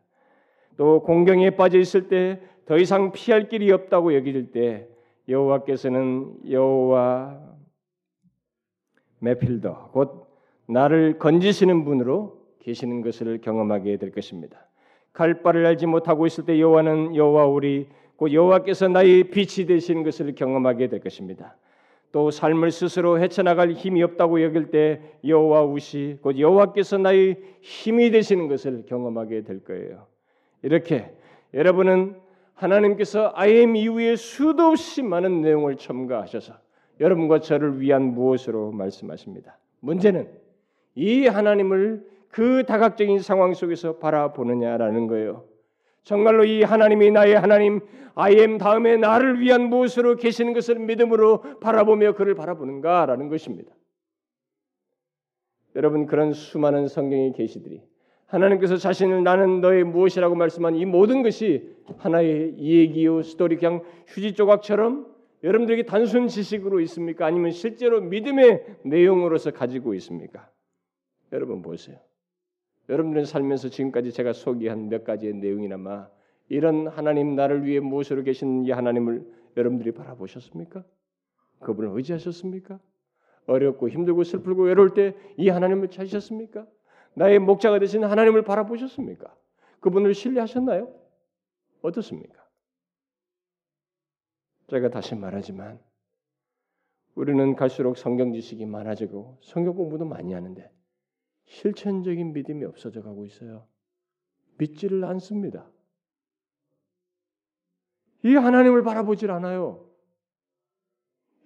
또 0.77 1.03
공경에 1.03 1.51
빠져 1.51 1.79
있을 1.79 2.09
때 2.09 2.41
더 2.67 2.79
이상 2.79 3.13
피할 3.13 3.49
길이 3.49 3.71
없다고 3.71 4.15
여길 4.15 4.53
때 4.53 4.89
여호와께서는 5.29 6.51
여호와 6.51 7.41
메필더 9.19 9.91
곧 9.93 10.27
나를 10.67 11.19
건지시는 11.19 11.85
분으로 11.85 12.43
계시는 12.61 13.03
것을 13.03 13.41
경험하게 13.43 13.99
될 13.99 14.11
것입니다. 14.11 14.67
갈 15.13 15.43
바를 15.43 15.67
알지 15.67 15.87
못하고 15.87 16.27
있을 16.27 16.47
때 16.47 16.59
여호와는 16.59 17.15
여호와 17.15 17.47
우리 17.47 17.89
곧 18.17 18.33
여호와께서 18.33 18.89
나의 18.89 19.25
빛이 19.25 19.67
되시는 19.67 20.03
것을 20.03 20.35
경험하게 20.35 20.89
될 20.89 21.01
것입니다. 21.01 21.57
또 22.13 22.31
삶을 22.31 22.71
스스로 22.71 23.19
헤쳐나갈 23.19 23.73
힘이 23.73 24.03
없다고 24.03 24.43
여길 24.43 24.71
때 24.71 25.01
여호와 25.27 25.65
우시 25.65 26.19
곧 26.23 26.39
여호와께서 26.39 26.99
나의 26.99 27.37
힘이 27.61 28.11
되시는 28.11 28.49
것을 28.49 28.87
경험하게 28.87 29.43
될 29.43 29.65
거예요. 29.65 30.14
이렇게 30.65 31.15
여러분은 31.53 32.17
하나님께서 32.55 33.33
아이엠 33.35 33.77
이후에 33.77 34.17
수도 34.17 34.69
없이 34.69 35.03
많은 35.03 35.43
내용을 35.43 35.77
첨가하셔서 35.77 36.55
여러분과 37.01 37.41
저를 37.41 37.81
위한 37.81 38.15
무엇으로 38.15 38.73
말씀하십니다. 38.73 39.59
문제는 39.81 40.31
이 40.95 41.27
하나님을 41.27 42.07
그 42.29 42.65
다각적인 42.65 43.19
상황 43.19 43.53
속에서 43.53 43.99
바라보느냐라는 43.99 45.07
거예요. 45.07 45.45
정말로 46.03 46.45
이 46.45 46.63
하나님이 46.63 47.11
나의 47.11 47.35
하나님, 47.35 47.81
아이엠 48.15 48.57
다음에 48.57 48.97
나를 48.97 49.41
위한 49.41 49.69
무엇으로 49.69 50.17
계시는 50.17 50.55
것을 50.55 50.79
믿음으로 50.79 51.61
바라보며 51.61 52.15
그를 52.15 52.35
바라보는가라는 52.35 53.29
것입니다. 53.29 53.71
여러분 55.77 56.07
그런 56.07 56.33
수많은 56.33 56.89
성경의 56.89 57.33
계시들이 57.33 57.83
하나님께서 58.35 58.77
자신을 58.77 59.23
나는 59.23 59.61
너의 59.61 59.85
무엇이라고 59.85 60.35
말씀한 60.35 60.75
이 60.77 60.85
모든 60.85 61.23
것이 61.23 61.73
하나의 61.99 62.59
얘기요 62.59 63.23
스토리 63.23 63.57
그냥 63.57 63.83
휴지 64.09 64.35
조각처럼 64.35 65.07
여러분들에게 65.43 65.85
단순 65.85 66.27
지식으로 66.27 66.81
있습니까? 66.81 67.27
아니면 67.27 67.51
실제로 67.51 68.01
믿음의 68.01 68.79
내용으로서 68.85 69.51
가지고 69.51 69.95
있습니까? 69.95 70.49
여러분 71.33 71.63
보세요. 71.63 71.99
여러분들은 72.89 73.25
살면서 73.25 73.69
지금까지 73.69 74.11
제가 74.13 74.33
소개한 74.33 74.89
몇 74.89 75.05
가지의 75.05 75.35
내용이나마 75.35 76.09
이런 76.49 76.89
하나님 76.89 77.35
나를 77.35 77.65
위해 77.65 77.81
무엇으로 77.81 78.23
계신 78.23 78.65
이 78.65 78.71
하나님을 78.71 79.25
여러분들이 79.57 79.93
바라보셨습니까? 79.93 80.85
그분을 81.61 81.91
의지하셨습니까? 81.95 82.79
어렵고 83.47 83.89
힘들고 83.91 84.25
슬프고 84.25 84.65
외로울 84.65 84.95
때 84.95 85.15
이 85.37 85.49
하나님을 85.51 85.89
찾으셨습니까? 85.89 86.67
나의 87.15 87.39
목자가 87.39 87.79
되신 87.79 88.05
하나님을 88.05 88.43
바라보셨습니까? 88.43 89.35
그분을 89.81 90.15
신뢰하셨나요? 90.15 90.93
어떻습니까? 91.83 92.43
제가 94.69 94.91
다시 94.91 95.15
말하지만 95.15 95.81
우리는 97.15 97.55
갈수록 97.55 97.97
성경 97.97 98.33
지식이 98.33 98.67
많아지고 98.67 99.39
성경 99.43 99.75
공부도 99.75 100.05
많이 100.05 100.33
하는데 100.33 100.71
실천적인 101.47 102.33
믿음이 102.33 102.65
없어져 102.65 103.03
가고 103.03 103.25
있어요. 103.27 103.67
믿지를 104.59 105.05
않습니다. 105.05 105.71
이 108.25 108.35
하나님을 108.35 108.83
바라보질 108.83 109.31
않아요. 109.31 109.84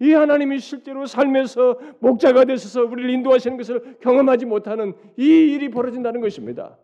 이 0.01 0.13
하나님이 0.13 0.59
실제로 0.59 1.05
삶에서 1.05 1.77
목자가 1.99 2.45
되셔서 2.45 2.83
우리를 2.83 3.09
인도하시는 3.09 3.57
것을 3.57 3.97
경험하지 3.99 4.45
못하는 4.45 4.93
이 5.17 5.25
일이 5.25 5.69
벌어진다는 5.69 6.21
것입니다. 6.21 6.77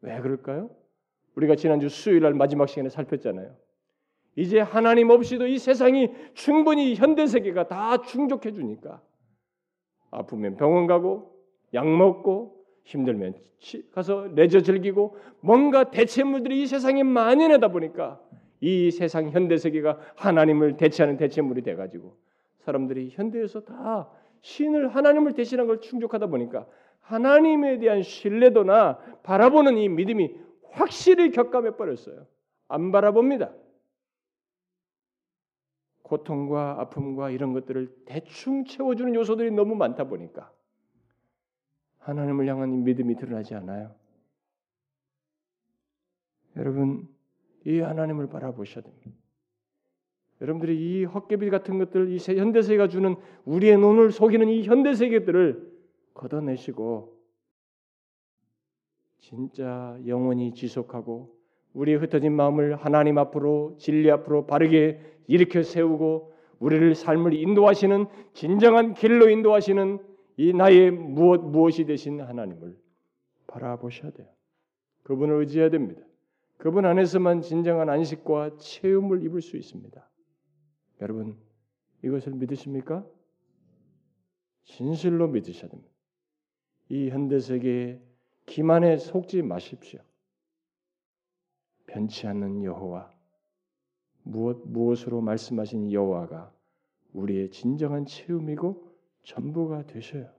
왜 0.00 0.18
그럴까요? 0.20 0.70
우리가 1.34 1.56
지난주 1.56 1.88
수요일 1.88 2.22
날 2.22 2.34
마지막 2.34 2.68
시간에 2.68 2.88
살폈잖아요. 2.88 3.54
이제 4.36 4.60
하나님 4.60 5.10
없이도 5.10 5.46
이 5.46 5.58
세상이 5.58 6.10
충분히 6.34 6.94
현대 6.94 7.26
세계가 7.26 7.68
다 7.68 8.00
충족해 8.00 8.52
주니까 8.52 9.02
아프면 10.10 10.56
병원 10.56 10.86
가고 10.86 11.36
약 11.74 11.86
먹고 11.86 12.64
힘들면 12.84 13.34
가서 13.92 14.28
레저 14.34 14.60
즐기고 14.60 15.16
뭔가 15.40 15.90
대체물들이 15.90 16.62
이 16.62 16.66
세상에 16.66 17.02
만연하다 17.02 17.68
보니까 17.68 18.20
이 18.60 18.90
세상 18.90 19.30
현대 19.30 19.56
세계가 19.56 19.98
하나님을 20.16 20.76
대체하는 20.76 21.16
대체물이 21.16 21.62
돼 21.62 21.74
가지고 21.74 22.16
사람들이 22.60 23.10
현대에서 23.10 23.60
다 23.60 24.10
신을 24.42 24.88
하나님을 24.88 25.32
대신한 25.34 25.66
걸 25.66 25.80
충족하다 25.80 26.26
보니까 26.26 26.66
하나님에 27.00 27.78
대한 27.78 28.02
신뢰도나 28.02 28.98
바라보는 29.22 29.78
이 29.78 29.88
믿음이 29.88 30.34
확실히 30.70 31.30
격감해 31.30 31.76
버렸어요. 31.76 32.26
안 32.68 32.92
바라봅니다. 32.92 33.52
고통과 36.02 36.80
아픔과 36.80 37.30
이런 37.30 37.52
것들을 37.52 37.88
대충 38.04 38.64
채워주는 38.64 39.14
요소들이 39.14 39.50
너무 39.52 39.74
많다 39.74 40.04
보니까 40.04 40.52
하나님을 41.98 42.46
향한 42.48 42.84
믿음이 42.84 43.16
드러나지 43.16 43.54
않아요. 43.54 43.94
여러분, 46.56 47.08
이 47.64 47.80
하나님을 47.80 48.28
바라보셔야 48.28 48.82
됩니다. 48.82 49.10
여러분들이 50.40 51.00
이 51.00 51.04
헛개비 51.04 51.50
같은 51.50 51.78
것들, 51.78 52.10
이 52.10 52.18
현대 52.18 52.62
세계가 52.62 52.88
주는 52.88 53.16
우리의 53.44 53.76
눈을 53.76 54.10
속이는 54.10 54.48
이 54.48 54.62
현대 54.62 54.94
세계들을 54.94 55.70
걷어내시고 56.14 57.20
진짜 59.18 59.98
영원히 60.06 60.54
지속하고 60.54 61.36
우리의 61.74 61.98
흩어진 61.98 62.32
마음을 62.32 62.74
하나님 62.76 63.18
앞으로 63.18 63.76
진리 63.78 64.10
앞으로 64.10 64.46
바르게 64.46 65.00
일으켜 65.26 65.62
세우고 65.62 66.32
우리를 66.58 66.94
삶을 66.94 67.34
인도하시는 67.34 68.06
진정한 68.32 68.94
길로 68.94 69.28
인도하시는 69.28 69.98
이 70.36 70.52
나의 70.52 70.90
무엇 70.90 71.42
무엇이 71.42 71.84
되신 71.84 72.20
하나님을 72.20 72.76
바라보셔야 73.46 74.10
돼요. 74.12 74.26
그분을 75.02 75.36
의지해야 75.40 75.70
됩니다. 75.70 76.02
그분 76.60 76.84
안에서만 76.84 77.40
진정한 77.40 77.88
안식과 77.88 78.58
체험을 78.58 79.24
입을 79.24 79.40
수 79.40 79.56
있습니다. 79.56 80.10
여러분 81.00 81.38
이것을 82.04 82.34
믿으십니까? 82.34 83.06
진실로 84.64 85.26
믿으셔야 85.26 85.70
됩니다. 85.70 85.90
이 86.90 87.08
현대 87.08 87.38
세계의 87.40 88.02
기만에 88.44 88.98
속지 88.98 89.40
마십시오. 89.40 90.00
변치 91.86 92.26
않는 92.26 92.62
여호와 92.62 93.10
무엇 94.22 94.60
무엇으로 94.66 95.22
말씀하신 95.22 95.90
여호와가 95.90 96.52
우리의 97.14 97.50
진정한 97.52 98.04
체험이고 98.04 98.86
전부가 99.22 99.86
되셔요. 99.86 100.30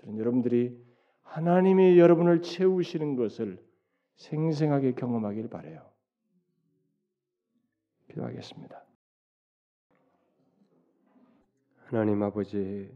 저는 0.00 0.18
여러분들이 0.18 0.76
하나님이 1.22 2.00
여러분을 2.00 2.42
채우시는 2.42 3.14
것을 3.14 3.64
생생하게 4.16 4.92
경험하길 4.92 5.48
바래요. 5.48 5.82
기도하겠습니다. 8.08 8.82
하나님 11.86 12.22
아버지, 12.22 12.92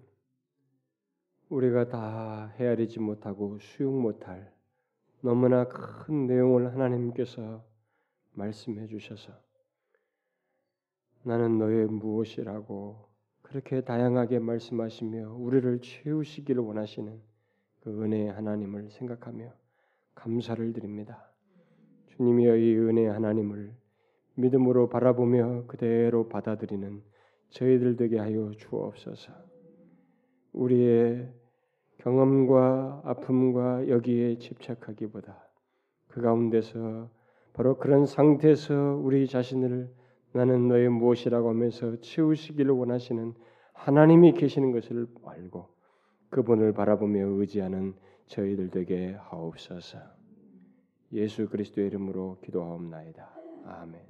우리가 1.48 1.88
다 1.88 2.52
헤아리지 2.58 3.00
못하고 3.00 3.58
수용 3.58 4.02
못할 4.02 4.52
너무나 5.20 5.68
큰 5.68 6.26
내용을 6.26 6.72
하나님께서 6.72 7.64
말씀해 8.32 8.86
주셔서 8.86 9.32
나는 11.22 11.58
너의 11.58 11.86
무엇이라고 11.86 13.10
그렇게 13.42 13.82
다양하게 13.82 14.38
말씀하시며 14.38 15.34
우리를 15.34 15.80
채우시기를 15.80 16.62
원하시는 16.62 17.20
그 17.80 18.02
은혜의 18.02 18.32
하나님을 18.32 18.90
생각하며 18.90 19.52
감사를 20.20 20.74
드립니다. 20.74 21.32
주님이여 22.08 22.56
이 22.56 22.76
은혜의 22.76 23.08
하나님을 23.08 23.72
믿음으로 24.34 24.90
바라보며 24.90 25.64
그대로 25.66 26.28
받아들이는 26.28 27.02
저희들 27.48 27.96
되게 27.96 28.18
하여 28.18 28.50
주옵소서. 28.58 29.32
우리의 30.52 31.32
경험과 31.98 33.02
아픔과 33.04 33.88
여기에 33.88 34.38
집착하기보다 34.38 35.48
그 36.08 36.20
가운데서 36.20 37.08
바로 37.54 37.78
그런 37.78 38.04
상태에서 38.04 39.00
우리 39.02 39.26
자신을 39.26 39.90
나는 40.32 40.68
너의 40.68 40.90
무엇이라고 40.90 41.48
하면서 41.48 41.98
채우시기를 42.00 42.70
원하시는 42.70 43.34
하나님이 43.72 44.34
계시는 44.34 44.72
것을 44.72 45.06
알고 45.24 45.68
그분을 46.28 46.74
바라보며 46.74 47.26
의지하는 47.40 47.94
저희들 48.30 48.70
되게 48.70 49.12
하옵소서. 49.14 49.98
예수 51.12 51.48
그리스도의 51.48 51.88
이름으로 51.88 52.38
기도하옵나이다. 52.42 53.28
아멘. 53.64 54.09